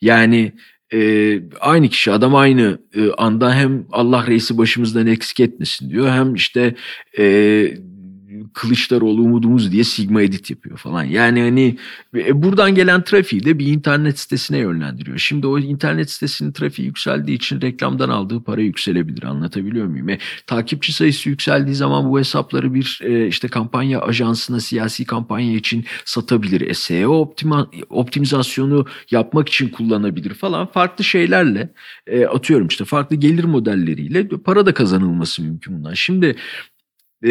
Yani 0.00 0.52
e, 0.92 1.40
aynı 1.60 1.88
kişi 1.88 2.12
adam 2.12 2.34
aynı 2.34 2.78
e, 2.94 3.10
anda 3.10 3.54
hem 3.54 3.86
Allah 3.92 4.26
reisi 4.26 4.58
başımızdan 4.58 5.06
eksik 5.06 5.40
etmesin 5.40 5.90
diyor 5.90 6.10
hem 6.10 6.34
işte 6.34 6.74
e, 7.18 7.24
Kılıçdaroğlu 8.52 9.22
umudumuz 9.22 9.72
diye 9.72 9.84
Sigma 9.84 10.22
Edit 10.22 10.50
yapıyor 10.50 10.76
falan. 10.76 11.04
Yani 11.04 11.40
hani 11.40 11.76
e, 12.16 12.42
buradan 12.42 12.74
gelen 12.74 13.04
trafiği 13.04 13.44
de 13.44 13.58
bir 13.58 13.66
internet 13.66 14.18
sitesine 14.18 14.58
yönlendiriyor. 14.58 15.18
Şimdi 15.18 15.46
o 15.46 15.58
internet 15.58 16.10
sitesinin 16.10 16.52
trafiği 16.52 16.86
yükseldiği 16.86 17.36
için 17.36 17.60
reklamdan 17.60 18.08
aldığı 18.08 18.44
para 18.44 18.60
yükselebilir. 18.60 19.22
Anlatabiliyor 19.22 19.86
muyum? 19.86 20.08
E, 20.08 20.18
takipçi 20.46 20.92
sayısı 20.92 21.28
yükseldiği 21.28 21.74
zaman 21.74 22.10
bu 22.10 22.18
hesapları 22.18 22.74
bir 22.74 23.00
e, 23.02 23.26
işte 23.26 23.48
kampanya 23.48 24.00
ajansına 24.00 24.60
siyasi 24.60 25.04
kampanya 25.04 25.56
için 25.56 25.84
satabilir. 26.04 26.60
E, 26.60 26.74
SEO 26.74 27.20
optima, 27.20 27.70
optimizasyonu 27.90 28.86
yapmak 29.10 29.48
için 29.48 29.68
kullanabilir 29.68 30.34
falan. 30.34 30.66
Farklı 30.66 31.04
şeylerle 31.04 31.72
e, 32.06 32.26
atıyorum 32.26 32.66
işte 32.66 32.84
farklı 32.84 33.16
gelir 33.16 33.44
modelleriyle 33.44 34.28
para 34.28 34.66
da 34.66 34.74
kazanılması 34.74 35.42
mümkün 35.42 35.76
bundan. 35.76 35.94
Şimdi 35.94 36.36
e, 37.26 37.30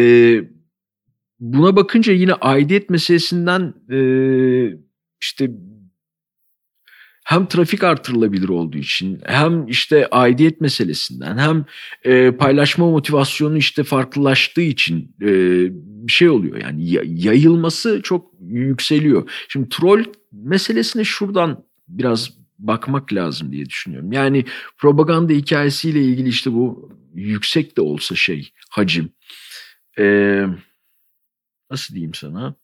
buna 1.52 1.76
bakınca 1.76 2.12
yine 2.12 2.32
aidiyet 2.34 2.90
meselesinden 2.90 3.74
e, 3.90 3.98
işte 5.20 5.50
hem 7.24 7.46
trafik 7.46 7.84
artırılabilir 7.84 8.48
olduğu 8.48 8.78
için 8.78 9.20
hem 9.24 9.66
işte 9.66 10.06
aidiyet 10.10 10.60
meselesinden 10.60 11.38
hem 11.38 11.64
e, 12.04 12.30
paylaşma 12.30 12.90
motivasyonu 12.90 13.56
işte 13.56 13.84
farklılaştığı 13.84 14.60
için 14.60 15.16
e, 15.22 15.28
bir 16.06 16.12
şey 16.12 16.28
oluyor 16.28 16.56
yani 16.56 16.90
yayılması 17.24 18.00
çok 18.02 18.30
yükseliyor. 18.40 19.30
Şimdi 19.48 19.68
troll 19.68 20.04
meselesine 20.32 21.04
şuradan 21.04 21.64
biraz 21.88 22.30
bakmak 22.58 23.12
lazım 23.12 23.52
diye 23.52 23.66
düşünüyorum. 23.66 24.12
Yani 24.12 24.44
propaganda 24.78 25.32
hikayesiyle 25.32 26.02
ilgili 26.02 26.28
işte 26.28 26.52
bu 26.52 26.90
yüksek 27.14 27.76
de 27.76 27.80
olsa 27.80 28.14
şey 28.14 28.50
hacim. 28.70 29.10
Eee 29.98 30.48
nasıl 31.74 31.94
diyeyim 31.94 32.14
sana? 32.14 32.54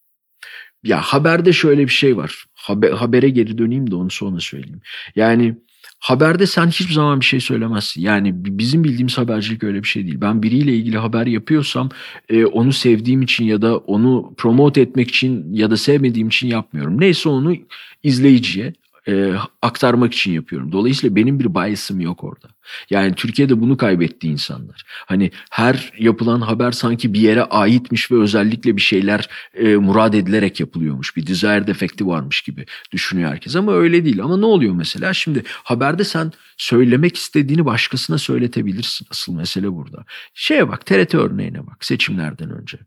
Ya 0.83 1.01
haberde 1.01 1.53
şöyle 1.53 1.83
bir 1.83 1.93
şey 1.93 2.17
var. 2.17 2.45
Haber, 2.55 2.91
habere 2.93 3.29
geri 3.29 3.59
döneyim 3.59 3.91
de 3.91 3.95
onu 3.95 4.11
sonra 4.11 4.41
söyleyeyim. 4.41 4.81
Yani 5.17 5.55
haberde 6.01 6.47
sen 6.47 6.67
hiçbir 6.67 6.95
zaman 6.95 7.21
bir 7.21 7.25
şey 7.25 7.41
söylemezsin. 7.41 8.01
Yani 8.01 8.33
bizim 8.35 8.85
bildiğimiz 8.85 9.19
habercilik 9.19 9.65
öyle 9.65 9.83
bir 9.83 9.89
şey 9.89 10.05
değil. 10.05 10.21
Ben 10.21 10.43
biriyle 10.43 10.75
ilgili 10.75 10.99
haber 10.99 11.27
yapıyorsam 11.27 11.89
e, 12.29 12.45
onu 12.45 12.73
sevdiğim 12.73 13.23
için 13.23 13.45
ya 13.45 13.63
da 13.63 13.77
onu 13.79 14.35
promote 14.37 14.81
etmek 14.81 15.09
için 15.09 15.55
ya 15.55 15.71
da 15.71 15.77
sevmediğim 15.77 16.29
için 16.29 16.49
yapmıyorum. 16.49 17.01
Neyse 17.01 17.29
onu 17.29 17.57
izleyiciye 18.03 18.73
e, 19.11 19.35
aktarmak 19.63 20.15
için 20.15 20.33
yapıyorum. 20.33 20.73
Dolayısıyla 20.73 21.17
benim 21.17 21.41
bir 21.41 21.55
bias'ım 21.55 22.01
yok 22.01 22.25
orada. 22.25 22.49
Yani 22.91 23.15
Türkiye'de 23.15 23.61
bunu 23.61 23.77
kaybetti 23.77 24.29
insanlar. 24.29 24.83
Hani 25.07 25.31
her 25.51 25.93
yapılan 25.99 26.41
haber 26.41 26.73
sanki 26.73 27.13
bir 27.13 27.21
yere 27.21 27.43
aitmiş 27.43 28.11
ve 28.11 28.17
özellikle 28.17 28.77
bir 28.77 28.81
şeyler 28.81 29.29
e, 29.55 29.77
murad 29.77 30.15
edilerek 30.15 30.61
yapılıyormuş. 30.61 31.17
Bir 31.17 31.27
desire 31.27 31.67
defekti 31.67 32.07
varmış 32.07 32.43
gibi 32.43 32.67
düşünüyor 32.93 33.31
herkes 33.31 33.57
ama 33.57 33.73
öyle 33.73 34.05
değil. 34.05 34.23
Ama 34.23 34.37
ne 34.37 34.47
oluyor 34.47 34.75
mesela? 34.75 35.15
Şimdi 35.15 35.43
haberde 35.47 36.05
sen 36.05 36.33
söylemek 36.57 37.17
istediğini 37.17 37.65
başkasına 37.65 38.19
söyletebilirsin. 38.19 39.07
Asıl 39.11 39.35
mesele 39.35 39.73
burada. 39.73 40.05
Şeye 40.35 40.69
bak 40.69 40.87
TRT 40.87 41.15
örneğine 41.15 41.67
bak 41.67 41.85
seçimlerden 41.85 42.51
önce. 42.51 42.79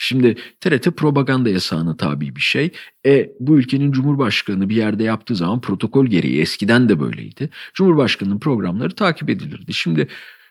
Şimdi 0.00 0.36
TRT 0.60 0.96
propaganda 0.96 1.50
yasağına 1.50 1.96
tabi 1.96 2.36
bir 2.36 2.40
şey. 2.40 2.70
E 3.06 3.30
bu 3.40 3.58
ülkenin 3.58 3.92
Cumhurbaşkanı 3.92 4.68
bir 4.68 4.76
yerde 4.76 5.04
yaptığı 5.04 5.36
zaman 5.36 5.60
protokol 5.60 6.06
gereği 6.06 6.40
eskiden 6.40 6.88
de 6.88 7.00
böyleydi. 7.00 7.50
Cumhurbaşkanının 7.74 8.38
programları 8.38 8.94
takip 8.94 9.30
edilirdi. 9.30 9.74
Şimdi 9.74 10.08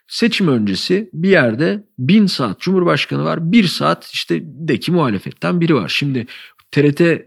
seçim 0.08 0.48
öncesi 0.48 1.10
bir 1.14 1.30
yerde 1.30 1.84
bin 2.00 2.26
saat 2.26 2.60
Cumhurbaşkanı 2.60 3.24
var. 3.24 3.52
Bir 3.52 3.64
saat 3.64 4.06
işte 4.06 4.42
deki 4.44 4.92
muhalefetten 4.92 5.62
biri 5.62 5.76
var. 5.76 5.90
Şimdi 5.90 6.26
TRT 6.72 7.02
e, 7.02 7.26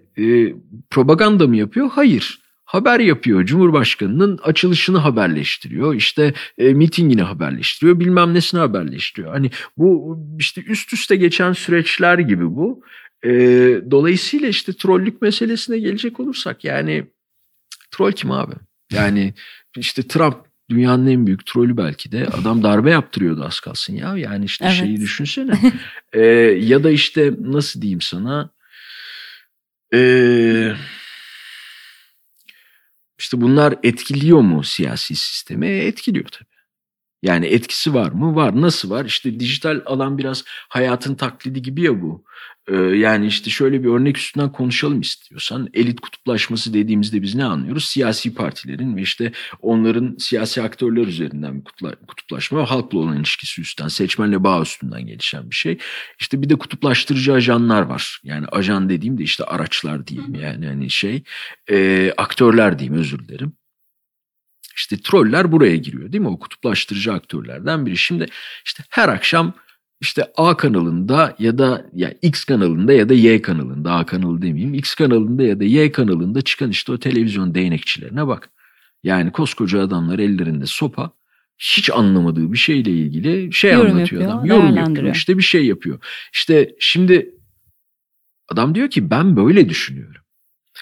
propaganda 0.91 1.47
mı 1.47 1.57
yapıyor? 1.57 1.91
Hayır 1.93 2.41
haber 2.71 3.01
yapıyor. 3.01 3.45
Cumhurbaşkanının 3.45 4.39
açılışını 4.43 4.99
haberleştiriyor. 4.99 5.95
İşte 5.95 6.35
e, 6.59 6.75
mitingini 6.75 7.23
haberleştiriyor. 7.23 8.01
Bilmem 8.01 8.35
nesini 8.35 8.61
haberleştiriyor. 8.61 9.33
Hani 9.33 9.51
bu 9.77 10.19
işte 10.39 10.63
üst 10.63 10.93
üste 10.93 11.17
geçen 11.17 11.53
süreçler 11.53 12.19
gibi 12.19 12.47
bu. 12.57 12.83
E, 13.25 13.31
dolayısıyla 13.91 14.49
işte 14.49 14.73
trollük 14.73 15.23
meselesine 15.23 15.79
gelecek 15.79 16.21
olursak 16.21 16.65
yani 16.65 17.07
troll 17.91 18.13
kim 18.13 18.31
abi? 18.31 18.55
Yani 18.93 19.35
işte 19.77 20.03
Trump 20.03 20.37
dünyanın 20.71 21.07
en 21.07 21.27
büyük 21.27 21.47
trolü 21.47 21.77
belki 21.77 22.13
de 22.13 22.27
adam 22.27 22.63
darbe 22.63 22.91
yaptırıyordu 22.91 23.45
az 23.45 23.61
kalsın 23.61 23.95
ya. 23.95 24.17
Yani 24.17 24.45
işte 24.45 24.65
evet. 24.65 24.77
şeyi 24.77 25.01
düşünsene. 25.01 25.59
e, 26.13 26.21
ya 26.61 26.85
da 26.85 26.91
işte 26.91 27.33
nasıl 27.41 27.83
diyeyim 27.83 28.01
sana? 28.01 28.51
Eee 29.93 30.77
işte 33.21 33.41
bunlar 33.41 33.75
etkiliyor 33.83 34.41
mu 34.41 34.65
siyasi 34.65 35.15
sistemi? 35.17 35.67
Etkiliyor 35.67 36.29
tabii. 36.29 36.50
Yani 37.23 37.47
etkisi 37.47 37.95
var 37.95 38.11
mı? 38.13 38.35
Var. 38.35 38.61
Nasıl 38.61 38.91
var? 38.91 39.05
İşte 39.05 39.41
dijital 39.41 39.81
alan 39.87 40.19
biraz 40.19 40.45
hayatın 40.69 41.15
taklidi 41.15 41.63
gibi 41.63 41.83
ya 41.83 42.03
bu. 42.03 42.25
Ee, 42.69 42.77
yani 42.77 43.27
işte 43.27 43.51
şöyle 43.51 43.83
bir 43.85 43.89
örnek 43.89 44.19
üstünden 44.19 44.53
konuşalım 44.53 45.01
istiyorsan. 45.01 45.69
Elit 45.75 46.01
kutuplaşması 46.01 46.75
dediğimizde 46.75 47.23
biz 47.23 47.35
ne 47.35 47.45
anlıyoruz? 47.45 47.85
Siyasi 47.85 48.35
partilerin 48.35 48.97
ve 48.97 49.03
işte 49.03 49.33
onların 49.61 50.17
siyasi 50.19 50.63
aktörler 50.63 51.07
üzerinden 51.07 51.59
bir 51.59 51.65
kutuplaşma 52.07 52.59
ve 52.59 52.65
halkla 52.65 52.99
olan 52.99 53.17
ilişkisi 53.17 53.61
üstten, 53.61 53.89
seçmenle 53.89 54.45
bağ 54.45 54.63
üstünden 54.63 55.07
gelişen 55.07 55.51
bir 55.51 55.57
şey. 55.57 55.79
İşte 56.21 56.43
bir 56.43 56.49
de 56.49 56.57
kutuplaştırıcı 56.57 57.33
ajanlar 57.33 57.83
var. 57.83 58.21
Yani 58.25 58.47
ajan 58.47 58.89
dediğim 58.89 59.19
de 59.19 59.23
işte 59.23 59.45
araçlar 59.45 60.07
diyeyim 60.07 60.35
yani 60.35 60.67
hani 60.67 60.91
şey 60.91 61.23
e, 61.71 62.13
aktörler 62.17 62.79
diyeyim 62.79 63.01
özür 63.01 63.19
dilerim. 63.19 63.53
İşte 64.81 64.97
troller 64.97 65.53
buraya 65.53 65.77
giriyor 65.77 66.13
değil 66.13 66.23
mi? 66.23 66.29
O 66.29 66.39
kutuplaştırıcı 66.39 67.13
aktörlerden 67.13 67.87
biri. 67.87 67.97
Şimdi 67.97 68.27
işte 68.65 68.85
her 68.91 69.09
akşam 69.09 69.55
işte 70.01 70.33
A 70.37 70.57
kanalında 70.57 71.37
ya 71.39 71.59
da 71.59 71.87
ya 71.95 72.15
X 72.23 72.45
kanalında 72.45 72.93
ya 72.93 73.09
da 73.09 73.15
Y 73.15 73.43
kanalında 73.43 73.93
A 73.93 74.07
kanalı 74.07 74.43
demeyeyim 74.43 74.75
X 74.75 74.95
kanalında 74.95 75.43
ya 75.43 75.61
da 75.61 75.65
Y 75.65 75.93
kanalında 75.93 76.43
çıkan 76.43 76.71
işte 76.71 76.93
o 76.93 76.99
televizyon 76.99 77.55
değnekçilerine 77.55 78.27
bak. 78.27 78.51
Yani 79.03 79.33
koskoca 79.33 79.83
adamlar 79.83 80.19
ellerinde 80.19 80.67
sopa 80.67 81.13
hiç 81.59 81.91
anlamadığı 81.91 82.53
bir 82.53 82.59
şeyle 82.59 82.91
ilgili 82.91 83.53
şey 83.53 83.73
yorum 83.73 83.91
anlatıyor 83.91 84.23
yapıyor, 84.23 84.39
adam. 84.39 84.47
Yorum 84.47 84.77
yapıyor 84.77 85.15
işte 85.15 85.39
bir 85.39 85.43
şey 85.43 85.67
yapıyor. 85.67 85.99
İşte 86.33 86.75
şimdi 86.81 87.35
adam 88.49 88.75
diyor 88.75 88.91
ki 88.91 89.11
ben 89.11 89.37
böyle 89.37 89.69
düşünüyorum. 89.69 90.20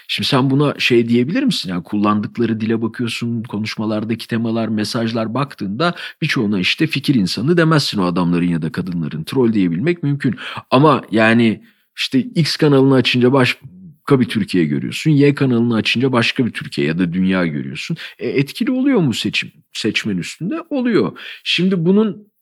Şimdi 0.09 0.29
sen 0.29 0.51
buna 0.51 0.75
şey 0.79 1.09
diyebilir 1.09 1.43
misin? 1.43 1.71
Yani 1.71 1.83
kullandıkları 1.83 2.61
dile 2.61 2.83
bakıyorsun, 2.83 3.43
konuşmalardaki 3.43 4.29
temalar, 4.29 4.69
mesajlar 4.69 5.35
baktığında 5.35 5.95
birçoğuna 6.23 6.59
işte 6.61 6.87
fikir 6.87 7.15
insanı 7.15 7.57
demezsin 7.57 7.99
o 7.99 8.05
adamların 8.05 8.49
ya 8.49 8.63
da 8.63 8.73
kadınların. 8.73 9.25
Troll 9.25 9.53
diyebilmek 9.53 10.03
mümkün. 10.03 10.37
Ama 10.71 11.03
yani 11.11 11.63
işte 11.97 12.19
X 12.19 12.57
kanalını 12.57 12.95
açınca 12.95 13.33
başka 13.33 14.21
bir 14.21 14.29
Türkiye 14.29 14.65
görüyorsun. 14.65 15.11
Y 15.11 15.35
kanalını 15.35 15.75
açınca 15.75 16.13
başka 16.13 16.47
bir 16.47 16.51
Türkiye 16.51 16.87
ya 16.87 16.99
da 16.99 17.13
dünya 17.13 17.47
görüyorsun. 17.47 17.97
E, 18.19 18.29
etkili 18.29 18.71
oluyor 18.71 19.01
mu 19.01 19.15
seçim 19.15 19.53
seçmen 19.73 20.19
üstünde? 20.19 20.61
Oluyor. 20.71 21.19
Şimdi 21.45 21.85
bunun 21.85 22.33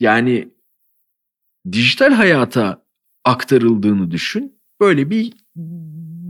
yani 0.00 0.48
dijital 1.72 2.12
hayata 2.12 2.84
aktarıldığını 3.24 4.10
düşün. 4.10 4.60
Böyle 4.80 5.10
bir 5.10 5.32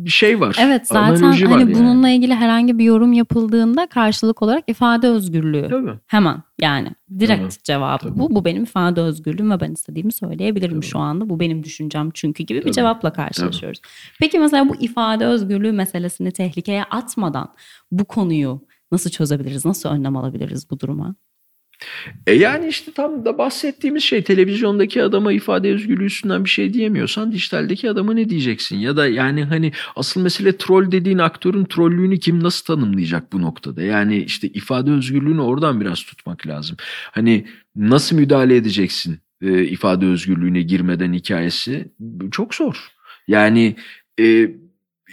bir 0.04 0.10
şey 0.10 0.40
var. 0.40 0.56
Evet 0.60 0.86
zaten 0.86 1.22
hani 1.22 1.50
var 1.50 1.74
bununla 1.74 2.08
yani. 2.08 2.16
ilgili 2.16 2.34
herhangi 2.34 2.78
bir 2.78 2.84
yorum 2.84 3.12
yapıldığında 3.12 3.86
karşılık 3.86 4.42
olarak 4.42 4.64
ifade 4.66 5.08
özgürlüğü. 5.08 5.68
Tabii. 5.70 5.98
Hemen 6.06 6.42
yani 6.60 6.88
direkt 7.18 7.42
Tabii. 7.42 7.62
cevabı 7.64 8.02
Tabii. 8.02 8.18
bu. 8.18 8.34
Bu 8.34 8.44
benim 8.44 8.62
ifade 8.62 9.00
özgürlüğüm 9.00 9.50
ve 9.50 9.60
ben 9.60 9.72
istediğimi 9.72 10.12
söyleyebilirim 10.12 10.76
Tabii. 10.76 10.86
şu 10.86 10.98
anda. 10.98 11.28
Bu 11.28 11.40
benim 11.40 11.64
düşüncem 11.64 12.10
çünkü 12.14 12.42
gibi 12.44 12.60
Tabii. 12.60 12.68
bir 12.68 12.74
cevapla 12.74 13.12
karşılaşıyoruz. 13.12 13.80
Tabii. 13.80 14.16
Peki 14.20 14.38
mesela 14.38 14.68
bu 14.68 14.76
ifade 14.76 15.26
özgürlüğü 15.26 15.72
meselesini 15.72 16.32
tehlikeye 16.32 16.84
atmadan 16.84 17.48
bu 17.90 18.04
konuyu 18.04 18.60
nasıl 18.92 19.10
çözebiliriz? 19.10 19.64
Nasıl 19.64 19.88
önlem 19.88 20.16
alabiliriz 20.16 20.70
bu 20.70 20.80
duruma? 20.80 21.14
E 22.26 22.32
yani 22.32 22.68
işte 22.68 22.92
tam 22.92 23.24
da 23.24 23.38
bahsettiğimiz 23.38 24.02
şey 24.02 24.22
televizyondaki 24.22 25.02
adama 25.02 25.32
ifade 25.32 25.72
özgürlüğü 25.72 26.04
üstünden 26.04 26.44
bir 26.44 26.50
şey 26.50 26.74
diyemiyorsan 26.74 27.32
dijitaldeki 27.32 27.90
adama 27.90 28.14
ne 28.14 28.30
diyeceksin? 28.30 28.76
Ya 28.76 28.96
da 28.96 29.08
yani 29.08 29.44
hani 29.44 29.72
asıl 29.96 30.20
mesele 30.20 30.56
troll 30.56 30.92
dediğin 30.92 31.18
aktörün 31.18 31.64
trollüğünü 31.64 32.18
kim 32.18 32.42
nasıl 32.42 32.64
tanımlayacak 32.64 33.32
bu 33.32 33.42
noktada? 33.42 33.82
Yani 33.82 34.18
işte 34.18 34.48
ifade 34.48 34.90
özgürlüğünü 34.90 35.40
oradan 35.40 35.80
biraz 35.80 36.02
tutmak 36.02 36.46
lazım. 36.46 36.76
Hani 37.12 37.46
nasıl 37.76 38.16
müdahale 38.16 38.56
edeceksin 38.56 39.18
e, 39.42 39.64
ifade 39.64 40.06
özgürlüğüne 40.06 40.62
girmeden 40.62 41.12
hikayesi 41.12 41.92
çok 42.30 42.54
zor. 42.54 42.88
Yani 43.28 43.76
e, 44.20 44.50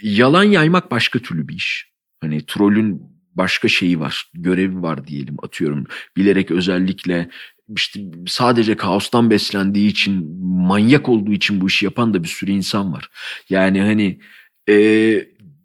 yalan 0.02 0.44
yaymak 0.44 0.90
başka 0.90 1.18
türlü 1.18 1.48
bir 1.48 1.54
iş. 1.54 1.92
Hani 2.20 2.46
trollün 2.46 3.11
başka 3.34 3.68
şeyi 3.68 4.00
var, 4.00 4.30
görevi 4.34 4.82
var 4.82 5.06
diyelim 5.06 5.36
atıyorum. 5.42 5.86
Bilerek 6.16 6.50
özellikle 6.50 7.30
işte 7.76 8.00
sadece 8.26 8.76
kaostan 8.76 9.30
beslendiği 9.30 9.90
için, 9.90 10.42
manyak 10.42 11.08
olduğu 11.08 11.32
için 11.32 11.60
bu 11.60 11.66
işi 11.66 11.84
yapan 11.84 12.14
da 12.14 12.22
bir 12.22 12.28
sürü 12.28 12.50
insan 12.50 12.92
var. 12.92 13.08
Yani 13.48 13.80
hani 13.80 14.18
e, 14.68 14.74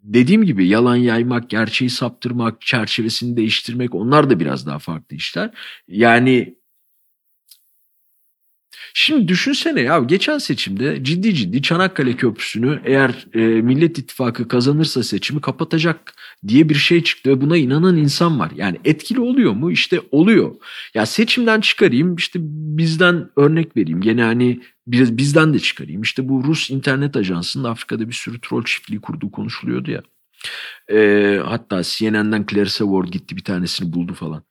dediğim 0.02 0.44
gibi 0.44 0.68
yalan 0.68 0.96
yaymak, 0.96 1.50
gerçeği 1.50 1.90
saptırmak, 1.90 2.60
çerçevesini 2.60 3.36
değiştirmek 3.36 3.94
onlar 3.94 4.30
da 4.30 4.40
biraz 4.40 4.66
daha 4.66 4.78
farklı 4.78 5.16
işler. 5.16 5.50
Yani 5.88 6.57
Şimdi 8.94 9.28
düşünsene 9.28 9.80
ya 9.80 9.98
geçen 9.98 10.38
seçimde 10.38 11.04
ciddi 11.04 11.34
ciddi 11.34 11.62
Çanakkale 11.62 12.16
Köprüsü'nü 12.16 12.80
eğer 12.84 13.26
e, 13.34 13.38
Millet 13.38 13.98
İttifakı 13.98 14.48
kazanırsa 14.48 15.02
seçimi 15.02 15.40
kapatacak 15.40 16.14
diye 16.48 16.68
bir 16.68 16.74
şey 16.74 17.04
çıktı 17.04 17.30
ve 17.30 17.40
buna 17.40 17.56
inanan 17.56 17.96
insan 17.96 18.40
var. 18.40 18.50
Yani 18.56 18.78
etkili 18.84 19.20
oluyor 19.20 19.52
mu? 19.52 19.70
İşte 19.72 20.00
oluyor. 20.10 20.54
Ya 20.94 21.06
seçimden 21.06 21.60
çıkarayım 21.60 22.16
işte 22.16 22.38
bizden 22.42 23.30
örnek 23.36 23.76
vereyim. 23.76 24.00
Gene 24.00 24.22
hani 24.22 24.60
biraz 24.86 25.16
bizden 25.16 25.54
de 25.54 25.58
çıkarayım. 25.58 26.02
İşte 26.02 26.28
bu 26.28 26.44
Rus 26.44 26.70
internet 26.70 27.16
ajansının 27.16 27.64
Afrika'da 27.64 28.08
bir 28.08 28.12
sürü 28.12 28.40
troll 28.40 28.64
çiftliği 28.64 29.00
kurduğu 29.00 29.30
konuşuluyordu 29.30 29.90
ya. 29.90 30.02
E, 30.90 31.40
hatta 31.44 31.82
CNN'den 31.82 32.46
Clarissa 32.50 32.84
Ward 32.84 33.08
gitti 33.08 33.36
bir 33.36 33.44
tanesini 33.44 33.92
buldu 33.92 34.14
falan. 34.14 34.42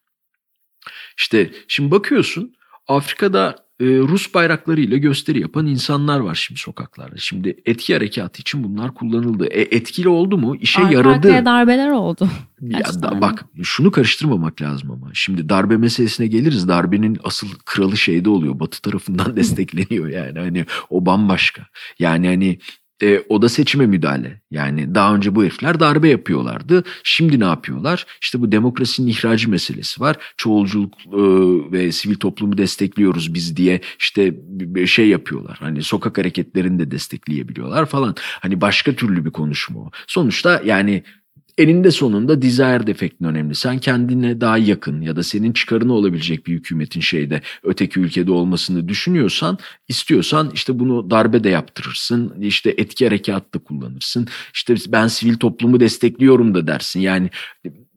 İşte 1.18 1.52
şimdi 1.68 1.92
bakıyorsun 1.92 2.57
Afrika'da 2.88 3.56
e, 3.80 3.86
Rus 3.86 4.34
bayraklarıyla 4.34 4.98
gösteri 4.98 5.42
yapan 5.42 5.68
insanlar 5.68 6.20
var 6.20 6.36
şimdi 6.36 6.60
sokaklarda. 6.60 7.18
Şimdi 7.18 7.62
etki 7.66 7.94
harekatı 7.94 8.42
için 8.42 8.64
bunlar 8.64 8.94
kullanıldı. 8.94 9.46
E, 9.46 9.62
etkili 9.62 10.10
oldu 10.10 10.38
mu? 10.38 10.56
İşe 10.56 10.82
Arka 10.82 10.94
yaradı. 10.94 11.28
Arkaya 11.28 11.46
darbeler 11.46 11.90
oldu. 11.90 12.30
Ya 12.62 13.02
da, 13.02 13.22
bak 13.22 13.46
şunu 13.64 13.92
karıştırmamak 13.92 14.62
lazım 14.62 14.92
ama. 14.92 15.10
Şimdi 15.14 15.50
darbe 15.50 15.78
meselesine 15.78 16.28
geliriz. 16.28 16.68
Darbenin 16.68 17.18
asıl 17.24 17.48
kralı 17.66 17.98
şeyde 17.98 18.30
oluyor. 18.30 18.60
Batı 18.60 18.82
tarafından 18.82 19.36
destekleniyor 19.36 20.08
yani. 20.08 20.40
Hani 20.40 20.66
o 20.90 21.06
bambaşka. 21.06 21.68
Yani 22.00 22.28
hani 22.28 22.60
e, 23.04 23.24
o 23.30 23.41
da 23.41 23.50
seçime 23.50 23.86
müdahale. 23.86 24.41
Yani 24.52 24.95
daha 24.95 25.16
önce 25.16 25.36
bu 25.36 25.43
herifler 25.43 25.80
darbe 25.80 26.10
yapıyorlardı. 26.10 26.84
Şimdi 27.04 27.39
ne 27.39 27.45
yapıyorlar? 27.45 28.06
İşte 28.22 28.41
bu 28.41 28.52
demokrasinin 28.52 29.08
ihracı 29.08 29.50
meselesi 29.50 30.02
var. 30.02 30.16
Çoğulculuk 30.38 30.93
e, 31.06 31.22
ve 31.72 31.91
sivil 31.91 32.16
toplumu 32.16 32.58
destekliyoruz 32.58 33.34
biz 33.34 33.58
diye 33.58 33.82
işte 34.00 34.34
şey 34.86 35.08
yapıyorlar. 35.08 35.58
Hani 35.60 35.84
sokak 35.84 36.18
hareketlerini 36.18 36.80
de 36.80 36.91
destekleyebiliyorlar 36.91 37.86
falan. 37.86 38.16
Hani 38.20 38.62
başka 38.62 38.93
türlü 38.93 39.26
bir 39.26 39.32
konuşma 39.32 39.80
o. 39.80 39.91
Sonuçta 40.08 40.62
yani 40.66 41.04
eninde 41.58 41.91
sonunda 41.91 42.41
desire 42.41 42.88
defektin 42.88 43.26
önemli. 43.26 43.55
Sen 43.55 43.80
kendine 43.80 44.41
daha 44.41 44.58
yakın 44.58 45.01
ya 45.01 45.16
da 45.16 45.24
senin 45.24 45.53
çıkarına 45.53 45.93
olabilecek 45.93 46.47
bir 46.47 46.53
hükümetin 46.53 47.01
şeyde 47.01 47.41
öteki 47.64 47.99
ülkede 47.99 48.32
olmasını 48.32 48.88
düşünüyorsan, 48.88 49.58
istiyorsan 49.88 50.51
işte 50.53 50.80
bunu 50.80 51.10
darbe 51.12 51.43
de 51.43 51.49
yaptırırsın. 51.49 52.34
işte 52.41 52.74
etki 52.78 53.05
harekatı 53.05 53.53
da 53.53 53.64
kullanırsın. 53.64 54.28
İşte 54.53 54.76
ben 54.88 55.08
sivil 55.08 55.38
toplumu 55.38 55.80
destekliyorum 55.80 56.55
da 56.55 56.68
dersin. 56.68 56.99
Yani 56.99 57.30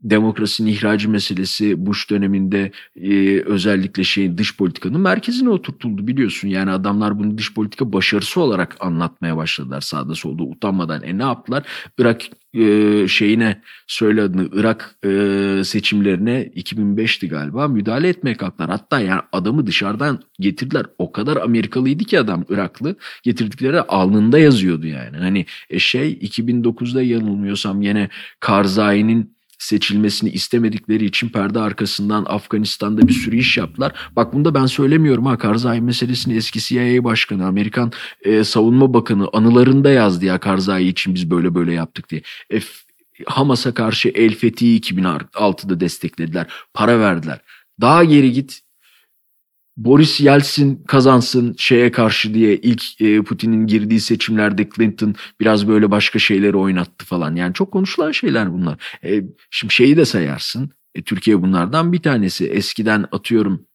demokrasinin 0.02 0.70
ihracı 0.70 1.10
meselesi 1.10 1.86
Bush 1.86 2.10
döneminde 2.10 2.72
e, 2.96 3.40
özellikle 3.40 4.04
şeyin 4.04 4.38
dış 4.38 4.56
politikanın 4.56 5.00
merkezine 5.00 5.48
oturtuldu 5.48 6.06
biliyorsun. 6.06 6.48
Yani 6.48 6.70
adamlar 6.70 7.18
bunu 7.18 7.38
dış 7.38 7.54
politika 7.54 7.92
başarısı 7.92 8.40
olarak 8.40 8.76
anlatmaya 8.80 9.36
başladılar 9.36 9.80
sağda 9.80 10.14
solda 10.14 10.42
utanmadan. 10.42 11.02
E 11.02 11.18
ne 11.18 11.22
yaptılar? 11.22 11.66
Irak 11.98 12.22
e, 12.54 13.08
şeyine 13.08 13.60
söyle 13.86 14.22
adını 14.22 14.48
Irak 14.52 14.96
e, 15.04 15.64
seçimlerine 15.64 16.50
2005'ti 16.56 17.28
galiba 17.28 17.68
müdahale 17.68 18.08
etmeye 18.08 18.36
kalktılar. 18.36 18.70
Hatta 18.70 19.00
yani 19.00 19.20
adamı 19.32 19.66
dışarıdan 19.66 20.22
getirdiler. 20.40 20.86
O 20.98 21.12
kadar 21.12 21.36
Amerikalıydı 21.36 22.04
ki 22.04 22.20
adam 22.20 22.44
Iraklı. 22.48 22.96
Getirdikleri 23.22 23.80
alnında 23.80 24.38
yazıyordu 24.38 24.86
yani. 24.86 25.16
Hani 25.16 25.46
e, 25.70 25.78
şey 25.78 26.12
2009'da 26.12 27.02
yanılmıyorsam 27.02 27.82
yine 27.82 28.08
Karzai'nin 28.40 29.39
seçilmesini 29.60 30.30
istemedikleri 30.30 31.04
için 31.04 31.28
perde 31.28 31.60
arkasından 31.60 32.24
Afganistan'da 32.28 33.08
bir 33.08 33.12
sürü 33.12 33.36
iş 33.36 33.56
yaptılar. 33.56 33.92
Bak 34.16 34.32
bunu 34.32 34.44
da 34.44 34.54
ben 34.54 34.66
söylemiyorum 34.66 35.26
ha 35.26 35.38
Karzai 35.38 35.80
meselesini 35.80 36.36
eski 36.36 36.60
CIA 36.60 37.04
başkanı 37.04 37.46
Amerikan 37.46 37.92
e, 38.22 38.44
savunma 38.44 38.94
bakanı 38.94 39.28
anılarında 39.32 39.90
yazdı 39.90 40.24
ya 40.24 40.38
Karzai 40.38 40.84
için 40.84 41.14
biz 41.14 41.30
böyle 41.30 41.54
böyle 41.54 41.72
yaptık 41.72 42.10
diye. 42.10 42.22
E, 42.52 42.60
Hamas'a 43.26 43.74
karşı 43.74 44.08
El 44.08 44.34
Fethi'yi 44.34 44.80
2006'da 44.80 45.80
desteklediler. 45.80 46.46
Para 46.74 47.00
verdiler. 47.00 47.40
Daha 47.80 48.04
geri 48.04 48.32
git 48.32 48.60
Boris 49.84 50.20
Yeltsin 50.20 50.84
kazansın 50.88 51.54
şeye 51.58 51.90
karşı 51.90 52.34
diye 52.34 52.56
ilk 52.56 53.00
e, 53.00 53.22
Putin'in 53.22 53.66
girdiği 53.66 54.00
seçimlerde 54.00 54.68
Clinton 54.76 55.14
biraz 55.40 55.68
böyle 55.68 55.90
başka 55.90 56.18
şeyleri 56.18 56.56
oynattı 56.56 57.06
falan. 57.06 57.36
Yani 57.36 57.54
çok 57.54 57.72
konuşulan 57.72 58.12
şeyler 58.12 58.52
bunlar. 58.52 58.98
E, 59.04 59.22
şimdi 59.50 59.74
şeyi 59.74 59.96
de 59.96 60.04
sayarsın. 60.04 60.70
E, 60.94 61.02
Türkiye 61.02 61.42
bunlardan 61.42 61.92
bir 61.92 62.02
tanesi. 62.02 62.46
Eskiden 62.46 63.06
atıyorum 63.12 63.66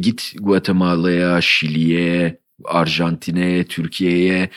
git 0.00 0.34
Guatemala'ya, 0.40 1.40
Şili'ye, 1.40 2.40
Arjantin'e, 2.64 3.64
Türkiye'ye 3.64 4.50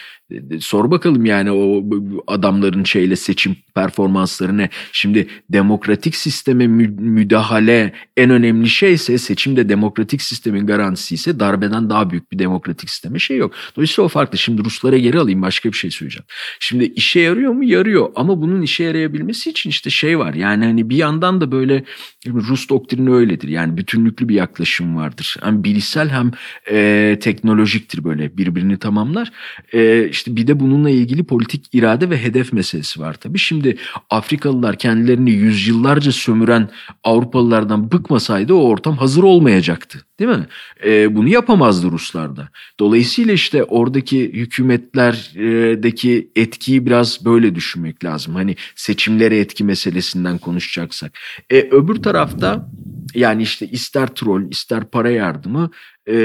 sor 0.59 0.91
bakalım 0.91 1.25
yani 1.25 1.51
o 1.51 1.83
adamların 2.27 2.83
şeyle 2.83 3.15
seçim 3.15 3.55
performansları 3.75 4.57
ne? 4.57 4.69
Şimdi 4.91 5.27
demokratik 5.49 6.15
sisteme 6.15 6.67
müdahale 6.67 7.93
en 8.17 8.29
önemli 8.29 8.69
şeyse 8.69 9.17
seçimde 9.17 9.69
demokratik 9.69 10.21
sistemin 10.21 10.65
garantisi 10.65 11.15
ise 11.15 11.39
darbeden 11.39 11.89
daha 11.89 12.09
büyük 12.09 12.31
bir 12.31 12.39
demokratik 12.39 12.89
sisteme 12.89 13.19
şey 13.19 13.37
yok. 13.37 13.53
Dolayısıyla 13.75 14.05
o 14.05 14.07
farklı. 14.07 14.37
Şimdi 14.37 14.63
Ruslara 14.63 14.97
geri 14.97 15.19
alayım 15.19 15.41
başka 15.41 15.71
bir 15.71 15.77
şey 15.77 15.91
söyleyeceğim. 15.91 16.25
Şimdi 16.59 16.83
işe 16.83 17.19
yarıyor 17.19 17.51
mu? 17.51 17.63
Yarıyor. 17.63 18.09
Ama 18.15 18.41
bunun 18.41 18.61
işe 18.61 18.83
yarayabilmesi 18.83 19.49
için 19.49 19.69
işte 19.69 19.89
şey 19.89 20.19
var. 20.19 20.33
Yani 20.33 20.65
hani 20.65 20.89
bir 20.89 20.97
yandan 20.97 21.41
da 21.41 21.51
böyle 21.51 21.83
Rus 22.27 22.69
doktrini 22.69 23.11
öyledir. 23.11 23.47
Yani 23.47 23.77
bütünlüklü 23.77 24.29
bir 24.29 24.35
yaklaşım 24.35 24.95
vardır. 24.95 25.37
Hem 25.43 25.63
bilişsel 25.63 26.09
hem 26.09 26.31
e, 26.71 27.17
teknolojik 27.21 27.79
birleşiktir 27.79 28.03
böyle 28.03 28.37
birbirini 28.37 28.79
tamamlar. 28.79 29.31
Ee, 29.73 30.09
işte 30.19 30.35
bir 30.35 30.47
de 30.47 30.59
bununla 30.59 30.89
ilgili 30.89 31.23
politik 31.23 31.65
irade 31.73 32.09
ve 32.09 32.23
hedef 32.23 32.53
meselesi 32.53 32.99
var 32.99 33.13
tabii. 33.13 33.39
Şimdi 33.39 33.77
Afrikalılar 34.09 34.77
kendilerini 34.77 35.31
yüzyıllarca 35.31 36.11
sömüren 36.11 36.69
Avrupalılardan 37.03 37.91
bıkmasaydı 37.91 38.53
o 38.53 38.63
ortam 38.63 38.97
hazır 38.97 39.23
olmayacaktı. 39.23 39.99
Değil 40.19 40.29
mi? 40.29 40.47
Ee, 40.85 41.15
bunu 41.15 41.27
yapamazdı 41.29 41.91
Ruslar 41.91 42.35
da. 42.35 42.49
Dolayısıyla 42.79 43.33
işte 43.33 43.63
oradaki 43.63 44.33
hükümetlerdeki 44.33 46.31
etkiyi 46.35 46.85
biraz 46.85 47.25
böyle 47.25 47.55
düşünmek 47.55 48.05
lazım. 48.05 48.35
Hani 48.35 48.55
seçimlere 48.75 49.39
etki 49.39 49.63
meselesinden 49.63 50.37
konuşacaksak. 50.37 51.19
Ee, 51.49 51.67
öbür 51.71 51.95
tarafta 51.95 52.69
yani 53.15 53.43
işte 53.43 53.67
ister 53.67 54.07
troll 54.07 54.51
ister 54.51 54.83
para 54.91 55.09
yardımı 55.09 55.71
e, 56.09 56.15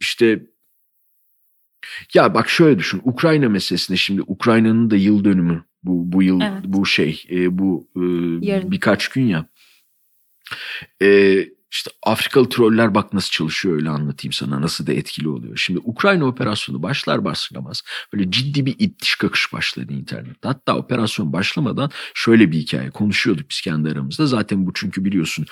işte 0.00 0.42
ya 2.14 2.34
bak 2.34 2.48
şöyle 2.48 2.78
düşün 2.78 3.00
Ukrayna 3.04 3.48
meselesinde 3.48 3.96
şimdi 3.98 4.22
Ukrayna'nın 4.22 4.90
da 4.90 4.96
yıl 4.96 5.24
dönümü 5.24 5.64
bu 5.82 6.12
bu 6.12 6.22
yıl 6.22 6.40
evet. 6.40 6.64
bu 6.64 6.86
şey 6.86 7.24
e, 7.30 7.58
bu 7.58 7.88
e, 7.96 8.00
birkaç 8.70 9.08
gün 9.08 9.26
ya. 9.26 9.46
E, 11.02 11.38
işte 11.70 11.90
Afrikalı 12.02 12.48
troller 12.48 12.94
bak 12.94 13.12
nasıl 13.12 13.30
çalışıyor 13.30 13.74
öyle 13.74 13.90
anlatayım 13.90 14.32
sana 14.32 14.60
nasıl 14.60 14.86
da 14.86 14.92
etkili 14.92 15.28
oluyor. 15.28 15.56
Şimdi 15.56 15.80
Ukrayna 15.84 16.24
operasyonu 16.24 16.82
başlar 16.82 17.24
başlamaz 17.24 17.82
böyle 18.12 18.30
ciddi 18.30 18.66
bir 18.66 18.76
itiş 18.78 19.14
kakış 19.14 19.52
başladı 19.52 19.92
internette. 19.92 20.48
Hatta 20.48 20.76
operasyon 20.76 21.32
başlamadan 21.32 21.90
şöyle 22.14 22.52
bir 22.52 22.58
hikaye 22.58 22.90
konuşuyorduk 22.90 23.50
biz 23.50 23.60
kendi 23.60 23.90
aramızda. 23.90 24.26
Zaten 24.26 24.66
bu 24.66 24.72
çünkü 24.74 25.04
biliyorsun 25.04 25.46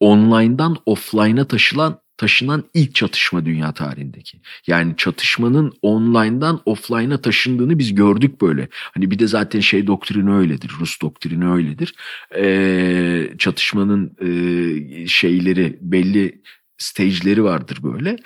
online'dan 0.00 0.76
offline'a 0.86 1.44
taşılan 1.44 2.00
taşınan 2.20 2.64
ilk 2.74 2.94
çatışma 2.94 3.44
dünya 3.44 3.72
tarihindeki. 3.72 4.40
Yani 4.66 4.94
çatışmanın 4.96 5.72
online'dan 5.82 6.60
offline'a 6.64 7.20
taşındığını 7.20 7.78
biz 7.78 7.94
gördük 7.94 8.40
böyle. 8.40 8.68
Hani 8.72 9.10
bir 9.10 9.18
de 9.18 9.26
zaten 9.26 9.60
şey 9.60 9.86
doktrini 9.86 10.32
öyledir. 10.32 10.70
Rus 10.80 11.00
doktrini 11.02 11.50
öyledir. 11.50 11.94
Ee, 12.36 13.30
çatışmanın 13.38 14.16
e, 14.20 15.06
şeyleri 15.06 15.78
belli 15.80 16.42
stage'leri 16.78 17.44
vardır 17.44 17.78
böyle. 17.82 18.16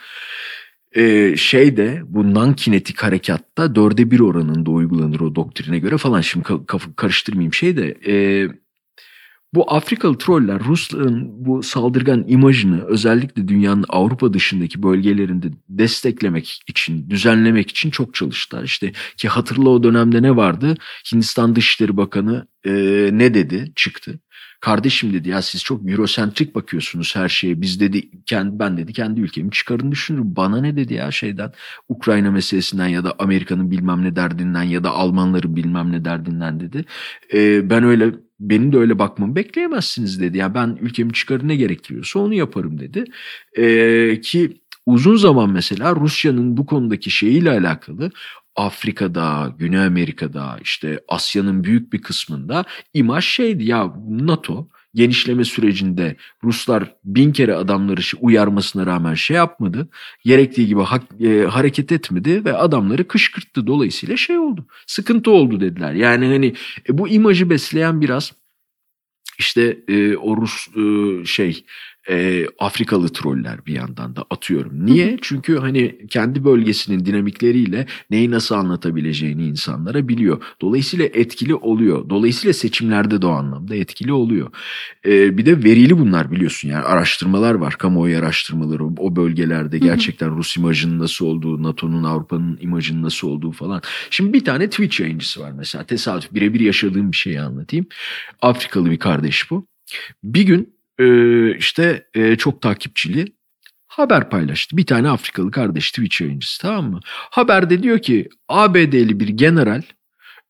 Ee, 0.96 1.36
şey 1.36 1.76
de 1.76 2.02
bu 2.06 2.34
non-kinetik 2.34 3.02
harekatta 3.02 3.74
dörde 3.74 4.10
bir 4.10 4.20
oranında 4.20 4.70
uygulanır 4.70 5.20
o 5.20 5.34
doktrine 5.34 5.78
göre 5.78 5.98
falan. 5.98 6.20
Şimdi 6.20 6.46
karıştırmayayım 6.96 7.54
şey 7.54 7.76
de... 7.76 7.98
E, 8.06 8.48
bu 9.54 9.74
Afrikalı 9.74 10.18
troller 10.18 10.64
Rusların 10.64 11.46
bu 11.46 11.62
saldırgan 11.62 12.24
imajını 12.28 12.84
özellikle 12.84 13.48
dünyanın 13.48 13.84
Avrupa 13.88 14.32
dışındaki 14.32 14.82
bölgelerinde 14.82 15.46
desteklemek 15.68 16.60
için, 16.66 17.10
düzenlemek 17.10 17.70
için 17.70 17.90
çok 17.90 18.14
çalıştılar. 18.14 18.64
İşte 18.64 18.92
ki 19.16 19.28
hatırla 19.28 19.68
o 19.68 19.82
dönemde 19.82 20.22
ne 20.22 20.36
vardı? 20.36 20.74
Hindistan 21.12 21.56
Dışişleri 21.56 21.96
Bakanı 21.96 22.46
e, 22.64 22.72
ne 23.12 23.34
dedi? 23.34 23.72
Çıktı. 23.76 24.20
Kardeşim 24.60 25.12
dedi 25.12 25.28
ya 25.28 25.42
siz 25.42 25.64
çok 25.64 25.90
eurosentrik 25.90 26.54
bakıyorsunuz 26.54 27.16
her 27.16 27.28
şeye. 27.28 27.60
Biz 27.60 27.80
dedi 27.80 28.10
kendi 28.26 28.58
ben 28.58 28.76
dedi 28.76 28.92
kendi 28.92 29.20
ülkemi 29.20 29.50
çıkarın 29.50 29.92
düşünürüm. 29.92 30.36
Bana 30.36 30.60
ne 30.60 30.76
dedi 30.76 30.94
ya 30.94 31.10
şeyden 31.10 31.52
Ukrayna 31.88 32.30
meselesinden 32.30 32.88
ya 32.88 33.04
da 33.04 33.14
Amerika'nın 33.18 33.70
bilmem 33.70 34.04
ne 34.04 34.16
derdinden 34.16 34.62
ya 34.62 34.84
da 34.84 34.90
Almanların 34.90 35.56
bilmem 35.56 35.92
ne 35.92 36.04
derdinden 36.04 36.60
dedi. 36.60 36.84
Ee, 37.34 37.70
ben 37.70 37.84
öyle 37.84 38.14
benim 38.40 38.72
de 38.72 38.78
öyle 38.78 38.98
bakmamı 38.98 39.36
bekleyemezsiniz 39.36 40.20
dedi. 40.20 40.38
Yani 40.38 40.54
ben 40.54 40.78
ülkemi 40.80 41.12
çıkarı 41.12 41.48
ne 41.48 41.56
gerektiriyorsa 41.56 42.18
onu 42.18 42.34
yaparım 42.34 42.78
dedi. 42.80 43.04
Ee, 43.58 44.20
ki 44.20 44.60
uzun 44.86 45.16
zaman 45.16 45.50
mesela 45.50 45.96
Rusya'nın 45.96 46.56
bu 46.56 46.66
konudaki 46.66 47.10
şeyiyle 47.10 47.50
alakalı 47.50 48.10
Afrika'da, 48.56 49.54
Güney 49.58 49.84
Amerika'da, 49.84 50.58
işte 50.62 51.00
Asya'nın 51.08 51.64
büyük 51.64 51.92
bir 51.92 52.02
kısmında 52.02 52.64
imaj 52.94 53.24
şeydi 53.24 53.64
ya 53.64 53.94
NATO 54.08 54.68
genişleme 54.94 55.44
sürecinde 55.44 56.16
Ruslar 56.44 56.94
bin 57.04 57.32
kere 57.32 57.54
adamları 57.54 58.00
uyarmasına 58.20 58.86
rağmen 58.86 59.14
şey 59.14 59.36
yapmadı. 59.36 59.88
Gerektiği 60.24 60.66
gibi 60.66 60.80
ha, 60.80 61.00
e, 61.20 61.44
hareket 61.50 61.92
etmedi 61.92 62.44
ve 62.44 62.56
adamları 62.56 63.08
kışkırttı. 63.08 63.66
Dolayısıyla 63.66 64.16
şey 64.16 64.38
oldu. 64.38 64.66
Sıkıntı 64.86 65.30
oldu 65.30 65.60
dediler. 65.60 65.92
Yani 65.92 66.26
hani 66.26 66.54
e, 66.88 66.98
bu 66.98 67.08
imajı 67.08 67.50
besleyen 67.50 68.00
biraz 68.00 68.32
işte 69.38 69.78
e, 69.88 70.16
o 70.16 70.36
Rus 70.36 70.68
e, 70.76 71.24
şey 71.24 71.64
e, 72.10 72.46
Afrikalı 72.58 73.08
troller 73.08 73.66
bir 73.66 73.74
yandan 73.74 74.16
da 74.16 74.24
atıyorum. 74.30 74.86
Niye? 74.86 75.18
Çünkü 75.22 75.56
hani 75.56 76.06
kendi 76.10 76.44
bölgesinin 76.44 77.06
dinamikleriyle 77.06 77.86
neyi 78.10 78.30
nasıl 78.30 78.54
anlatabileceğini 78.54 79.46
insanlara 79.46 80.08
biliyor. 80.08 80.42
Dolayısıyla 80.60 81.04
etkili 81.04 81.54
oluyor. 81.54 82.10
Dolayısıyla 82.10 82.52
seçimlerde 82.52 83.22
de 83.22 83.26
o 83.26 83.30
anlamda 83.30 83.74
etkili 83.74 84.12
oluyor. 84.12 84.50
E, 85.06 85.38
bir 85.38 85.46
de 85.46 85.64
verili 85.64 85.98
bunlar 85.98 86.30
biliyorsun 86.30 86.68
yani 86.68 86.84
araştırmalar 86.84 87.54
var. 87.54 87.78
Kamuoyu 87.78 88.18
araştırmaları 88.18 88.84
o 88.86 89.16
bölgelerde 89.16 89.78
gerçekten 89.78 90.36
Rus 90.36 90.56
imajının 90.56 90.98
nasıl 90.98 91.26
olduğu, 91.26 91.62
NATO'nun 91.62 92.04
Avrupa'nın 92.04 92.58
imajının 92.60 93.02
nasıl 93.02 93.28
olduğu 93.28 93.52
falan. 93.52 93.82
Şimdi 94.10 94.32
bir 94.32 94.44
tane 94.44 94.70
Twitch 94.70 95.00
yayıncısı 95.00 95.40
var 95.40 95.52
mesela 95.52 95.84
tesadüf 95.84 96.34
birebir 96.34 96.60
yaşadığım 96.60 97.12
bir 97.12 97.16
şeyi 97.16 97.40
anlatayım. 97.40 97.86
Afrikalı 98.42 98.90
bir 98.90 98.98
kardeş 98.98 99.50
bu. 99.50 99.66
Bir 100.24 100.42
gün 100.42 100.73
e, 100.98 101.56
işte 101.56 102.06
çok 102.38 102.62
takipçili 102.62 103.24
haber 103.86 104.30
paylaştı. 104.30 104.76
Bir 104.76 104.86
tane 104.86 105.08
Afrikalı 105.08 105.50
kardeş 105.50 105.90
Twitch 105.90 106.20
yayıncısı 106.20 106.62
tamam 106.62 106.90
mı? 106.90 107.00
Haberde 107.06 107.82
diyor 107.82 107.98
ki 107.98 108.28
ABD'li 108.48 109.20
bir 109.20 109.28
general 109.28 109.82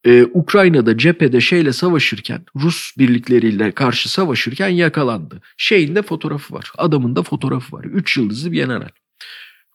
e, 0.05 0.25
Ukrayna'da 0.25 0.99
cephede 0.99 1.41
şeyle 1.41 1.73
savaşırken 1.73 2.45
Rus 2.57 2.97
birlikleriyle 2.99 3.73
karşı 3.73 4.13
savaşırken 4.13 4.69
yakalandı. 4.69 5.41
Şeyinde 5.57 6.03
fotoğrafı 6.03 6.55
var. 6.55 6.73
Adamın 6.79 7.17
da 7.17 7.23
fotoğrafı 7.23 7.77
var. 7.77 7.85
Üç 7.85 8.17
yıldızlı 8.17 8.53
bir 8.53 8.57
general. 8.57 8.89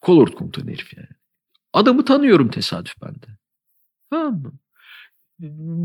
Kolort 0.02 0.36
komutanı 0.36 0.72
herif 0.72 0.98
yani. 0.98 1.08
Adamı 1.74 2.06
tanıyorum 2.06 2.50
tesadüf 2.50 2.94
bende. 3.02 3.26
Tamam 4.10 4.34
mı? 4.34 4.54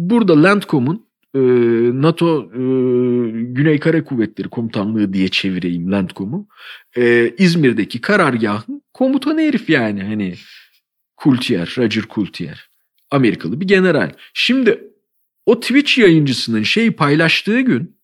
Burada 0.09 0.43
Landcom'un 0.43 1.07
e, 1.35 1.41
NATO 2.03 2.51
e, 2.53 2.61
Güney 3.43 3.79
Kara 3.81 4.05
Kuvvetleri 4.05 4.49
Komutanlığı 4.49 5.13
diye 5.13 5.29
çevireyim 5.29 5.93
Landcom'u. 5.93 6.49
E, 6.97 7.35
İzmir'deki 7.39 8.01
karargahın 8.01 8.83
komutanı 8.93 9.41
herif 9.41 9.71
yani 9.71 10.03
hani 10.03 10.35
Kultier, 11.17 11.75
Roger 11.79 12.05
Kultier. 12.05 12.71
Amerikalı 13.11 13.61
bir 13.61 13.67
general. 13.67 14.13
Şimdi 14.35 14.85
o 15.47 15.61
Twitch 15.61 15.99
yayıncısının 15.99 16.63
şeyi 16.63 16.93
paylaştığı 16.93 17.61
gün 17.61 17.97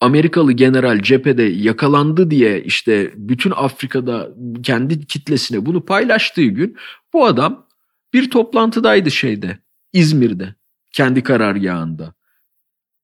Amerikalı 0.00 0.52
general 0.52 1.02
cephede 1.02 1.42
yakalandı 1.42 2.30
diye 2.30 2.62
işte 2.62 3.12
bütün 3.16 3.50
Afrika'da 3.56 4.30
kendi 4.62 5.06
kitlesine 5.06 5.66
bunu 5.66 5.84
paylaştığı 5.84 6.44
gün 6.44 6.76
bu 7.12 7.26
adam 7.26 7.66
bir 8.12 8.30
toplantıdaydı 8.30 9.10
şeyde 9.10 9.58
İzmir'de 9.92 10.54
kendi 10.96 11.22
karargahında. 11.22 12.14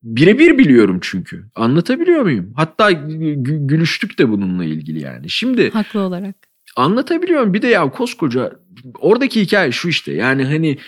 Birebir 0.03 0.59
biliyorum 0.59 0.99
çünkü. 1.03 1.45
Anlatabiliyor 1.55 2.22
muyum? 2.22 2.53
Hatta 2.57 2.90
gülüştük 2.90 4.18
de 4.18 4.28
bununla 4.28 4.64
ilgili 4.64 5.01
yani. 5.01 5.30
Şimdi 5.30 5.70
haklı 5.70 6.01
olarak. 6.01 6.34
Anlatabiliyorum. 6.76 7.55
Bir 7.55 7.62
de 7.62 7.68
ya 7.68 7.90
koskoca 7.90 8.53
oradaki 8.99 9.40
hikaye 9.40 9.72
şu 9.72 9.88
işte. 9.88 10.12
Yani 10.12 10.45
hani 10.45 10.78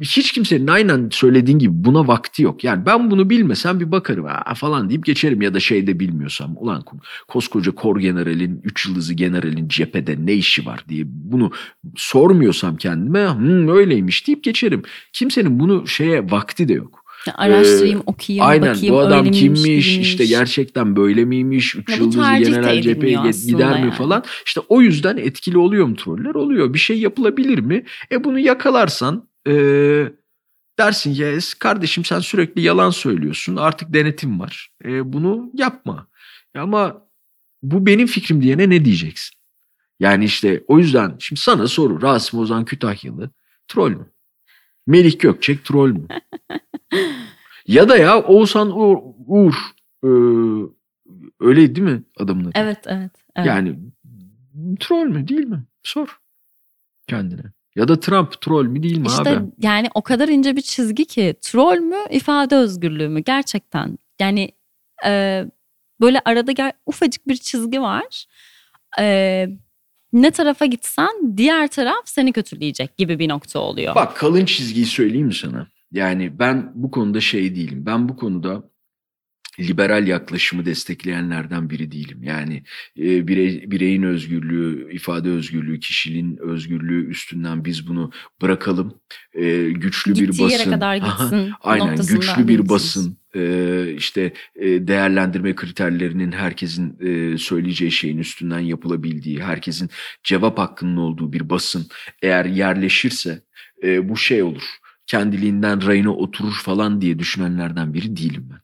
hiç 0.00 0.32
kimsenin 0.32 0.66
aynen 0.66 1.08
söylediğin 1.12 1.58
gibi 1.58 1.72
buna 1.74 2.08
vakti 2.08 2.42
yok. 2.42 2.64
Yani 2.64 2.86
ben 2.86 3.10
bunu 3.10 3.30
bilmesem 3.30 3.80
bir 3.80 3.92
bakarım 3.92 4.24
ha 4.24 4.54
falan 4.54 4.88
deyip 4.88 5.04
geçerim 5.04 5.42
ya 5.42 5.54
da 5.54 5.60
şeyde 5.60 6.00
bilmiyorsam 6.00 6.54
ulan 6.56 6.84
koskoca 7.28 7.72
kor 7.72 8.00
generalin, 8.00 8.60
üç 8.64 8.86
yıldızı 8.86 9.14
generalin 9.14 9.68
cephede 9.68 10.16
ne 10.26 10.32
işi 10.32 10.66
var 10.66 10.84
diye 10.88 11.04
bunu 11.06 11.52
sormuyorsam 11.96 12.76
kendime 12.76 13.34
hmm, 13.34 13.68
öyleymiş 13.68 14.26
deyip 14.26 14.44
geçerim. 14.44 14.82
Kimsenin 15.12 15.60
bunu 15.60 15.88
şeye 15.88 16.30
vakti 16.30 16.68
de 16.68 16.72
yok. 16.72 17.04
Araştırayım, 17.34 17.98
ee, 17.98 18.02
okuyayım, 18.06 18.46
aynen, 18.46 18.74
bakayım. 18.74 18.94
Aynen 18.94 19.10
bu 19.10 19.14
adam 19.14 19.30
kimmiş, 19.30 19.62
kimmiş, 19.62 19.98
işte 19.98 20.26
gerçekten 20.26 20.96
böyle 20.96 21.24
miymiş, 21.24 21.76
üç 21.76 21.88
ya 21.88 21.96
yıldızlı 21.96 22.38
general 22.38 22.82
cepheye 22.82 23.18
gider 23.46 23.70
yani. 23.70 23.84
mi 23.84 23.90
falan. 23.90 24.24
İşte 24.46 24.60
o 24.68 24.80
yüzden 24.80 25.16
etkili 25.16 25.58
oluyor 25.58 25.86
mu 25.86 25.96
troller? 25.96 26.34
Oluyor. 26.34 26.74
Bir 26.74 26.78
şey 26.78 26.98
yapılabilir 26.98 27.58
mi? 27.58 27.84
E 28.12 28.24
bunu 28.24 28.38
yakalarsan 28.38 29.28
e, 29.48 29.52
dersin 30.78 31.14
ki 31.14 31.38
kardeşim 31.58 32.04
sen 32.04 32.20
sürekli 32.20 32.60
yalan 32.62 32.90
söylüyorsun 32.90 33.56
artık 33.56 33.94
denetim 33.94 34.40
var. 34.40 34.70
E, 34.84 35.12
bunu 35.12 35.50
yapma. 35.54 36.06
Ama 36.54 37.08
bu 37.62 37.86
benim 37.86 38.06
fikrim 38.06 38.42
diyene 38.42 38.70
ne 38.70 38.84
diyeceksin? 38.84 39.36
Yani 40.00 40.24
işte 40.24 40.64
o 40.66 40.78
yüzden 40.78 41.16
şimdi 41.18 41.40
sana 41.40 41.68
soru 41.68 42.02
Rasim 42.02 42.38
Ozan 42.38 42.64
Kütahyalı 42.64 43.30
troll 43.68 43.90
mü? 43.90 44.10
Melih 44.86 45.18
Gökçek 45.18 45.64
troll 45.64 45.88
mü? 45.90 46.06
ya 47.66 47.88
da 47.88 47.96
ya 47.96 48.22
Oğuzhan 48.22 48.70
Uğur, 48.78 48.98
Uğur 49.26 49.54
e, 50.04 50.10
öyle 51.40 51.74
değil 51.74 51.88
mi 51.88 52.02
adamın 52.18 52.44
adı? 52.44 52.52
Evet, 52.54 52.78
evet, 52.86 53.12
evet. 53.36 53.46
Yani 53.46 53.78
troll 54.80 55.06
mü 55.06 55.28
değil 55.28 55.46
mi? 55.46 55.64
Sor. 55.82 56.20
kendine. 57.06 57.52
Ya 57.76 57.88
da 57.88 58.00
Trump 58.00 58.40
troll 58.40 58.64
mü 58.66 58.82
değil 58.82 58.98
mi 58.98 59.06
işte 59.06 59.36
abi? 59.36 59.50
yani 59.58 59.88
o 59.94 60.02
kadar 60.02 60.28
ince 60.28 60.56
bir 60.56 60.60
çizgi 60.62 61.04
ki 61.04 61.34
troll 61.40 61.78
mü 61.78 61.96
ifade 62.10 62.56
özgürlüğü 62.56 63.08
mü 63.08 63.20
gerçekten. 63.20 63.98
Yani 64.20 64.48
e, 65.06 65.44
böyle 66.00 66.20
arada 66.24 66.52
ger- 66.52 66.72
ufacık 66.86 67.28
bir 67.28 67.36
çizgi 67.36 67.80
var. 67.80 68.26
E, 68.98 69.46
ne 70.12 70.30
tarafa 70.30 70.66
gitsen 70.66 71.36
diğer 71.36 71.68
taraf 71.68 72.02
seni 72.04 72.32
kötüleyecek 72.32 72.96
gibi 72.96 73.18
bir 73.18 73.28
nokta 73.28 73.58
oluyor. 73.58 73.94
Bak 73.94 74.16
kalın 74.16 74.44
çizgiyi 74.44 74.86
söyleyeyim 74.86 75.26
mi 75.26 75.34
sana? 75.34 75.66
Yani 75.92 76.38
ben 76.38 76.72
bu 76.74 76.90
konuda 76.90 77.20
şey 77.20 77.56
değilim. 77.56 77.86
Ben 77.86 78.08
bu 78.08 78.16
konuda 78.16 78.62
liberal 79.60 80.06
yaklaşımı 80.06 80.66
destekleyenlerden 80.66 81.70
biri 81.70 81.92
değilim. 81.92 82.22
Yani 82.22 82.62
e, 82.98 83.28
birey, 83.28 83.70
bireyin 83.70 84.02
özgürlüğü, 84.02 84.92
ifade 84.92 85.30
özgürlüğü, 85.30 85.80
kişiliğin 85.80 86.36
özgürlüğü 86.36 87.06
üstünden 87.10 87.64
biz 87.64 87.88
bunu 87.88 88.10
bırakalım. 88.42 88.94
E, 89.34 89.70
güçlü 89.70 90.12
Gittiği 90.12 90.24
bir 90.24 90.28
basın. 90.28 90.48
yere 90.48 90.64
kadar 90.64 90.96
gitsin. 90.96 91.50
Aynen 91.60 91.96
güçlü 91.96 92.48
bir 92.48 92.68
basın. 92.68 93.18
e, 93.36 93.94
işte 93.96 94.32
e, 94.56 94.86
değerlendirme 94.88 95.54
kriterlerinin 95.54 96.32
herkesin 96.32 96.98
e, 97.00 97.38
söyleyeceği 97.38 97.92
şeyin 97.92 98.18
üstünden 98.18 98.58
yapılabildiği, 98.60 99.42
herkesin 99.42 99.90
cevap 100.24 100.58
hakkının 100.58 100.96
olduğu 100.96 101.32
bir 101.32 101.50
basın 101.50 101.86
eğer 102.22 102.44
yerleşirse 102.44 103.42
bu 104.02 104.16
şey 104.16 104.42
olur. 104.42 104.62
Kendiliğinden 105.06 105.86
rayına 105.86 106.10
oturur 106.14 106.52
falan 106.62 107.00
diye 107.00 107.18
düşünenlerden 107.18 107.94
biri 107.94 108.16
değilim 108.16 108.48
ben. 108.50 108.63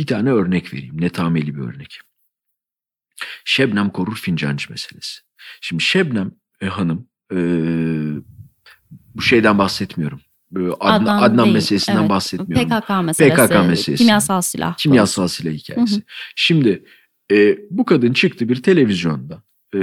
Bir 0.00 0.06
tane 0.06 0.30
örnek 0.30 0.74
vereyim. 0.74 1.00
Netameli 1.00 1.56
bir 1.56 1.60
örnek. 1.60 2.00
Şebnem 3.44 3.90
Korur 3.90 4.16
fincancı 4.16 4.70
meselesi. 4.70 5.20
Şimdi 5.60 5.82
Şebnem 5.82 6.32
e, 6.60 6.66
Hanım 6.66 7.08
e, 7.32 7.38
bu 9.14 9.22
şeyden 9.22 9.58
bahsetmiyorum. 9.58 10.20
Adnan, 10.56 10.72
Adnan 10.80 11.22
Adnan 11.22 11.44
değil, 11.44 11.54
meselesinden 11.54 12.00
evet. 12.00 12.10
bahsetmiyorum. 12.10 12.68
PKK 12.68 13.04
meselesi. 13.04 13.34
PKK 13.34 13.68
meselesi. 13.68 13.94
Kimyasal 13.94 14.40
silah. 14.40 14.76
Kimyasal 14.76 15.28
silah 15.28 15.52
hikayesi. 15.52 15.94
Hı 15.94 15.98
hı. 15.98 16.02
Şimdi 16.36 16.84
e, 17.32 17.58
bu 17.70 17.84
kadın 17.84 18.12
çıktı 18.12 18.48
bir 18.48 18.62
televizyonda. 18.62 19.42
E, 19.74 19.80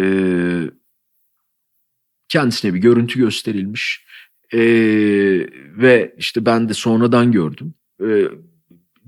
kendisine 2.30 2.74
bir 2.74 2.80
görüntü 2.80 3.20
gösterilmiş. 3.20 4.06
E, 4.54 4.60
ve 5.78 6.16
işte 6.18 6.46
ben 6.46 6.70
de 6.70 6.74
sonradan 6.74 7.32
gördüm. 7.32 7.74
E, 8.02 8.28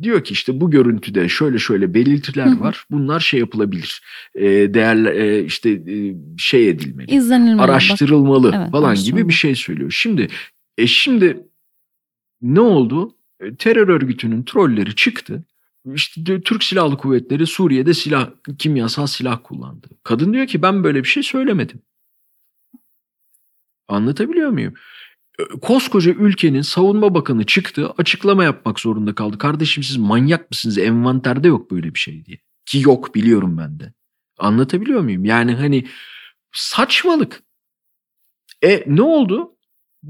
diyor 0.03 0.23
ki 0.23 0.33
işte 0.33 0.61
bu 0.61 0.71
görüntüde 0.71 1.29
şöyle 1.29 1.57
şöyle 1.57 1.93
belirtiler 1.93 2.57
var. 2.57 2.85
Bunlar 2.91 3.19
şey 3.19 3.39
yapılabilir. 3.39 4.01
E, 4.35 4.43
değerli 4.73 5.09
e, 5.09 5.43
işte 5.43 5.69
e, 5.69 6.15
şey 6.37 6.69
edilmeli. 6.69 7.15
İzlenilmeli. 7.15 7.57
Bak, 7.57 7.69
araştırılmalı 7.69 8.53
Evet, 8.55 8.71
falan 8.71 8.95
gibi 8.95 9.27
bir 9.27 9.33
şey 9.33 9.55
söylüyor. 9.55 9.91
Şimdi 9.91 10.27
e 10.77 10.87
şimdi 10.87 11.43
ne 12.41 12.59
oldu? 12.59 13.15
E, 13.39 13.55
terör 13.55 13.87
örgütünün 13.87 14.43
trolleri 14.43 14.95
çıktı. 14.95 15.43
İşte 15.93 16.25
de- 16.25 16.41
Türk 16.41 16.63
Silahlı 16.63 16.97
Kuvvetleri 16.97 17.47
Suriye'de 17.47 17.93
silah 17.93 18.29
kimyasal 18.57 19.07
silah 19.07 19.39
kullandı. 19.43 19.87
Kadın 20.03 20.33
diyor 20.33 20.47
ki 20.47 20.61
ben 20.61 20.83
böyle 20.83 20.99
bir 21.03 21.07
şey 21.07 21.23
söylemedim. 21.23 21.81
Anlatabiliyor 23.87 24.49
muyum? 24.49 24.73
E, 25.39 25.43
Koskoca 25.61 26.11
ülkenin 26.11 26.61
savunma 26.61 27.13
bakanı 27.15 27.45
çıktı 27.45 27.93
açıklama 27.97 28.43
yapmak 28.43 28.79
zorunda 28.79 29.15
kaldı. 29.15 29.37
Kardeşim 29.37 29.83
siz 29.83 29.97
manyak 29.97 30.51
mısınız? 30.51 30.77
Envanterde 30.77 31.47
yok 31.47 31.71
böyle 31.71 31.93
bir 31.93 31.99
şey 31.99 32.25
diye. 32.25 32.37
Ki 32.65 32.81
yok 32.81 33.15
biliyorum 33.15 33.57
ben 33.57 33.79
de. 33.79 33.93
Anlatabiliyor 34.39 35.01
muyum? 35.01 35.25
Yani 35.25 35.53
hani 35.53 35.87
saçmalık. 36.53 37.43
E 38.63 38.83
ne 38.87 39.01
oldu? 39.01 39.55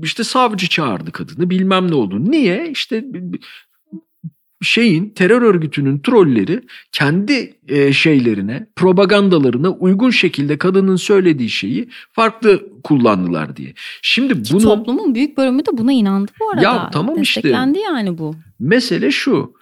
İşte 0.03 0.23
savcı 0.23 0.67
çağırdı 0.67 1.11
kadını 1.11 1.49
bilmem 1.49 1.91
ne 1.91 1.95
oldu. 1.95 2.31
Niye? 2.31 2.69
İşte 2.71 3.03
şeyin 4.61 5.09
terör 5.09 5.41
örgütünün 5.41 5.99
trolleri 5.99 6.61
kendi 6.91 7.53
e, 7.67 7.93
şeylerine, 7.93 8.67
propagandalarına 8.75 9.71
uygun 9.71 10.09
şekilde 10.09 10.57
kadının 10.57 10.95
söylediği 10.95 11.49
şeyi 11.49 11.89
farklı 12.11 12.69
kullandılar 12.83 13.55
diye. 13.55 13.73
Şimdi 14.01 14.43
Ki 14.43 14.53
bunun 14.53 14.63
toplumun 14.63 15.15
büyük 15.15 15.37
bölümü 15.37 15.65
de 15.65 15.77
buna 15.77 15.91
inandı 15.91 16.31
bu 16.39 16.49
arada. 16.49 16.61
Ya 16.61 16.89
tamam 16.93 17.21
işte. 17.21 17.43
Desteklendi 17.43 17.79
yani 17.79 18.17
bu. 18.17 18.35
mesele 18.59 19.11
şu. 19.11 19.59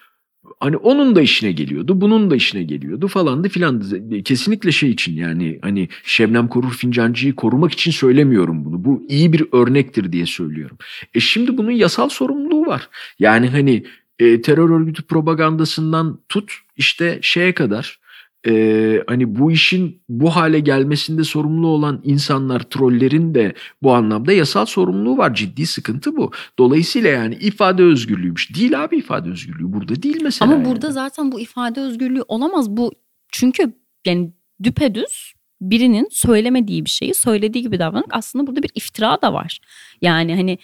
Hani 0.60 0.78
onun 0.78 1.16
da 1.16 1.22
işine 1.22 1.52
geliyordu, 1.52 2.02
bunun 2.02 2.32
da 2.32 2.36
işine 2.36 2.64
geliyordu 2.64 3.08
falandı 3.08 3.50
filandı. 3.50 4.24
Kesinlikle 4.24 4.72
şey 4.72 4.90
için 4.90 5.16
yani 5.16 5.60
hani 5.62 5.90
Şebnem 6.04 6.48
Korur 6.48 6.72
Fincancı'yı 6.72 7.36
korumak 7.36 7.72
için 7.72 7.92
söylemiyorum 7.92 8.66
bunu. 8.66 8.86
Bu 8.86 9.06
iyi 9.10 9.34
bir 9.34 9.46
örnektir 9.52 10.12
diye 10.12 10.26
söylüyorum. 10.26 10.78
E 11.14 11.20
şimdi 11.20 11.58
bunun 11.58 11.72
yasal 11.72 12.10
sorumluluğu 12.10 12.66
var. 12.66 12.90
Yani 13.20 13.50
hani 13.50 13.84
e, 14.20 14.42
terör 14.42 14.70
örgütü 14.70 15.04
propagandasından 15.04 16.20
tut 16.30 16.52
işte 16.76 17.20
şeye 17.22 17.54
kadar 17.54 18.00
e, 18.48 19.04
hani 19.08 19.40
bu 19.40 19.52
işin 19.52 20.02
bu 20.10 20.36
hale 20.36 20.60
gelmesinde 20.60 21.24
sorumlu 21.24 21.68
olan 21.68 22.02
insanlar 22.04 22.60
trollerin 22.60 23.36
de 23.36 23.54
bu 23.84 23.94
anlamda 23.94 24.32
yasal 24.32 24.66
sorumluluğu 24.66 25.18
var. 25.18 25.34
Ciddi 25.34 25.66
sıkıntı 25.66 26.18
bu. 26.18 26.32
Dolayısıyla 26.60 27.10
yani 27.10 27.36
ifade 27.36 27.84
özgürlüğüymüş. 27.84 28.56
Değil 28.56 28.84
abi 28.84 28.98
ifade 28.98 29.30
özgürlüğü. 29.30 29.74
Burada 29.74 30.04
değil 30.04 30.20
mesela. 30.24 30.52
Ama 30.52 30.60
yani. 30.60 30.72
burada 30.72 30.92
zaten 30.92 31.32
bu 31.32 31.40
ifade 31.40 31.82
özgürlüğü 31.82 32.24
olamaz. 32.28 32.70
Bu 32.70 32.92
çünkü 33.32 33.74
yani 34.06 34.34
düpedüz 34.64 35.34
birinin 35.62 36.08
söylemediği 36.12 36.86
bir 36.86 36.90
şeyi 36.90 37.14
söylediği 37.14 37.64
gibi 37.64 37.80
davranıp 37.80 38.10
aslında 38.10 38.48
burada 38.48 38.64
bir 38.64 38.72
iftira 38.76 39.22
da 39.22 39.34
var. 39.34 39.60
Yani 40.02 40.36
hani 40.36 40.58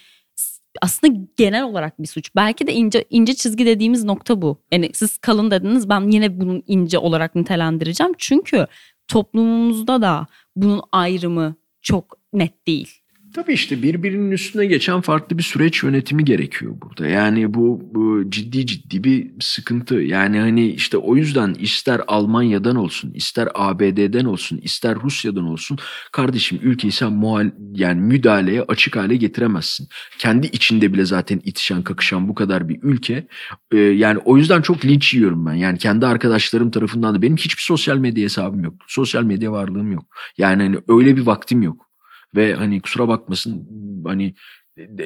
aslında 0.81 1.19
genel 1.37 1.63
olarak 1.63 2.01
bir 2.01 2.07
suç. 2.07 2.35
Belki 2.35 2.67
de 2.67 2.73
ince 2.73 3.05
ince 3.09 3.33
çizgi 3.33 3.65
dediğimiz 3.65 4.03
nokta 4.03 4.41
bu. 4.41 4.57
Yani 4.71 4.89
siz 4.93 5.17
kalın 5.17 5.51
dediniz 5.51 5.89
ben 5.89 6.11
yine 6.11 6.39
bunun 6.39 6.63
ince 6.67 6.97
olarak 6.97 7.35
nitelendireceğim. 7.35 8.13
Çünkü 8.17 8.67
toplumumuzda 9.07 10.01
da 10.01 10.27
bunun 10.55 10.81
ayrımı 10.91 11.55
çok 11.81 12.17
net 12.33 12.67
değil. 12.67 13.02
Tabii 13.33 13.53
işte 13.53 13.83
birbirinin 13.83 14.31
üstüne 14.31 14.65
geçen 14.65 15.01
farklı 15.01 15.37
bir 15.37 15.43
süreç 15.43 15.83
yönetimi 15.83 16.25
gerekiyor 16.25 16.75
burada. 16.81 17.07
Yani 17.07 17.53
bu, 17.53 17.81
bu 17.93 18.29
ciddi 18.29 18.65
ciddi 18.65 19.03
bir 19.03 19.31
sıkıntı. 19.39 19.95
Yani 19.95 20.39
hani 20.39 20.67
işte 20.67 20.97
o 20.97 21.15
yüzden 21.15 21.53
ister 21.53 22.01
Almanya'dan 22.07 22.75
olsun, 22.75 23.11
ister 23.13 23.47
ABD'den 23.53 24.25
olsun, 24.25 24.57
ister 24.57 24.95
Rusya'dan 24.95 25.45
olsun 25.45 25.77
kardeşim 26.11 26.59
ülkeyi 26.61 26.91
sen 26.91 27.13
muhal 27.13 27.51
yani 27.73 28.01
müdahaleye 28.01 28.61
açık 28.61 28.95
hale 28.95 29.15
getiremezsin. 29.15 29.87
Kendi 30.17 30.47
içinde 30.47 30.93
bile 30.93 31.05
zaten 31.05 31.41
itişen 31.43 31.83
kakışan 31.83 32.27
bu 32.27 32.35
kadar 32.35 32.69
bir 32.69 32.79
ülke. 32.83 33.27
Ee, 33.71 33.77
yani 33.77 34.17
o 34.17 34.37
yüzden 34.37 34.61
çok 34.61 34.85
linç 34.85 35.13
yiyorum 35.13 35.45
ben. 35.45 35.53
Yani 35.53 35.77
kendi 35.77 36.05
arkadaşlarım 36.05 36.71
tarafından 36.71 37.15
da 37.15 37.21
benim 37.21 37.37
hiçbir 37.37 37.63
sosyal 37.63 37.97
medya 37.97 38.23
hesabım 38.23 38.63
yok. 38.63 38.73
Sosyal 38.87 39.23
medya 39.23 39.51
varlığım 39.51 39.91
yok. 39.91 40.05
Yani 40.37 40.63
hani 40.63 40.77
öyle 40.87 41.17
bir 41.17 41.25
vaktim 41.25 41.61
yok. 41.61 41.92
Ve 42.35 42.53
hani 42.55 42.81
kusura 42.81 43.07
bakmasın 43.07 43.67
hani 44.05 44.33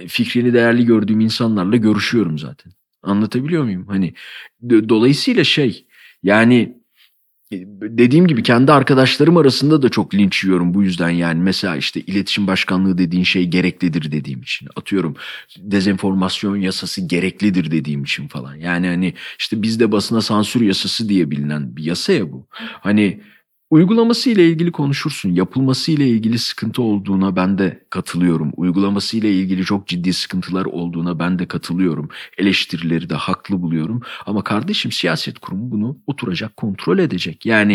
fikrini 0.07 0.53
değerli 0.53 0.85
gördüğüm 0.85 1.19
insanlarla 1.19 1.75
görüşüyorum 1.75 2.37
zaten. 2.39 2.71
Anlatabiliyor 3.03 3.63
muyum? 3.63 3.87
Hani 3.87 4.13
dolayısıyla 4.69 5.43
şey 5.43 5.87
yani 6.23 6.77
e, 7.51 7.57
dediğim 7.81 8.27
gibi 8.27 8.43
kendi 8.43 8.71
arkadaşlarım 8.71 9.37
arasında 9.37 9.81
da 9.81 9.89
çok 9.89 10.13
linç 10.13 10.43
yiyorum 10.43 10.73
bu 10.73 10.83
yüzden 10.83 11.09
yani. 11.09 11.41
Mesela 11.41 11.75
işte 11.75 12.01
iletişim 12.01 12.47
başkanlığı 12.47 12.97
dediğin 12.97 13.23
şey 13.23 13.45
gereklidir 13.45 14.11
dediğim 14.11 14.41
için. 14.41 14.67
Atıyorum 14.75 15.15
dezenformasyon 15.57 16.55
yasası 16.55 17.01
gereklidir 17.01 17.71
dediğim 17.71 18.03
için 18.03 18.27
falan. 18.27 18.55
Yani 18.55 18.87
hani 18.87 19.13
işte 19.39 19.61
bizde 19.61 19.91
basına 19.91 20.21
sansür 20.21 20.61
yasası 20.61 21.09
diye 21.09 21.31
bilinen 21.31 21.75
bir 21.75 21.83
yasa 21.83 22.13
ya 22.13 22.31
bu. 22.31 22.47
Hani 22.81 23.21
Uygulaması 23.69 24.29
ile 24.29 24.47
ilgili 24.49 24.71
konuşursun. 24.71 25.29
Yapılması 25.29 25.91
ile 25.91 26.07
ilgili 26.07 26.39
sıkıntı 26.39 26.81
olduğuna 26.81 27.35
ben 27.35 27.57
de 27.57 27.83
katılıyorum. 27.89 28.51
Uygulaması 28.57 29.17
ile 29.17 29.33
ilgili 29.33 29.65
çok 29.65 29.87
ciddi 29.87 30.13
sıkıntılar 30.13 30.65
olduğuna 30.65 31.19
ben 31.19 31.39
de 31.39 31.45
katılıyorum. 31.47 32.09
Eleştirileri 32.37 33.09
de 33.09 33.15
haklı 33.15 33.61
buluyorum. 33.61 34.01
Ama 34.25 34.43
kardeşim 34.43 34.91
siyaset 34.91 35.39
kurumu 35.39 35.71
bunu 35.71 35.97
oturacak, 36.07 36.57
kontrol 36.57 36.99
edecek. 36.99 37.45
Yani 37.45 37.73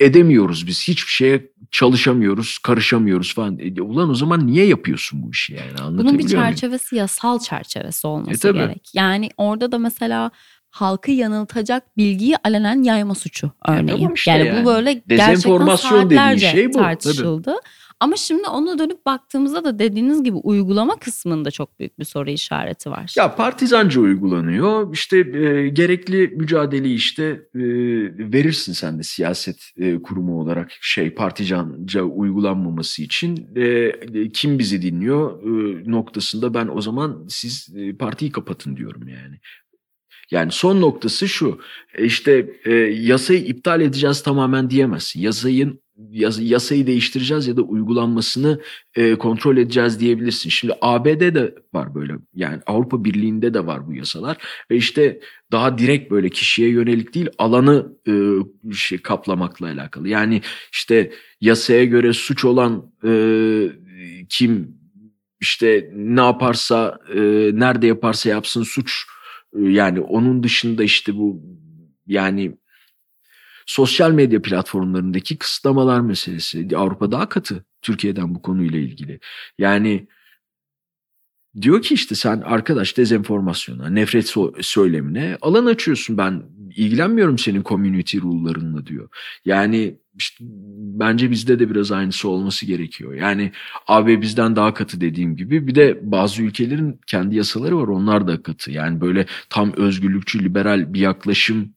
e, 0.00 0.06
edemiyoruz 0.06 0.66
biz. 0.66 0.88
Hiçbir 0.88 1.10
şeye 1.10 1.50
çalışamıyoruz, 1.70 2.58
karışamıyoruz 2.58 3.34
falan. 3.34 3.58
E, 3.58 3.82
ulan 3.82 4.10
o 4.10 4.14
zaman 4.14 4.46
niye 4.46 4.66
yapıyorsun 4.66 5.22
bu 5.22 5.30
işi 5.30 5.52
yani? 5.52 5.70
Anlatabiliyor 5.70 5.98
Bunun 6.04 6.18
bir 6.18 6.24
muyum? 6.24 6.28
çerçevesi 6.48 6.96
yasal 6.96 7.38
çerçevesi 7.38 8.06
olması 8.06 8.48
E, 8.48 8.52
tabii. 8.52 8.58
gerek. 8.58 8.90
Yani 8.94 9.30
orada 9.36 9.72
da 9.72 9.78
mesela 9.78 10.30
halkı 10.72 11.10
yanıltacak 11.10 11.96
bilgiyi 11.96 12.36
alenen 12.44 12.82
yayma 12.82 13.14
suçu 13.14 13.50
örneği. 13.68 13.86
tamam 13.86 14.14
işte 14.14 14.30
yani, 14.30 14.46
yani. 14.46 14.62
bu 14.62 14.66
böyle 14.66 14.92
gerçekten 14.92 15.76
saatlerce 15.76 16.46
şey 16.46 16.68
bu, 16.68 16.72
tabii. 16.72 16.82
tartışıldı. 16.82 17.54
Ama 18.02 18.16
şimdi 18.16 18.48
ona 18.48 18.78
dönüp 18.78 19.06
baktığımızda 19.06 19.64
da 19.64 19.78
dediğiniz 19.78 20.24
gibi 20.24 20.36
uygulama 20.36 20.96
kısmında 20.96 21.50
çok 21.50 21.78
büyük 21.78 21.98
bir 21.98 22.04
soru 22.04 22.30
işareti 22.30 22.90
var. 22.90 23.14
Ya 23.16 23.34
partizanca 23.34 24.00
uygulanıyor. 24.00 24.92
İşte 24.94 25.18
e, 25.18 25.68
gerekli 25.68 26.28
mücadeleyi 26.28 26.94
işte 26.94 27.22
e, 27.54 27.62
verirsin 28.32 28.72
sen 28.72 28.98
de 28.98 29.02
siyaset 29.02 29.56
e, 29.76 30.02
kurumu 30.02 30.40
olarak 30.40 30.70
şey 30.80 31.14
partizanca 31.14 32.02
uygulanmaması 32.02 33.02
için 33.02 33.48
e, 33.56 33.92
kim 34.32 34.58
bizi 34.58 34.82
dinliyor 34.82 35.42
e, 35.42 35.90
noktasında 35.90 36.54
ben 36.54 36.68
o 36.68 36.80
zaman 36.80 37.26
siz 37.28 37.68
e, 37.76 37.96
partiyi 37.96 38.32
kapatın 38.32 38.76
diyorum 38.76 39.08
yani. 39.08 39.40
Yani 40.32 40.52
son 40.52 40.80
noktası 40.80 41.28
şu 41.28 41.60
e, 41.94 42.04
işte 42.04 42.50
e, 42.64 42.74
yasayı 42.74 43.44
iptal 43.44 43.80
edeceğiz 43.80 44.22
tamamen 44.22 44.70
diyemezsin. 44.70 45.20
Yasayın 45.20 45.80
yas, 46.10 46.38
yasayı 46.42 46.86
değiştireceğiz 46.86 47.46
ya 47.46 47.56
da 47.56 47.62
uygulanmasını 47.62 48.60
e, 48.94 49.14
kontrol 49.14 49.56
edeceğiz 49.56 50.00
diyebilirsin. 50.00 50.50
Şimdi 50.50 50.74
ABD'de 50.80 51.54
var 51.74 51.94
böyle 51.94 52.12
yani 52.34 52.60
Avrupa 52.66 53.04
Birliği'nde 53.04 53.54
de 53.54 53.66
var 53.66 53.86
bu 53.86 53.94
yasalar 53.94 54.36
ve 54.70 54.76
işte 54.76 55.20
daha 55.52 55.78
direkt 55.78 56.10
böyle 56.10 56.28
kişiye 56.28 56.68
yönelik 56.68 57.14
değil 57.14 57.28
alanı 57.38 57.92
e, 58.08 58.12
şey 58.74 58.98
kaplamakla 58.98 59.66
alakalı. 59.66 60.08
Yani 60.08 60.40
işte 60.72 61.12
yasaya 61.40 61.84
göre 61.84 62.12
suç 62.12 62.44
olan 62.44 62.92
e, 63.04 63.12
kim 64.28 64.76
işte 65.40 65.90
ne 65.94 66.20
yaparsa 66.20 66.98
e, 67.14 67.20
nerede 67.52 67.86
yaparsa 67.86 68.28
yapsın 68.28 68.62
suç 68.62 69.04
yani 69.54 70.00
onun 70.00 70.42
dışında 70.42 70.82
işte 70.82 71.16
bu 71.16 71.42
yani 72.06 72.58
sosyal 73.66 74.10
medya 74.10 74.42
platformlarındaki 74.42 75.38
kısıtlamalar 75.38 76.00
meselesi. 76.00 76.68
Avrupa 76.76 77.12
daha 77.12 77.28
katı 77.28 77.64
Türkiye'den 77.82 78.34
bu 78.34 78.42
konuyla 78.42 78.78
ilgili. 78.78 79.20
Yani 79.58 80.08
diyor 81.60 81.82
ki 81.82 81.94
işte 81.94 82.14
sen 82.14 82.40
arkadaş 82.40 82.96
dezenformasyona, 82.96 83.90
nefret 83.90 84.34
söylemine 84.60 85.38
alan 85.40 85.66
açıyorsun. 85.66 86.18
Ben 86.18 86.42
ilgilenmiyorum 86.76 87.38
senin 87.38 87.62
community 87.62 88.18
rule'larınla 88.18 88.86
diyor. 88.86 89.08
Yani 89.44 89.98
işte 90.18 90.44
bence 90.78 91.30
bizde 91.30 91.58
de 91.58 91.70
biraz 91.70 91.92
aynısı 91.92 92.28
olması 92.28 92.66
gerekiyor. 92.66 93.14
Yani 93.14 93.52
AB 93.86 94.20
bizden 94.20 94.56
daha 94.56 94.74
katı 94.74 95.00
dediğim 95.00 95.36
gibi 95.36 95.66
bir 95.66 95.74
de 95.74 95.98
bazı 96.02 96.42
ülkelerin 96.42 97.00
kendi 97.06 97.36
yasaları 97.36 97.78
var 97.78 97.88
onlar 97.88 98.28
da 98.28 98.42
katı. 98.42 98.70
Yani 98.70 99.00
böyle 99.00 99.26
tam 99.50 99.72
özgürlükçü 99.72 100.44
liberal 100.44 100.94
bir 100.94 101.00
yaklaşımla 101.00 101.70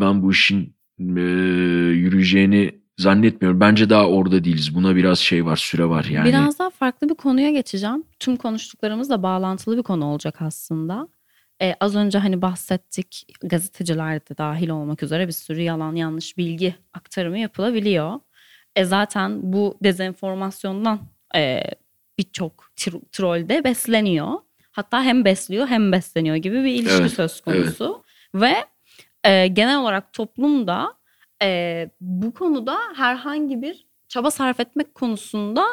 ben 0.00 0.22
bu 0.22 0.32
işin 0.32 0.74
yürüyeceğini 0.98 2.82
zannetmiyorum. 2.98 3.60
Bence 3.60 3.90
daha 3.90 4.08
orada 4.08 4.44
değiliz. 4.44 4.74
Buna 4.74 4.96
biraz 4.96 5.18
şey 5.18 5.44
var, 5.44 5.56
süre 5.56 5.88
var 5.88 6.04
yani. 6.04 6.28
Biraz 6.28 6.58
daha 6.58 6.70
farklı 6.70 7.08
bir 7.08 7.14
konuya 7.14 7.50
geçeceğim. 7.50 8.04
Tüm 8.18 8.36
konuştuklarımızla 8.36 9.22
bağlantılı 9.22 9.76
bir 9.76 9.82
konu 9.82 10.04
olacak 10.04 10.42
aslında. 10.42 11.08
Ee, 11.62 11.76
az 11.80 11.96
önce 11.96 12.18
hani 12.18 12.42
bahsettik 12.42 13.26
gazeteciler 13.42 14.20
de 14.28 14.38
dahil 14.38 14.68
olmak 14.68 15.02
üzere 15.02 15.26
bir 15.26 15.32
sürü 15.32 15.60
yalan 15.60 15.94
yanlış 15.94 16.38
bilgi 16.38 16.74
aktarımı 16.92 17.38
yapılabiliyor. 17.38 18.20
E 18.76 18.84
zaten 18.84 19.52
bu 19.52 19.78
dezenformasyondan 19.82 21.00
e, 21.36 21.62
birçok 22.18 22.70
trolde 23.12 23.64
besleniyor. 23.64 24.32
Hatta 24.72 25.02
hem 25.02 25.24
besliyor 25.24 25.66
hem 25.66 25.92
besleniyor 25.92 26.36
gibi 26.36 26.64
bir 26.64 26.74
ilişki 26.74 27.02
evet, 27.02 27.12
söz 27.12 27.40
konusu. 27.40 28.04
Evet. 28.34 28.42
Ve 28.42 28.54
e, 29.30 29.46
genel 29.46 29.78
olarak 29.78 30.12
toplumda 30.12 30.94
e, 31.42 31.90
bu 32.00 32.34
konuda 32.34 32.78
herhangi 32.96 33.62
bir 33.62 33.86
çaba 34.12 34.30
sarf 34.30 34.60
etmek 34.60 34.94
konusunda 34.94 35.66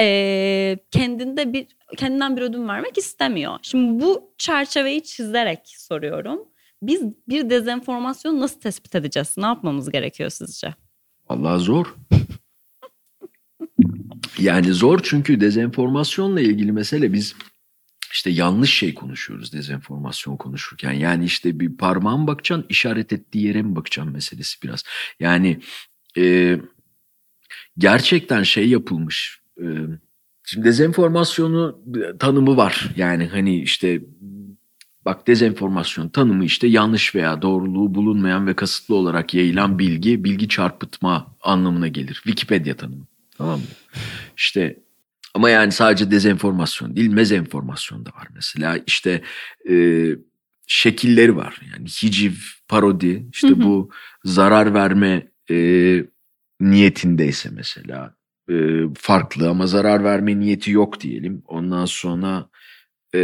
e, 0.00 0.78
kendinde 0.90 1.52
bir 1.52 1.66
kendinden 1.96 2.36
bir 2.36 2.42
ödün 2.42 2.68
vermek 2.68 2.98
istemiyor. 2.98 3.58
Şimdi 3.62 4.02
bu 4.02 4.34
çerçeveyi 4.38 5.02
çizerek 5.02 5.60
soruyorum. 5.64 6.40
Biz 6.82 7.02
bir 7.28 7.50
dezenformasyon 7.50 8.40
nasıl 8.40 8.60
tespit 8.60 8.94
edeceğiz? 8.94 9.34
Ne 9.38 9.46
yapmamız 9.46 9.90
gerekiyor 9.90 10.30
sizce? 10.30 10.74
Vallahi 11.30 11.62
zor. 11.62 11.94
yani 14.38 14.72
zor 14.72 15.00
çünkü 15.02 15.40
dezenformasyonla 15.40 16.40
ilgili 16.40 16.72
mesele 16.72 17.12
biz 17.12 17.34
işte 18.12 18.30
yanlış 18.30 18.74
şey 18.74 18.94
konuşuyoruz 18.94 19.52
dezenformasyon 19.52 20.36
konuşurken. 20.36 20.92
Yani 20.92 21.24
işte 21.24 21.60
bir 21.60 21.76
parmağın 21.76 22.26
bakacaksın 22.26 22.66
işaret 22.68 23.12
ettiği 23.12 23.46
yere 23.46 23.62
mi 23.62 23.76
bakacaksın 23.76 24.12
meselesi 24.12 24.62
biraz. 24.62 24.82
Yani 25.20 25.60
e, 26.16 26.56
gerçekten 27.80 28.42
şey 28.42 28.68
yapılmış. 28.68 29.40
E, 29.58 29.66
şimdi 30.44 30.66
dezenformasyonu 30.66 31.78
tanımı 32.18 32.56
var. 32.56 32.90
Yani 32.96 33.26
hani 33.26 33.62
işte 33.62 34.00
bak 35.04 35.26
dezenformasyon 35.26 36.08
tanımı 36.08 36.44
işte 36.44 36.66
yanlış 36.66 37.14
veya 37.14 37.42
doğruluğu 37.42 37.94
bulunmayan 37.94 38.46
ve 38.46 38.54
kasıtlı 38.54 38.94
olarak 38.94 39.34
yayılan 39.34 39.78
bilgi, 39.78 40.24
bilgi 40.24 40.48
çarpıtma 40.48 41.36
anlamına 41.42 41.88
gelir. 41.88 42.14
Wikipedia 42.14 42.74
tanımı. 42.74 43.06
Tamam 43.38 43.58
mı? 43.58 43.66
İşte 44.36 44.76
ama 45.34 45.50
yani 45.50 45.72
sadece 45.72 46.10
dezenformasyon 46.10 46.96
değil, 46.96 47.10
mezenformasyon 47.10 48.06
da 48.06 48.10
var 48.10 48.28
mesela. 48.34 48.78
İşte 48.86 49.22
e, 49.70 50.06
şekilleri 50.66 51.36
var. 51.36 51.60
Yani 51.72 51.88
hiciv, 51.88 52.32
parodi, 52.68 53.26
işte 53.32 53.48
hı 53.48 53.54
hı. 53.54 53.62
bu 53.62 53.90
zarar 54.24 54.74
verme 54.74 55.28
e, 55.50 55.56
niyetindeyse 56.60 57.48
mesela 57.52 58.14
e, 58.50 58.54
farklı 58.94 59.50
ama 59.50 59.66
zarar 59.66 60.04
verme 60.04 60.38
niyeti 60.38 60.70
yok 60.70 61.00
diyelim. 61.00 61.42
Ondan 61.46 61.84
sonra 61.84 62.50
e, 63.14 63.20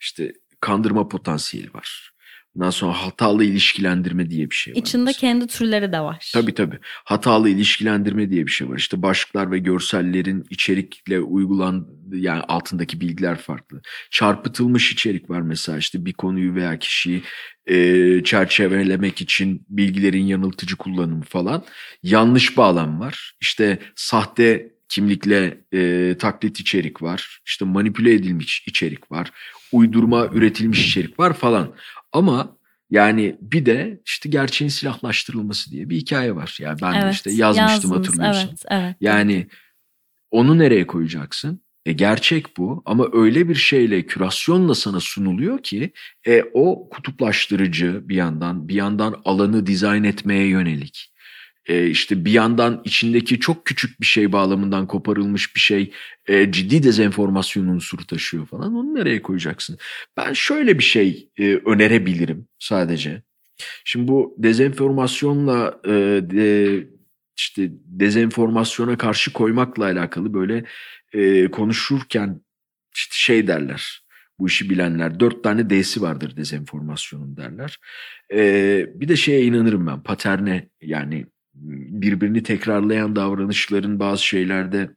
işte 0.00 0.32
kandırma 0.60 1.08
potansiyeli 1.08 1.74
var. 1.74 2.10
Ondan 2.56 2.70
sonra 2.70 2.92
hatalı 2.92 3.44
ilişkilendirme 3.44 4.30
diye 4.30 4.50
bir 4.50 4.54
şey 4.54 4.74
var. 4.74 4.78
İçinde 4.78 5.04
mesela. 5.04 5.20
kendi 5.20 5.46
türleri 5.46 5.92
de 5.92 6.00
var. 6.00 6.30
Tabii 6.34 6.54
tabii. 6.54 6.78
Hatalı 6.82 7.48
ilişkilendirme 7.48 8.30
diye 8.30 8.46
bir 8.46 8.50
şey 8.50 8.68
var. 8.68 8.76
İşte 8.76 9.02
başlıklar 9.02 9.50
ve 9.50 9.58
görsellerin 9.58 10.44
içerikle 10.50 11.20
uygulan 11.20 11.88
yani 12.12 12.40
altındaki 12.40 13.00
bilgiler 13.00 13.38
farklı. 13.38 13.82
Çarpıtılmış 14.10 14.92
içerik 14.92 15.30
var 15.30 15.40
mesela 15.40 15.78
işte 15.78 16.04
bir 16.04 16.12
konuyu 16.12 16.54
veya 16.54 16.78
kişiyi 16.78 17.22
e, 17.66 18.24
çerçevelemek 18.24 19.20
için 19.20 19.66
bilgilerin 19.68 20.24
yanıltıcı 20.26 20.76
kullanımı 20.76 21.24
falan. 21.24 21.64
Yanlış 22.02 22.56
bağlam 22.56 23.00
var. 23.00 23.32
İşte 23.40 23.78
sahte 23.96 24.72
kimlikle 24.88 25.60
e, 25.72 26.14
taklit 26.18 26.60
içerik 26.60 27.02
var. 27.02 27.40
İşte 27.46 27.64
manipüle 27.64 28.14
edilmiş 28.14 28.64
içerik 28.66 29.12
var. 29.12 29.30
Uydurma 29.72 30.26
üretilmiş 30.26 30.86
içerik 30.86 31.18
var 31.18 31.32
falan. 31.32 31.74
Ama 32.12 32.56
yani 32.90 33.36
bir 33.40 33.66
de 33.66 34.00
işte 34.06 34.28
gerçeğin 34.28 34.68
silahlaştırılması 34.68 35.70
diye 35.70 35.90
bir 35.90 35.96
hikaye 35.96 36.36
var. 36.36 36.58
Yani 36.60 36.78
ben 36.82 36.94
evet, 36.94 37.14
işte 37.14 37.30
yazmıştım 37.30 37.72
yazdınız, 37.72 37.96
hatırlıyorsun. 37.96 38.48
Evet, 38.48 38.64
evet. 38.70 38.96
Yani 39.00 39.46
onu 40.30 40.58
nereye 40.58 40.86
koyacaksın? 40.86 41.60
E 41.86 41.92
gerçek 41.92 42.56
bu 42.56 42.82
ama 42.86 43.06
öyle 43.12 43.48
bir 43.48 43.54
şeyle 43.54 44.06
kürasyonla 44.06 44.74
sana 44.74 45.00
sunuluyor 45.00 45.62
ki 45.62 45.92
e, 46.26 46.42
o 46.52 46.88
kutuplaştırıcı 46.88 48.08
bir 48.08 48.16
yandan 48.16 48.68
bir 48.68 48.74
yandan 48.74 49.22
alanı 49.24 49.66
dizayn 49.66 50.04
etmeye 50.04 50.46
yönelik 50.46 51.12
e, 51.66 51.86
işte 51.86 52.24
bir 52.24 52.32
yandan 52.32 52.82
içindeki 52.84 53.40
çok 53.40 53.66
küçük 53.66 54.00
bir 54.00 54.06
şey 54.06 54.32
bağlamından 54.32 54.86
koparılmış 54.86 55.54
bir 55.54 55.60
şey 55.60 55.92
e, 56.26 56.52
ciddi 56.52 56.82
dezenformasyon 56.82 57.66
unsuru 57.66 58.06
taşıyor 58.06 58.46
falan. 58.46 58.74
Onu 58.74 58.94
nereye 58.94 59.22
koyacaksın? 59.22 59.78
Ben 60.16 60.32
şöyle 60.32 60.78
bir 60.78 60.84
şey 60.84 61.28
e, 61.38 61.54
önerebilirim 61.54 62.48
sadece. 62.58 63.22
Şimdi 63.84 64.08
bu 64.08 64.34
dezenformasyonla 64.38 65.80
e, 65.84 65.90
de, 66.30 66.86
işte 67.36 67.68
dezenformasyona 67.84 68.98
karşı 68.98 69.32
koymakla 69.32 69.84
alakalı 69.84 70.34
böyle 70.34 70.64
e, 71.12 71.50
konuşurken 71.50 72.40
işte 72.94 73.14
şey 73.14 73.46
derler 73.46 74.06
bu 74.38 74.46
işi 74.46 74.70
bilenler. 74.70 75.20
Dört 75.20 75.44
tane 75.44 75.70
D'si 75.70 76.02
vardır 76.02 76.36
dezenformasyonun 76.36 77.36
derler. 77.36 77.78
Ee, 78.32 78.86
bir 78.94 79.08
de 79.08 79.16
şeye 79.16 79.42
inanırım 79.42 79.86
ben 79.86 80.02
paterne 80.02 80.68
yani 80.82 81.26
birbirini 81.62 82.42
tekrarlayan 82.42 83.16
davranışların 83.16 84.00
bazı 84.00 84.24
şeylerde 84.24 84.90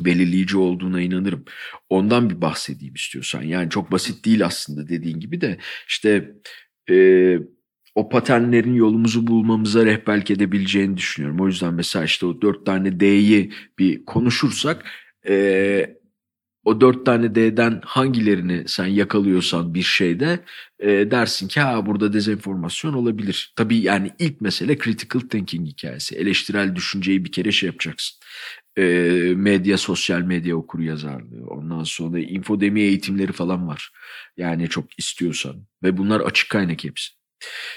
belirleyici 0.00 0.58
olduğuna 0.58 1.00
inanırım. 1.00 1.44
Ondan 1.88 2.30
bir 2.30 2.40
bahsedeyim 2.40 2.94
istiyorsan. 2.94 3.42
Yani 3.42 3.70
çok 3.70 3.92
basit 3.92 4.24
değil 4.24 4.46
aslında 4.46 4.88
dediğin 4.88 5.20
gibi 5.20 5.40
de 5.40 5.58
işte 5.88 6.32
e, 6.90 7.38
o 7.94 8.08
paternlerin 8.08 8.74
yolumuzu 8.74 9.26
bulmamıza 9.26 9.86
rehberlik 9.86 10.30
edebileceğini 10.30 10.96
düşünüyorum. 10.96 11.40
O 11.40 11.46
yüzden 11.46 11.74
mesela 11.74 12.04
işte 12.04 12.26
o 12.26 12.42
dört 12.42 12.66
tane 12.66 13.00
D'yi 13.00 13.52
bir 13.78 14.04
konuşursak 14.04 14.84
e, 15.28 16.01
o 16.64 16.80
dört 16.80 17.06
tane 17.06 17.34
D'den 17.34 17.80
hangilerini 17.84 18.64
sen 18.66 18.86
yakalıyorsan 18.86 19.74
bir 19.74 19.82
şeyde 19.82 20.40
e, 20.80 20.88
dersin 21.10 21.48
ki 21.48 21.60
ha 21.60 21.86
burada 21.86 22.12
dezenformasyon 22.12 22.92
olabilir. 22.92 23.52
Tabii 23.56 23.78
yani 23.78 24.10
ilk 24.18 24.40
mesele 24.40 24.78
critical 24.78 25.20
thinking 25.20 25.68
hikayesi. 25.68 26.16
Eleştirel 26.16 26.76
düşünceyi 26.76 27.24
bir 27.24 27.32
kere 27.32 27.52
şey 27.52 27.66
yapacaksın. 27.66 28.18
E, 28.78 28.82
medya, 29.36 29.78
sosyal 29.78 30.20
medya 30.20 30.56
okur 30.56 30.80
yazarlığı. 30.80 31.46
Ondan 31.46 31.84
sonra 31.84 32.18
infodemi 32.18 32.80
eğitimleri 32.80 33.32
falan 33.32 33.68
var. 33.68 33.90
Yani 34.36 34.68
çok 34.68 34.98
istiyorsan. 34.98 35.66
Ve 35.82 35.96
bunlar 35.96 36.20
açık 36.20 36.50
kaynak 36.50 36.84
hepsi. 36.84 37.12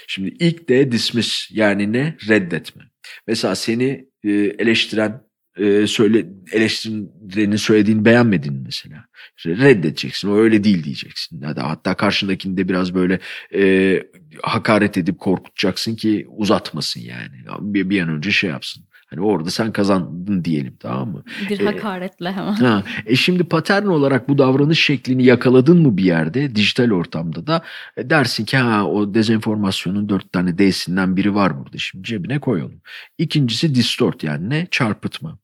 Şimdi 0.06 0.28
ilk 0.40 0.68
D 0.68 0.92
dismiss 0.92 1.48
yani 1.50 1.92
ne? 1.92 2.16
Reddetme. 2.28 2.82
Mesela 3.26 3.54
seni 3.54 4.08
e, 4.24 4.30
eleştiren 4.32 5.25
e, 5.56 5.86
söyle 5.86 6.26
eleştirenin 6.52 7.56
söylediğini 7.56 8.04
beğenmedin 8.04 8.62
mesela. 8.64 9.04
Reddedeceksin. 9.46 10.28
O 10.28 10.36
öyle 10.36 10.64
değil 10.64 10.84
diyeceksin. 10.84 11.42
Da 11.42 11.70
hatta 11.70 11.94
karşındakini 11.94 12.56
de 12.56 12.68
biraz 12.68 12.94
böyle 12.94 13.20
e, 13.54 14.02
hakaret 14.42 14.98
edip 14.98 15.18
korkutacaksın 15.18 15.96
ki 15.96 16.26
uzatmasın 16.28 17.00
yani. 17.00 17.34
Bir, 17.60 17.90
bir 17.90 18.02
an 18.02 18.08
önce 18.08 18.30
şey 18.30 18.50
yapsın. 18.50 18.84
Hani 19.16 19.26
orada 19.26 19.50
sen 19.50 19.72
kazandın 19.72 20.44
diyelim 20.44 20.76
tamam 20.80 21.08
mı? 21.08 21.22
Bir 21.50 21.64
hakaretle 21.64 22.32
hemen. 22.32 22.52
Ha, 22.52 22.82
e 23.06 23.16
şimdi 23.16 23.44
patern 23.44 23.86
olarak 23.86 24.28
bu 24.28 24.38
davranış 24.38 24.84
şeklini 24.84 25.24
yakaladın 25.24 25.82
mı 25.82 25.96
bir 25.96 26.04
yerde 26.04 26.54
dijital 26.56 26.90
ortamda 26.90 27.46
da 27.46 27.62
e 27.96 28.10
dersin 28.10 28.44
ki 28.44 28.56
ha 28.56 28.86
o 28.86 29.14
dezenformasyonun 29.14 30.08
dört 30.08 30.32
tane 30.32 30.58
D'sinden 30.58 31.16
biri 31.16 31.34
var 31.34 31.58
burada 31.58 31.78
şimdi 31.78 32.04
cebine 32.04 32.38
koy 32.38 32.62
onu. 32.62 32.74
İkincisi 33.18 33.74
distort 33.74 34.24
yani 34.24 34.50
ne? 34.50 34.66
Çarpıtma. 34.70 35.38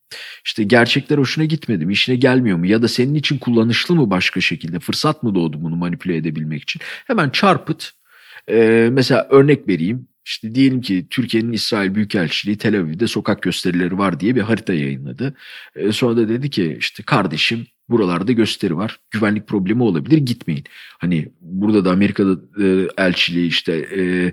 İşte 0.44 0.62
gerçekler 0.62 1.18
hoşuna 1.18 1.44
gitmedi 1.44 1.86
mi? 1.86 1.92
işine 1.92 2.16
gelmiyor 2.16 2.58
mu? 2.58 2.66
Ya 2.66 2.82
da 2.82 2.88
senin 2.88 3.14
için 3.14 3.38
kullanışlı 3.38 3.94
mı 3.94 4.10
başka 4.10 4.40
şekilde? 4.40 4.80
Fırsat 4.80 5.22
mı 5.22 5.34
doğdu 5.34 5.62
bunu 5.62 5.76
manipüle 5.76 6.16
edebilmek 6.16 6.62
için? 6.62 6.82
Hemen 7.06 7.30
çarpıt. 7.30 7.90
Ee, 8.50 8.88
mesela 8.92 9.26
örnek 9.30 9.68
vereyim. 9.68 10.08
İşte 10.24 10.54
diyelim 10.54 10.80
ki 10.80 11.06
Türkiye'nin 11.10 11.52
İsrail 11.52 11.94
Büyükelçiliği 11.94 12.58
Tel 12.58 12.80
Aviv'de 12.80 13.06
sokak 13.06 13.42
gösterileri 13.42 13.98
var 13.98 14.20
diye 14.20 14.36
bir 14.36 14.40
harita 14.40 14.74
yayınladı. 14.74 15.34
Ee, 15.76 15.92
sonra 15.92 16.16
da 16.16 16.28
dedi 16.28 16.50
ki 16.50 16.76
işte 16.80 17.02
kardeşim 17.02 17.66
buralarda 17.88 18.32
gösteri 18.32 18.76
var. 18.76 19.00
Güvenlik 19.10 19.46
problemi 19.46 19.82
olabilir 19.82 20.18
gitmeyin. 20.18 20.64
Hani 20.98 21.28
burada 21.40 21.84
da 21.84 21.90
Amerika'da 21.90 22.62
e, 22.64 22.88
elçiliği 22.98 23.48
işte 23.48 23.72
e, 23.96 24.32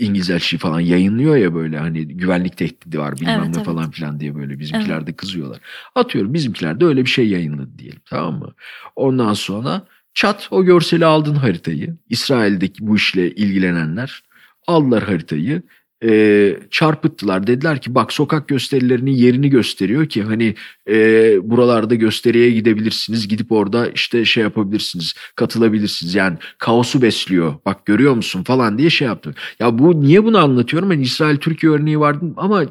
İngiliz 0.00 0.30
elçiliği 0.30 0.58
falan 0.58 0.80
yayınlıyor 0.80 1.36
ya 1.36 1.54
böyle 1.54 1.78
hani 1.78 2.08
güvenlik 2.08 2.56
tehdidi 2.56 2.98
var 2.98 3.16
bilmem 3.16 3.38
Evet, 3.38 3.48
ne 3.48 3.56
evet. 3.56 3.66
falan 3.66 3.90
filan 3.90 4.20
diye 4.20 4.34
böyle 4.34 4.58
bizimkiler 4.58 5.06
de 5.06 5.12
kızıyorlar. 5.12 5.60
Atıyorum 5.94 6.34
bizimkiler 6.34 6.80
de 6.80 6.84
öyle 6.84 7.04
bir 7.04 7.10
şey 7.10 7.28
yayınladı 7.28 7.78
diyelim 7.78 8.00
tamam 8.10 8.38
mı? 8.38 8.54
Ondan 8.96 9.34
sonra 9.34 9.86
çat 10.14 10.48
o 10.50 10.64
görseli 10.64 11.04
aldın 11.04 11.34
haritayı. 11.34 11.96
İsrail'deki 12.08 12.86
bu 12.86 12.96
işle 12.96 13.34
ilgilenenler 13.34 14.22
aldılar 14.68 15.02
haritayı 15.02 15.62
e, 16.04 16.56
çarpıttılar. 16.70 17.46
Dediler 17.46 17.80
ki 17.80 17.94
bak 17.94 18.12
sokak 18.12 18.48
gösterilerinin 18.48 19.10
yerini 19.10 19.50
gösteriyor 19.50 20.08
ki 20.08 20.22
hani 20.22 20.54
e, 20.88 20.94
buralarda 21.42 21.94
gösteriye 21.94 22.50
gidebilirsiniz. 22.50 23.28
Gidip 23.28 23.52
orada 23.52 23.88
işte 23.88 24.24
şey 24.24 24.42
yapabilirsiniz, 24.42 25.14
katılabilirsiniz. 25.34 26.14
Yani 26.14 26.38
kaosu 26.58 27.02
besliyor. 27.02 27.54
Bak 27.66 27.86
görüyor 27.86 28.14
musun 28.14 28.42
falan 28.42 28.78
diye 28.78 28.90
şey 28.90 29.08
yaptı. 29.08 29.34
Ya 29.58 29.78
bu 29.78 30.00
niye 30.00 30.24
bunu 30.24 30.38
anlatıyorum? 30.38 30.88
Hani 30.88 31.02
İsrail 31.02 31.36
Türkiye 31.36 31.72
örneği 31.72 32.00
vardı 32.00 32.24
ama 32.36 32.64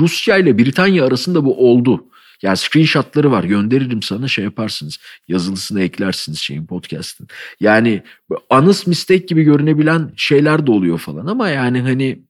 Rusya 0.00 0.38
ile 0.38 0.58
Britanya 0.58 1.06
arasında 1.06 1.44
bu 1.44 1.70
oldu. 1.70 2.04
Yani 2.42 2.56
screenshotları 2.56 3.30
var 3.30 3.44
gönderirim 3.44 4.02
sana 4.02 4.28
şey 4.28 4.44
yaparsınız. 4.44 4.98
Yazılısını 5.28 5.82
eklersiniz 5.82 6.38
şeyin 6.38 6.66
podcast'ın. 6.66 7.28
Yani 7.60 8.02
honest 8.50 8.86
mistake 8.86 9.26
gibi 9.26 9.42
görünebilen 9.42 10.12
şeyler 10.16 10.66
de 10.66 10.70
oluyor 10.70 10.98
falan 10.98 11.26
ama 11.26 11.48
yani 11.48 11.80
hani 11.80 12.22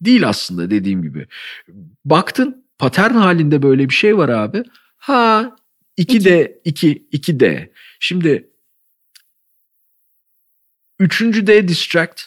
değil 0.00 0.28
aslında 0.28 0.70
dediğim 0.70 1.02
gibi. 1.02 1.26
Baktın 2.04 2.64
patern 2.78 3.14
halinde 3.14 3.62
böyle 3.62 3.88
bir 3.88 3.94
şey 3.94 4.16
var 4.16 4.28
abi. 4.28 4.62
Ha 4.96 5.56
2D 5.98 6.58
2 6.64 7.08
2D. 7.12 7.72
Şimdi 8.00 8.50
üçüncü 10.98 11.46
D 11.46 11.68
distract 11.68 12.22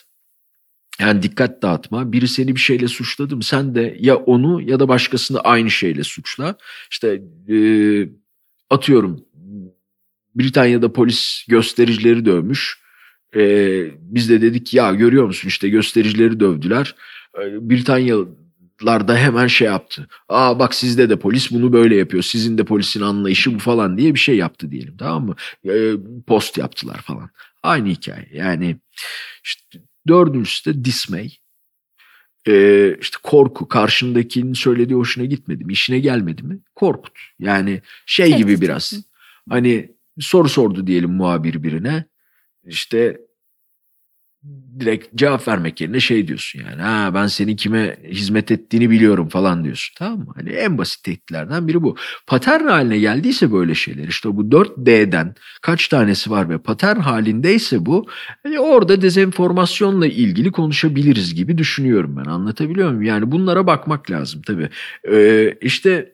yani 1.00 1.22
dikkat 1.22 1.62
dağıtma. 1.62 2.12
Biri 2.12 2.28
seni 2.28 2.54
bir 2.54 2.60
şeyle 2.60 2.88
suçladı 2.88 3.36
mı 3.36 3.42
sen 3.42 3.74
de 3.74 3.96
ya 4.00 4.16
onu 4.16 4.62
ya 4.62 4.80
da 4.80 4.88
başkasını 4.88 5.40
aynı 5.40 5.70
şeyle 5.70 6.04
suçla. 6.04 6.56
İşte 6.90 7.22
e, 7.48 7.56
atıyorum 8.70 9.24
Britanya'da 10.34 10.92
polis 10.92 11.44
göstericileri 11.48 12.24
dövmüş. 12.24 12.82
E, 13.36 13.42
biz 14.00 14.30
de 14.30 14.42
dedik 14.42 14.74
ya 14.74 14.94
görüyor 14.94 15.24
musun 15.24 15.48
işte 15.48 15.68
göstericileri 15.68 16.40
dövdüler. 16.40 16.94
E, 17.38 17.70
Britanyalılar 17.70 19.08
da 19.08 19.16
hemen 19.16 19.46
şey 19.46 19.66
yaptı. 19.66 20.08
Aa 20.28 20.58
bak 20.58 20.74
sizde 20.74 21.10
de 21.10 21.18
polis 21.18 21.50
bunu 21.50 21.72
böyle 21.72 21.96
yapıyor. 21.96 22.22
Sizin 22.22 22.58
de 22.58 22.64
polisin 22.64 23.00
anlayışı 23.00 23.54
bu 23.54 23.58
falan 23.58 23.98
diye 23.98 24.14
bir 24.14 24.18
şey 24.18 24.36
yaptı 24.36 24.70
diyelim 24.70 24.96
tamam 24.96 25.26
mı? 25.26 25.34
E, 25.72 25.92
post 26.26 26.58
yaptılar 26.58 27.00
falan. 27.02 27.30
Aynı 27.62 27.88
hikaye 27.88 28.28
yani 28.32 28.76
işte 29.44 29.78
Dördüncüsü 30.08 30.74
de 30.74 30.84
dismay. 30.84 31.30
Ee, 32.48 32.96
işte 33.00 33.16
korku 33.22 33.68
karşındakinin 33.68 34.52
söylediği 34.52 34.98
hoşuna 34.98 35.24
gitmedi 35.24 35.64
mi 35.64 35.72
işine 35.72 35.98
gelmedi 35.98 36.42
mi 36.42 36.58
korkut 36.74 37.18
yani 37.38 37.82
şey 38.06 38.26
Tehdit. 38.26 38.38
gibi 38.38 38.60
biraz 38.60 38.92
hani 39.48 39.92
soru 40.20 40.48
sordu 40.48 40.86
diyelim 40.86 41.10
muhabir 41.10 41.62
birine 41.62 42.04
işte 42.64 43.20
direkt 44.80 45.14
cevap 45.14 45.48
vermek 45.48 45.80
yerine 45.80 46.00
şey 46.00 46.28
diyorsun 46.28 46.60
yani 46.60 46.82
ha 46.82 47.14
ben 47.14 47.26
senin 47.26 47.56
kime 47.56 47.96
hizmet 48.04 48.50
ettiğini 48.50 48.90
biliyorum 48.90 49.28
falan 49.28 49.64
diyorsun 49.64 49.94
tamam 49.98 50.18
mı? 50.18 50.32
Hani 50.36 50.50
en 50.50 50.78
basit 50.78 51.04
tehditlerden 51.04 51.68
biri 51.68 51.82
bu. 51.82 51.96
Patern 52.26 52.66
haline 52.66 52.98
geldiyse 52.98 53.52
böyle 53.52 53.74
şeyler 53.74 54.08
işte 54.08 54.36
bu 54.36 54.50
4D'den 54.50 55.34
kaç 55.62 55.88
tanesi 55.88 56.30
var 56.30 56.48
ve 56.48 56.58
patern 56.58 56.96
halindeyse 56.96 57.86
bu 57.86 58.06
hani 58.42 58.60
orada 58.60 59.02
dezenformasyonla 59.02 60.06
ilgili 60.06 60.52
konuşabiliriz 60.52 61.34
gibi 61.34 61.58
düşünüyorum 61.58 62.16
ben 62.16 62.30
anlatabiliyor 62.30 62.88
muyum? 62.88 63.02
Yani 63.02 63.30
bunlara 63.32 63.66
bakmak 63.66 64.10
lazım 64.10 64.42
tabii. 64.42 64.68
Ee, 65.12 65.54
işte 65.60 66.12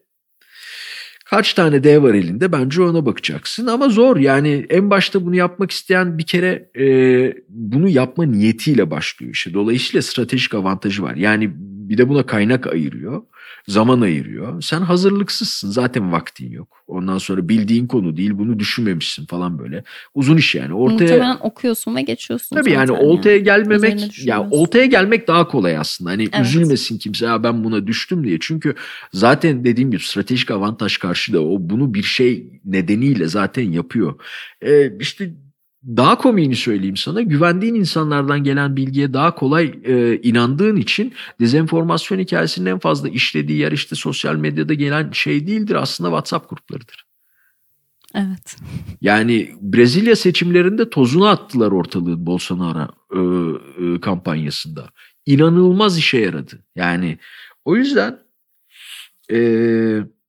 Kaç 1.30 1.54
tane 1.54 1.84
D 1.84 2.02
var 2.02 2.14
elinde? 2.14 2.52
Bence 2.52 2.82
ona 2.82 3.06
bakacaksın. 3.06 3.66
Ama 3.66 3.88
zor. 3.88 4.16
Yani 4.16 4.66
en 4.70 4.90
başta 4.90 5.26
bunu 5.26 5.36
yapmak 5.36 5.70
isteyen 5.70 6.18
bir 6.18 6.26
kere 6.26 6.70
e, 6.78 6.86
bunu 7.48 7.88
yapma 7.88 8.24
niyetiyle 8.24 8.90
başlıyor 8.90 9.32
işte. 9.32 9.54
Dolayısıyla 9.54 10.02
stratejik 10.02 10.54
avantajı 10.54 11.02
var. 11.02 11.14
Yani 11.14 11.50
bir 11.88 11.98
de 11.98 12.08
buna 12.08 12.26
kaynak 12.26 12.66
ayırıyor 12.66 13.22
zaman 13.68 14.00
ayırıyor. 14.00 14.62
Sen 14.62 14.80
hazırlıksızsın 14.80 15.70
zaten 15.70 16.12
vaktin 16.12 16.50
yok. 16.50 16.84
Ondan 16.86 17.18
sonra 17.18 17.48
bildiğin 17.48 17.86
konu 17.86 18.16
değil 18.16 18.30
bunu 18.34 18.58
düşünmemişsin 18.58 19.26
falan 19.26 19.58
böyle. 19.58 19.84
Uzun 20.14 20.36
iş 20.36 20.54
yani. 20.54 20.74
Ortaya 20.74 20.94
Muhtemelen 20.94 21.38
okuyorsun 21.40 21.96
ve 21.96 22.02
geçiyorsun. 22.02 22.56
Tabii 22.56 22.72
yani 22.72 22.92
oltaya 22.92 23.38
Üzerine 23.38 23.44
gelmemek 23.44 24.26
ya 24.26 24.50
oltaya 24.50 24.86
gelmek 24.86 25.28
daha 25.28 25.48
kolay 25.48 25.78
aslında. 25.78 26.10
Hani 26.10 26.28
Evet. 26.32 26.46
üzülmesin 26.46 26.98
kimse 26.98 27.26
ya 27.26 27.42
ben 27.42 27.64
buna 27.64 27.86
düştüm 27.86 28.24
diye. 28.24 28.38
Çünkü 28.40 28.74
zaten 29.12 29.64
dediğim 29.64 29.90
gibi 29.90 30.02
stratejik 30.02 30.50
avantaj 30.50 30.96
karşıda 30.96 31.40
o 31.40 31.56
bunu 31.60 31.94
bir 31.94 32.02
şey 32.02 32.60
nedeniyle 32.64 33.28
zaten 33.28 33.72
yapıyor. 33.72 34.14
Ee, 34.62 34.92
işte 35.00 35.34
daha 35.96 36.18
komiğini 36.18 36.56
söyleyeyim 36.56 36.96
sana. 36.96 37.22
Güvendiğin 37.22 37.74
insanlardan 37.74 38.44
gelen 38.44 38.76
bilgiye 38.76 39.12
daha 39.12 39.34
kolay 39.34 39.74
e, 39.84 40.20
inandığın 40.22 40.76
için 40.76 41.14
dezenformasyon 41.40 42.18
hikayesinin 42.18 42.70
en 42.70 42.78
fazla 42.78 43.08
işlediği 43.08 43.58
yer 43.58 43.72
işte 43.72 43.96
sosyal 43.96 44.34
medyada 44.36 44.74
gelen 44.74 45.10
şey 45.12 45.46
değildir 45.46 45.74
aslında 45.74 46.10
WhatsApp 46.10 46.50
gruplarıdır. 46.50 47.08
Evet. 48.14 48.56
Yani 49.00 49.54
Brezilya 49.60 50.16
seçimlerinde 50.16 50.90
tozunu 50.90 51.26
attılar 51.26 51.72
ortalığın 51.72 52.26
Bolsonaro 52.26 52.88
e, 53.12 53.20
e, 53.84 54.00
kampanyasında. 54.00 54.90
İnanılmaz 55.26 55.98
işe 55.98 56.18
yaradı. 56.18 56.64
Yani 56.76 57.18
o 57.64 57.76
yüzden 57.76 58.18
e, 59.32 59.38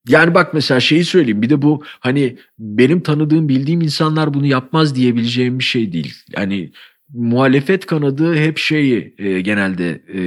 yani 0.09 0.33
bak 0.33 0.53
mesela 0.53 0.79
şeyi 0.79 1.05
söyleyeyim 1.05 1.41
bir 1.41 1.49
de 1.49 1.61
bu 1.61 1.83
hani 1.99 2.37
benim 2.59 3.01
tanıdığım 3.01 3.49
bildiğim 3.49 3.81
insanlar 3.81 4.33
bunu 4.33 4.45
yapmaz 4.45 4.95
diyebileceğim 4.95 5.59
bir 5.59 5.63
şey 5.63 5.93
değil. 5.93 6.15
Yani 6.37 6.71
muhalefet 7.13 7.85
kanadı 7.85 8.35
hep 8.35 8.57
şeyi 8.57 9.15
e, 9.17 9.41
genelde 9.41 10.01
e, 10.13 10.19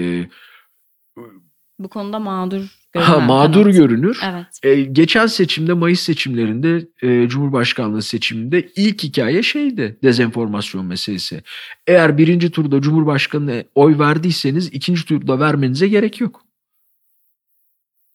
Bu 1.78 1.88
konuda 1.88 2.18
mağdur 2.18 2.82
ha, 2.94 3.12
görünen 3.12 3.26
mağdur 3.26 3.62
kanat. 3.62 3.76
görünür. 3.76 4.20
Evet. 4.32 4.46
E, 4.62 4.82
geçen 4.82 5.26
seçimde 5.26 5.72
Mayıs 5.72 6.00
seçimlerinde 6.00 6.88
e, 7.02 7.28
Cumhurbaşkanlığı 7.28 8.02
seçiminde 8.02 8.68
ilk 8.76 9.02
hikaye 9.02 9.42
şeydi 9.42 9.98
dezenformasyon 10.02 10.86
meselesi. 10.86 11.42
Eğer 11.86 12.18
birinci 12.18 12.50
turda 12.50 12.80
Cumhurbaşkanı'na 12.80 13.64
oy 13.74 13.98
verdiyseniz 13.98 14.66
ikinci 14.66 15.04
turda 15.06 15.40
vermenize 15.40 15.88
gerek 15.88 16.20
yok. 16.20 16.44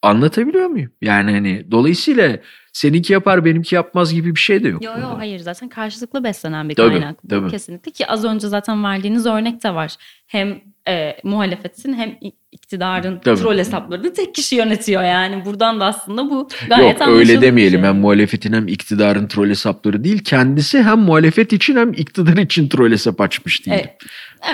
Anlatabiliyor 0.07 0.67
muyum? 0.67 0.91
Yani 1.01 1.31
hani 1.31 1.71
dolayısıyla 1.71 2.37
seninki 2.73 3.13
yapar 3.13 3.45
benimki 3.45 3.75
yapmaz 3.75 4.13
gibi 4.13 4.35
bir 4.35 4.39
şey 4.39 4.63
de 4.63 4.67
yok. 4.67 4.83
Yok 4.83 4.97
yok 4.97 5.15
hayır 5.17 5.39
zaten 5.39 5.69
karşılıklı 5.69 6.23
beslenen 6.23 6.69
bir 6.69 6.75
Tabii, 6.75 6.89
kaynak 6.89 7.23
bu 7.23 7.27
tabii. 7.27 7.49
kesinlikle 7.51 7.91
ki 7.91 8.07
az 8.07 8.25
önce 8.25 8.47
zaten 8.47 8.83
verdiğiniz 8.83 9.25
örnek 9.25 9.63
de 9.63 9.73
var. 9.75 9.95
Hem 10.27 10.61
e, 10.87 11.17
muhalefetin 11.23 11.93
hem 11.93 12.17
iktidarın 12.51 13.19
Tabii. 13.19 13.39
troll 13.39 13.57
hesaplarını 13.57 14.13
tek 14.13 14.35
kişi 14.35 14.55
yönetiyor 14.55 15.03
yani. 15.03 15.45
Buradan 15.45 15.79
da 15.79 15.85
aslında 15.85 16.29
bu 16.29 16.49
gayet 16.69 16.99
Yok 16.99 17.09
öyle 17.09 17.41
demeyelim. 17.41 17.79
şey. 17.79 17.89
Hem 17.89 17.97
muhalefetin 17.97 18.53
hem 18.53 18.67
iktidarın 18.67 19.27
troll 19.27 19.49
hesapları 19.49 20.03
değil. 20.03 20.23
Kendisi 20.23 20.83
hem 20.83 20.99
muhalefet 20.99 21.53
için 21.53 21.75
hem 21.75 21.93
iktidar 21.93 22.37
için 22.37 22.69
troll 22.69 22.91
hesap 22.91 23.21
açmış 23.21 23.65
değil. 23.65 23.77
Evet. 23.79 23.97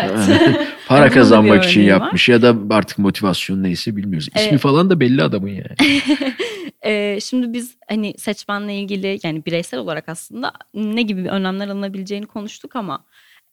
Evet. 0.01 0.67
Para 0.87 1.09
kazanmak 1.09 1.63
için 1.63 1.81
örneği 1.81 1.93
var. 1.93 2.01
yapmış 2.01 2.29
ya 2.29 2.41
da 2.41 2.55
artık 2.69 2.97
motivasyon 2.97 3.63
neyse 3.63 3.95
bilmiyoruz. 3.95 4.27
İsmi 4.35 4.49
Evet. 4.49 4.59
falan 4.59 4.89
da 4.89 4.99
belli 4.99 5.23
adamın 5.23 5.49
yani. 5.49 6.01
Ee, 6.85 7.19
şimdi 7.21 7.53
biz 7.53 7.77
hani 7.89 8.13
seçmenle 8.17 8.75
ilgili 8.75 9.19
yani 9.23 9.45
bireysel 9.45 9.79
olarak 9.79 10.09
aslında 10.09 10.51
ne 10.73 11.01
gibi 11.01 11.29
önlemler 11.29 11.67
alınabileceğini 11.67 12.25
konuştuk 12.25 12.75
ama 12.75 13.05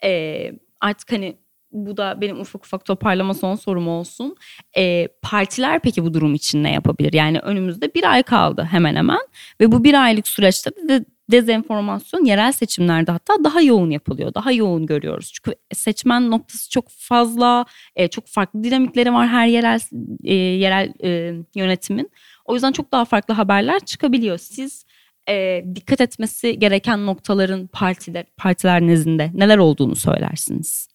e, 0.04 0.52
artık 0.80 1.12
hani 1.12 1.36
bu 1.72 1.96
da 1.96 2.20
benim 2.20 2.40
ufak 2.40 2.64
ufak 2.64 2.84
toparlama 2.84 3.34
son 3.34 3.54
sorum 3.54 3.88
olsun. 3.88 4.36
E, 4.76 5.08
partiler 5.22 5.80
peki 5.80 6.04
bu 6.04 6.14
durum 6.14 6.34
için 6.34 6.64
ne 6.64 6.72
yapabilir? 6.72 7.12
Yani 7.12 7.38
önümüzde 7.38 7.94
bir 7.94 8.12
ay 8.12 8.22
kaldı 8.22 8.68
hemen 8.70 8.96
hemen 8.96 9.20
ve 9.60 9.72
bu 9.72 9.84
bir 9.84 10.04
aylık 10.04 10.28
süreçte 10.28 10.70
de 10.88 11.04
dezenformasyon 11.30 12.24
yerel 12.24 12.52
seçimlerde 12.52 13.12
hatta 13.12 13.44
daha 13.44 13.62
yoğun 13.62 13.90
yapılıyor. 13.90 14.34
Daha 14.34 14.52
yoğun 14.52 14.86
görüyoruz. 14.86 15.32
Çünkü 15.32 15.58
seçmen 15.74 16.30
noktası 16.30 16.70
çok 16.70 16.88
fazla, 16.88 17.64
e, 17.96 18.08
çok 18.08 18.26
farklı 18.26 18.64
dinamikleri 18.64 19.12
var 19.12 19.28
her 19.28 19.46
yerel 19.46 19.80
e, 20.24 20.34
yerel 20.34 20.92
e, 21.04 21.34
yönetimin. 21.54 22.10
O 22.44 22.54
yüzden 22.54 22.72
çok 22.72 22.92
daha 22.92 23.04
farklı 23.04 23.34
haberler 23.34 23.80
çıkabiliyor. 23.80 24.38
Siz 24.38 24.84
e, 25.28 25.64
dikkat 25.74 26.00
etmesi 26.00 26.58
gereken 26.58 27.06
noktaların 27.06 27.66
partiler 27.66 28.24
partiler 28.36 28.80
nezdinde 28.80 29.30
neler 29.34 29.58
olduğunu 29.58 29.96
söylersiniz. 29.96 30.88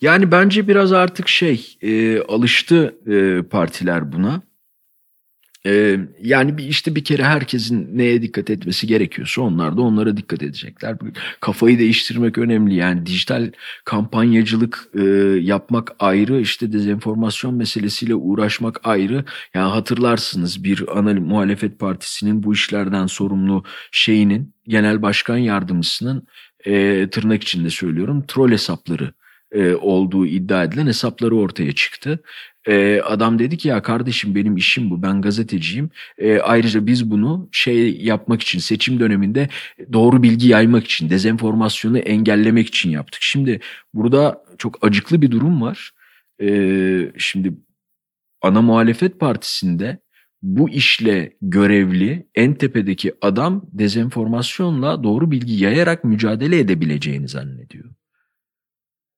Yani 0.00 0.32
bence 0.32 0.68
biraz 0.68 0.92
artık 0.92 1.28
şey 1.28 1.76
e, 1.82 2.20
alıştı 2.20 2.96
e, 3.06 3.42
partiler 3.42 4.12
buna. 4.12 4.42
E, 5.66 5.96
yani 6.22 6.58
bir 6.58 6.64
işte 6.64 6.94
bir 6.94 7.04
kere 7.04 7.24
herkesin 7.24 7.98
neye 7.98 8.22
dikkat 8.22 8.50
etmesi 8.50 8.86
gerekiyorsa 8.86 9.42
onlar 9.42 9.76
da 9.76 9.82
onlara 9.82 10.16
dikkat 10.16 10.42
edecekler. 10.42 10.96
Kafayı 11.40 11.78
değiştirmek 11.78 12.38
önemli 12.38 12.74
yani 12.74 13.06
dijital 13.06 13.52
kampanyacılık 13.84 14.88
e, 14.94 15.02
yapmak 15.40 15.92
ayrı 15.98 16.40
işte 16.40 16.72
dezenformasyon 16.72 17.54
meselesiyle 17.54 18.14
uğraşmak 18.14 18.80
ayrı. 18.84 19.24
Yani 19.54 19.70
hatırlarsınız 19.70 20.64
bir 20.64 20.98
ana 20.98 21.14
muhalefet 21.14 21.78
partisinin 21.78 22.42
bu 22.42 22.52
işlerden 22.52 23.06
sorumlu 23.06 23.64
şeyinin 23.90 24.54
genel 24.68 25.02
başkan 25.02 25.36
yardımcısının 25.36 26.26
e, 26.64 27.08
tırnak 27.10 27.42
içinde 27.42 27.70
söylüyorum 27.70 28.24
troll 28.28 28.50
hesapları 28.50 29.12
e, 29.52 29.74
olduğu 29.74 30.26
iddia 30.26 30.64
edilen 30.64 30.86
hesapları 30.86 31.36
ortaya 31.36 31.72
çıktı. 31.72 32.20
E, 32.68 33.00
adam 33.04 33.38
dedi 33.38 33.56
ki 33.58 33.68
ya 33.68 33.82
kardeşim 33.82 34.34
benim 34.34 34.56
işim 34.56 34.90
bu 34.90 35.02
ben 35.02 35.22
gazeteciyim. 35.22 35.90
E, 36.18 36.38
ayrıca 36.38 36.86
biz 36.86 37.10
bunu 37.10 37.48
şey 37.52 37.96
yapmak 38.00 38.42
için 38.42 38.58
seçim 38.58 39.00
döneminde 39.00 39.48
doğru 39.92 40.22
bilgi 40.22 40.48
yaymak 40.48 40.84
için 40.84 41.10
dezenformasyonu 41.10 41.98
engellemek 41.98 42.68
için 42.68 42.90
yaptık. 42.90 43.22
Şimdi 43.22 43.60
burada 43.94 44.44
çok 44.58 44.86
acıklı 44.86 45.22
bir 45.22 45.30
durum 45.30 45.62
var. 45.62 45.90
E, 46.42 46.48
şimdi 47.18 47.52
ana 48.42 48.62
muhalefet 48.62 49.20
partisinde 49.20 49.98
bu 50.42 50.70
işle 50.70 51.36
görevli 51.42 52.26
en 52.34 52.54
tepedeki 52.54 53.12
adam 53.20 53.64
dezenformasyonla 53.72 55.02
doğru 55.02 55.30
bilgi 55.30 55.64
yayarak 55.64 56.04
mücadele 56.04 56.58
edebileceğini 56.58 57.28
zannediyor. 57.28 57.90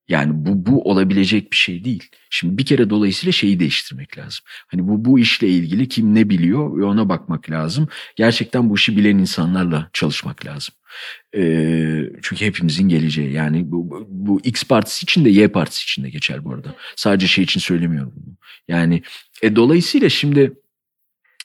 Yani 0.09 0.33
bu 0.35 0.67
bu 0.67 0.91
olabilecek 0.91 1.53
bir 1.53 1.57
şey 1.57 1.85
değil. 1.85 2.09
Şimdi 2.31 2.59
bir 2.59 2.65
kere 2.65 2.91
dolayısıyla 2.91 3.33
şeyi 3.33 3.61
değiştirmek 3.61 4.19
lazım. 4.19 4.45
Hani 4.47 4.89
bu 4.89 5.05
bu 5.05 5.19
işle 5.19 5.49
ilgili 5.49 5.89
kim 5.89 6.15
ne 6.15 6.31
biliyor 6.31 6.79
ve 6.79 6.85
ona 6.85 7.09
bakmak 7.09 7.51
lazım. 7.51 7.89
Gerçekten 8.17 8.71
bu 8.71 8.75
işi 8.75 8.97
bilen 8.97 9.19
insanlarla 9.19 9.91
çalışmak 9.93 10.47
lazım. 10.47 10.75
Ee, 11.37 12.03
çünkü 12.23 12.47
hepimizin 12.47 12.89
geleceği 12.89 13.33
yani 13.33 13.71
bu, 13.73 13.91
bu, 13.91 14.07
bu 14.09 14.41
X 14.45 14.65
partisi 14.65 15.05
için 15.05 15.25
de 15.25 15.31
Y 15.31 15.49
partisi 15.49 15.83
için 15.83 16.05
de 16.05 16.11
geçer 16.11 16.45
bu 16.45 16.55
arada. 16.55 16.75
Sadece 16.97 17.27
şey 17.27 17.45
için 17.45 17.61
söylemiyorum 17.61 18.13
bunu. 18.17 18.37
Yani 18.69 19.03
e, 19.43 19.57
dolayısıyla 19.57 20.09
şimdi 20.09 20.53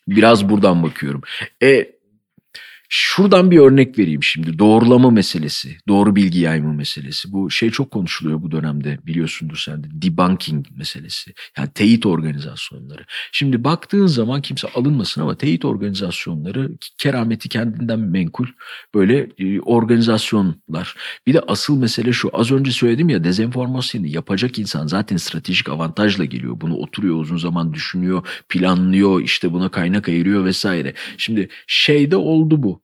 biraz 0.07 0.49
buradan 0.49 0.83
bakıyorum. 0.83 1.21
E, 1.63 1.98
Şuradan 2.91 3.51
bir 3.51 3.59
örnek 3.59 3.99
vereyim 3.99 4.23
şimdi. 4.23 4.59
Doğrulama 4.59 5.09
meselesi, 5.09 5.77
doğru 5.87 6.15
bilgi 6.15 6.39
yayma 6.39 6.73
meselesi. 6.73 7.33
Bu 7.33 7.51
şey 7.51 7.69
çok 7.69 7.91
konuşuluyor 7.91 8.41
bu 8.41 8.51
dönemde 8.51 8.99
biliyorsundur 9.05 9.57
sen 9.57 9.83
de. 9.83 9.87
Debunking 9.91 10.65
meselesi. 10.77 11.33
Yani 11.57 11.69
teyit 11.73 12.05
organizasyonları. 12.05 13.05
Şimdi 13.31 13.63
baktığın 13.63 14.07
zaman 14.07 14.41
kimse 14.41 14.67
alınmasın 14.75 15.21
ama 15.21 15.37
teyit 15.37 15.65
organizasyonları 15.65 16.71
kerameti 16.97 17.49
kendinden 17.49 17.99
menkul 17.99 18.47
böyle 18.95 19.29
e, 19.37 19.59
organizasyonlar. 19.59 20.95
Bir 21.27 21.33
de 21.33 21.39
asıl 21.39 21.77
mesele 21.77 22.13
şu. 22.13 22.29
Az 22.33 22.51
önce 22.51 22.71
söyledim 22.71 23.09
ya 23.09 23.23
dezenformasyonu 23.23 24.07
yapacak 24.07 24.59
insan 24.59 24.87
zaten 24.87 25.17
stratejik 25.17 25.69
avantajla 25.69 26.25
geliyor. 26.25 26.61
Bunu 26.61 26.75
oturuyor 26.75 27.15
uzun 27.15 27.37
zaman 27.37 27.73
düşünüyor, 27.73 28.27
planlıyor, 28.49 29.21
işte 29.21 29.53
buna 29.53 29.71
kaynak 29.71 30.09
ayırıyor 30.09 30.45
vesaire. 30.45 30.93
Şimdi 31.17 31.49
şeyde 31.67 32.15
oldu 32.15 32.63
bu 32.63 32.78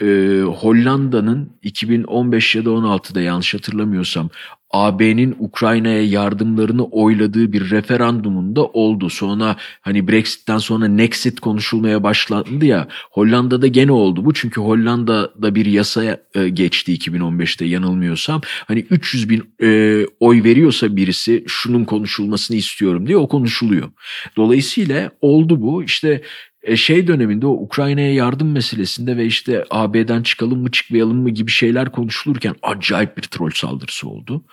e, 0.00 0.06
Hollanda'nın 0.40 1.52
2015 1.62 2.54
ya 2.54 2.64
da 2.64 2.70
16'da 2.70 3.20
yanlış 3.20 3.54
hatırlamıyorsam 3.54 4.30
AB'nin 4.70 5.36
Ukrayna'ya 5.38 6.02
yardımlarını 6.02 6.84
oyladığı 6.84 7.52
bir 7.52 7.70
referandumunda 7.70 8.64
oldu. 8.64 9.10
Sonra 9.10 9.56
hani 9.80 10.08
Brexit'ten 10.08 10.58
sonra 10.58 10.88
Nexit 10.88 11.40
konuşulmaya 11.40 12.02
başlandı 12.02 12.64
ya 12.64 12.88
Hollanda'da 13.10 13.66
gene 13.66 13.92
oldu 13.92 14.24
bu. 14.24 14.34
Çünkü 14.34 14.60
Hollanda'da 14.60 15.54
bir 15.54 15.66
yasa 15.66 16.20
e, 16.34 16.48
geçti 16.48 16.94
2015'te 16.94 17.64
yanılmıyorsam. 17.64 18.40
Hani 18.66 18.80
300 18.80 19.28
bin 19.28 19.54
e, 19.62 20.06
oy 20.20 20.44
veriyorsa 20.44 20.96
birisi 20.96 21.44
şunun 21.46 21.84
konuşulmasını 21.84 22.56
istiyorum 22.56 23.06
diye 23.06 23.16
o 23.16 23.28
konuşuluyor. 23.28 23.88
Dolayısıyla 24.36 25.10
oldu 25.20 25.62
bu. 25.62 25.84
İşte 25.84 26.22
e, 26.68 26.76
şey 26.76 27.06
döneminde 27.06 27.46
o 27.46 27.50
Ukrayna'ya 27.50 28.14
yardım 28.14 28.52
meselesinde 28.52 29.16
ve 29.16 29.26
işte 29.26 29.64
AB'den 29.70 30.22
çıkalım 30.22 30.62
mı 30.62 30.70
çıkmayalım 30.70 31.22
mı 31.22 31.30
gibi 31.30 31.50
şeyler 31.50 31.92
konuşulurken 31.92 32.54
acayip 32.62 33.16
bir 33.16 33.22
troll 33.22 33.50
saldırısı 33.50 34.08
oldu. 34.08 34.44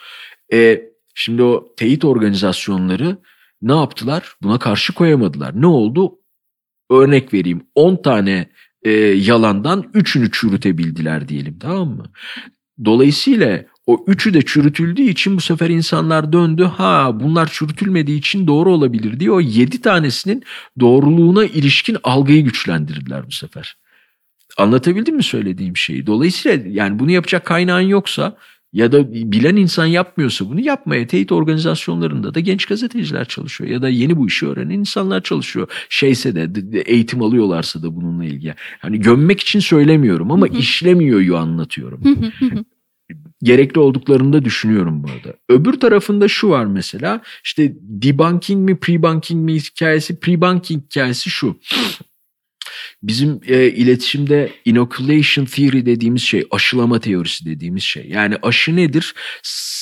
E, 0.54 0.82
şimdi 1.16 1.44
o 1.44 1.74
teyit 1.78 2.06
organizasyonları 2.06 3.18
ne 3.62 3.76
yaptılar? 3.76 4.36
Buna 4.42 4.60
karşı 4.60 4.94
koyamadılar. 4.94 5.62
Ne 5.62 5.68
oldu? 5.68 6.20
Örnek 6.92 7.34
vereyim 7.34 7.62
10 7.76 8.02
tane 8.02 8.50
e, 8.84 8.92
yalandan 9.02 9.82
3'ünü 9.82 10.32
çürütebildiler 10.32 11.28
diyelim 11.28 11.60
tamam 11.60 11.88
mı? 11.88 12.06
Dolayısıyla 12.86 13.66
o 13.88 14.04
üçü 14.08 14.34
de 14.34 14.42
çürütüldüğü 14.42 15.02
için 15.02 15.38
bu 15.38 15.42
sefer 15.42 15.70
insanlar 15.70 16.34
döndü. 16.34 16.64
Ha 16.64 17.20
bunlar 17.20 17.50
çürütülmediği 17.52 18.20
için 18.20 18.48
doğru 18.48 18.72
olabilir 18.72 19.20
diye 19.20 19.32
o 19.32 19.42
yedi 19.42 19.82
tanesinin 19.82 20.44
doğruluğuna 20.80 21.46
ilişkin 21.46 21.98
algıyı 22.04 22.44
güçlendirdiler 22.44 23.28
bu 23.28 23.32
sefer. 23.32 23.78
Anlatabildim 24.58 25.16
mi 25.16 25.24
söylediğim 25.24 25.78
şeyi? 25.78 26.08
Dolayısıyla 26.08 26.70
yani 26.70 27.00
bunu 27.00 27.12
yapacak 27.12 27.46
kaynağın 27.46 27.82
yoksa 27.82 28.38
ya 28.74 28.92
da 28.92 29.14
bilen 29.14 29.56
insan 29.56 29.86
yapmıyorsa 29.86 30.50
bunu 30.50 30.60
yapmaya 30.60 31.08
teyit 31.08 31.32
organizasyonlarında 31.32 32.34
da 32.34 32.40
genç 32.40 32.66
gazeteciler 32.66 33.26
çalışıyor 33.26 33.70
ya 33.70 33.82
da 33.82 33.90
yeni 33.90 34.18
bu 34.18 34.28
işi 34.28 34.48
öğrenen 34.48 34.80
insanlar 34.80 35.24
çalışıyor. 35.24 35.68
Şeyse 35.90 36.36
de, 36.36 36.82
eğitim 36.82 37.22
alıyorlarsa 37.22 37.84
da 37.84 37.96
bununla 37.96 38.26
ilgili. 38.26 38.56
Hani 38.80 39.00
gömmek 39.02 39.42
için 39.42 39.60
söylemiyorum 39.60 40.32
ama 40.32 40.48
işlemiyor 40.48 41.40
anlatıyorum 41.42 42.02
gerekli 43.46 43.80
olduklarını 43.80 44.34
da 44.34 44.46
düşünüyorum 44.46 45.04
bu 45.04 45.08
arada. 45.08 45.38
Öbür 45.50 45.80
tarafında 45.80 46.28
şu 46.28 46.50
var 46.50 46.66
mesela 46.66 47.22
işte 47.44 47.74
debunking 47.82 48.70
mi 48.70 48.72
pre-bunking 48.72 49.40
mi 49.40 49.56
hikayesi 49.56 50.14
pre-bunking 50.14 50.82
hikayesi 50.86 51.30
şu. 51.30 51.58
Bizim 53.04 53.40
e, 53.48 53.68
iletişimde 53.68 54.52
inoculation 54.66 55.46
theory 55.46 55.86
dediğimiz 55.86 56.22
şey, 56.22 56.48
aşılama 56.52 57.00
teorisi 57.00 57.46
dediğimiz 57.46 57.84
şey. 57.84 58.08
Yani 58.10 58.36
aşı 58.42 58.76
nedir? 58.76 59.16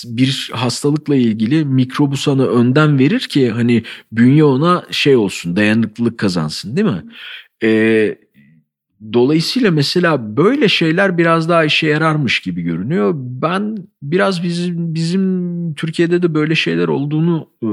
Bir 0.06 0.50
hastalıkla 0.54 1.16
ilgili 1.16 1.66
mikrobu 1.66 2.18
sana 2.18 2.46
önden 2.46 3.00
verir 3.00 3.20
ki 3.20 3.52
hani 3.52 3.84
bünye 4.12 4.44
ona 4.44 4.86
şey 4.92 5.16
olsun, 5.16 5.56
dayanıklılık 5.56 6.18
kazansın 6.18 6.76
değil 6.76 6.88
mi? 6.88 7.04
E, 7.64 8.16
Dolayısıyla 9.14 9.72
mesela 9.72 10.38
böyle 10.38 10.68
şeyler 10.68 11.18
biraz 11.18 11.50
daha 11.50 11.64
işe 11.64 11.88
yararmış 11.88 12.40
gibi 12.40 12.62
görünüyor. 12.62 13.12
Ben 13.16 13.78
biraz 14.04 14.44
bizim 14.44 14.96
bizim 14.96 15.74
Türkiye'de 15.74 16.22
de 16.22 16.34
böyle 16.34 16.56
şeyler 16.56 16.88
olduğunu 16.88 17.50
e, 17.64 17.68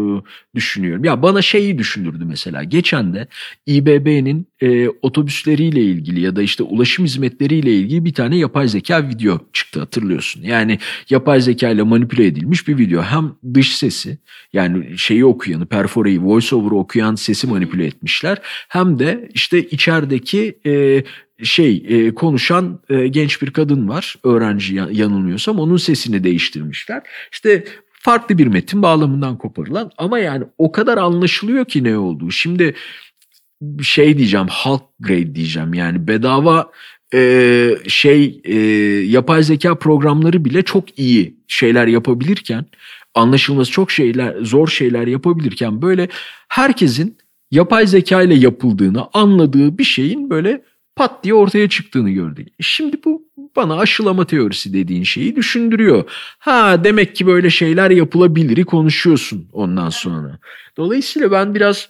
düşünüyorum. 0.55 1.05
Ya 1.05 1.23
bana 1.23 1.43
şeyi 1.43 1.79
düşündürdü 1.79 2.25
mesela. 2.25 2.65
Geçen 2.65 3.15
de 3.15 3.27
İBB'nin 3.67 4.47
e, 4.61 4.89
otobüsleriyle 4.89 5.83
ilgili 5.83 6.21
ya 6.21 6.37
da 6.37 6.43
işte 6.43 6.63
ulaşım 6.63 7.05
hizmetleriyle 7.05 7.75
ilgili 7.75 8.05
bir 8.05 8.15
tane 8.15 8.37
yapay 8.37 8.69
zeka 8.69 9.09
video 9.09 9.39
çıktı 9.53 9.81
hatırlıyorsun. 9.81 10.43
Yani 10.43 10.79
yapay 11.11 11.41
zeka 11.41 11.71
ile 11.71 11.83
manipüle 11.83 12.27
edilmiş 12.27 12.69
bir 12.69 12.79
video. 12.79 13.03
Hem 13.03 13.33
dış 13.55 13.77
sesi 13.77 14.19
yani 14.53 14.99
şeyi 14.99 15.25
okuyanı, 15.25 15.67
perforeyi, 15.67 16.23
voiceover 16.23 16.71
okuyan 16.71 17.15
sesi 17.15 17.47
manipüle 17.47 17.87
etmişler. 17.87 18.39
Hem 18.69 18.99
de 18.99 19.29
işte 19.35 19.63
içerideki 19.63 20.59
e, 20.67 21.05
şey 21.43 21.85
e, 21.89 22.15
konuşan 22.15 22.81
e, 22.91 23.09
genç 23.09 23.43
bir 23.43 23.51
kadın 23.51 23.89
var. 23.89 24.17
Öğrenci 24.25 24.75
yanılmıyorsam 24.75 25.59
onun 25.59 25.77
sesini 25.77 26.25
değiştirmişler. 26.25 27.03
İşte 27.33 27.65
farklı 27.93 28.39
bir 28.39 28.47
metin 28.47 28.83
bağlamından 28.83 29.39
koparılan 29.39 29.91
ama 29.99 30.19
yani 30.19 30.45
o 30.59 30.73
kadar 30.73 30.99
anlaşılıyor 30.99 31.65
ki 31.65 31.85
ne 31.85 31.99
olduğu. 31.99 32.31
Şimdi 32.31 32.75
şey 33.83 34.19
diyeceğim 34.19 34.47
halk 34.51 34.83
grade 35.01 35.35
diyeceğim 35.35 35.75
yani 35.75 36.09
bedava 36.09 36.71
e, 37.15 37.77
şey 37.89 38.41
e, 38.45 38.57
yapay 39.07 39.43
zeka 39.43 39.79
programları 39.79 40.45
bile 40.45 40.63
çok 40.63 40.99
iyi 40.99 41.37
şeyler 41.49 41.87
yapabilirken 41.87 42.67
anlaşılması 43.15 43.71
çok 43.71 43.91
şeyler 43.91 44.37
zor 44.43 44.69
şeyler 44.69 45.07
yapabilirken 45.07 45.83
böyle 45.83 46.09
herkesin 46.49 47.19
yapay 47.51 47.87
zeka 47.87 48.23
ile 48.23 48.35
yapıldığını 48.35 49.09
anladığı 49.13 49.79
bir 49.79 49.85
şeyin 49.85 50.31
böyle 50.31 50.63
pat 50.97 51.25
diye 51.25 51.35
ortaya 51.35 51.69
çıktığını 51.69 52.11
gördük. 52.11 52.49
Şimdi 52.61 52.97
bu 53.05 53.23
bana 53.57 53.79
aşılama 53.79 54.27
teorisi 54.27 54.75
dediğin 54.75 55.03
şeyi 55.03 55.37
düşündürüyor. 55.37 56.05
Ha 56.39 56.85
demek 56.85 57.17
ki 57.17 57.27
böyle 57.27 57.51
şeyler 57.51 57.91
yapılabilir 57.91 58.65
konuşuyorsun 58.65 59.49
ondan 59.53 59.91
sonra. 59.91 60.39
Dolayısıyla 60.77 61.31
ben 61.31 61.55
biraz 61.55 61.89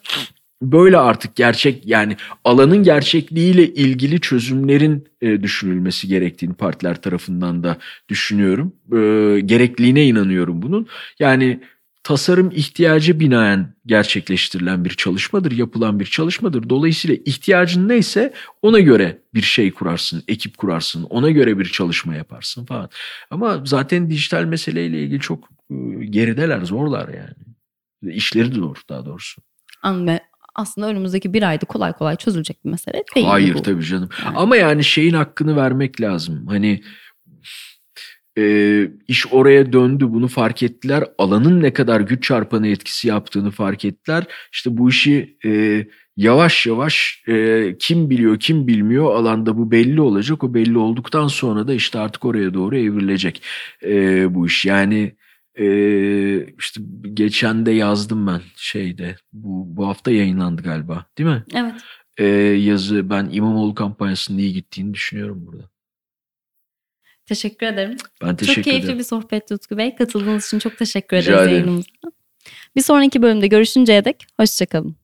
böyle 0.62 0.98
artık 0.98 1.36
gerçek 1.36 1.86
yani 1.86 2.16
alanın 2.44 2.82
gerçekliğiyle 2.82 3.74
ilgili 3.74 4.20
çözümlerin 4.20 5.08
e, 5.20 5.42
düşünülmesi 5.42 6.08
gerektiğini 6.08 6.54
partiler 6.54 7.02
tarafından 7.02 7.64
da 7.64 7.76
düşünüyorum. 8.08 8.72
E, 8.92 9.40
gerekliliğine 9.40 10.06
inanıyorum 10.06 10.62
bunun. 10.62 10.86
Yani 11.18 11.60
tasarım 12.02 12.50
ihtiyacı 12.50 13.20
binaen 13.20 13.74
gerçekleştirilen 13.86 14.84
bir 14.84 14.90
çalışmadır, 14.90 15.52
yapılan 15.52 16.00
bir 16.00 16.04
çalışmadır. 16.04 16.68
Dolayısıyla 16.68 17.16
ihtiyacın 17.24 17.88
neyse 17.88 18.32
ona 18.62 18.80
göre 18.80 19.22
bir 19.34 19.42
şey 19.42 19.70
kurarsın, 19.70 20.22
ekip 20.28 20.58
kurarsın, 20.58 21.02
ona 21.02 21.30
göre 21.30 21.58
bir 21.58 21.64
çalışma 21.64 22.14
yaparsın 22.14 22.64
falan. 22.64 22.90
Ama 23.30 23.62
zaten 23.64 24.10
dijital 24.10 24.44
meseleyle 24.44 25.02
ilgili 25.02 25.20
çok 25.20 25.48
e, 25.70 26.04
gerideler, 26.04 26.60
zorlar 26.64 27.08
yani. 27.08 28.14
İşleri 28.14 28.50
de 28.50 28.54
zor 28.54 28.76
daha 28.88 29.06
doğrusu. 29.06 29.42
Anladım 29.82 30.30
aslında 30.54 30.88
önümüzdeki 30.88 31.34
bir 31.34 31.42
ayda 31.42 31.66
kolay 31.66 31.92
kolay 31.92 32.16
çözülecek 32.16 32.64
bir 32.64 32.70
mesele 32.70 33.02
değil. 33.14 33.26
Hayır 33.26 33.54
bu. 33.54 33.62
tabii 33.62 33.84
canım. 33.84 34.08
Yani. 34.24 34.36
Ama 34.36 34.56
yani 34.56 34.84
şeyin 34.84 35.14
hakkını 35.14 35.56
vermek 35.56 36.00
lazım. 36.00 36.46
Hani 36.46 36.82
e, 38.40 38.90
iş 39.08 39.32
oraya 39.32 39.72
döndü 39.72 40.06
bunu 40.08 40.28
fark 40.28 40.62
ettiler. 40.62 41.04
Alanın 41.18 41.62
ne 41.62 41.72
kadar 41.72 42.00
güç 42.00 42.24
çarpanı 42.24 42.68
etkisi 42.68 43.08
yaptığını 43.08 43.50
fark 43.50 43.84
ettiler. 43.84 44.24
İşte 44.52 44.76
bu 44.76 44.88
işi 44.88 45.38
e, 45.44 45.86
yavaş 46.16 46.66
yavaş 46.66 47.22
e, 47.28 47.76
kim 47.78 48.10
biliyor 48.10 48.38
kim 48.38 48.66
bilmiyor 48.66 49.14
alanda 49.14 49.58
bu 49.58 49.70
belli 49.70 50.00
olacak. 50.00 50.44
O 50.44 50.54
belli 50.54 50.78
olduktan 50.78 51.28
sonra 51.28 51.68
da 51.68 51.74
işte 51.74 51.98
artık 51.98 52.24
oraya 52.24 52.54
doğru 52.54 52.78
evrilecek 52.78 53.42
e, 53.84 54.34
bu 54.34 54.46
iş. 54.46 54.66
Yani 54.66 55.12
ee, 55.58 56.46
işte 56.58 56.80
geçen 57.14 57.66
de 57.66 57.70
yazdım 57.70 58.26
ben 58.26 58.40
şeyde 58.56 59.16
bu 59.32 59.76
bu 59.76 59.88
hafta 59.88 60.10
yayınlandı 60.10 60.62
galiba 60.62 61.06
değil 61.18 61.28
mi? 61.28 61.44
Evet. 61.54 61.74
Ee, 62.18 62.24
yazı 62.60 63.10
ben 63.10 63.28
İmamoğlu 63.32 63.74
kampanyasının 63.74 64.38
iyi 64.38 64.52
gittiğini 64.52 64.94
düşünüyorum 64.94 65.46
burada. 65.46 65.70
Teşekkür 67.30 67.66
ederim. 67.66 67.96
Ben 68.22 68.36
teşekkür 68.36 68.54
Çok 68.54 68.64
keyifli 68.64 68.84
ederim. 68.84 68.98
bir 68.98 69.04
sohbet 69.04 69.52
Utku 69.52 69.76
Bey. 69.76 69.94
Katıldığınız 69.96 70.46
için 70.46 70.58
çok 70.58 70.78
teşekkür 70.78 71.16
ederiz 71.16 71.52
yayınımıza. 71.52 71.88
Bir 72.76 72.80
sonraki 72.82 73.22
bölümde 73.22 73.46
görüşünceye 73.46 74.04
dek 74.04 74.26
hoşçakalın. 74.36 74.96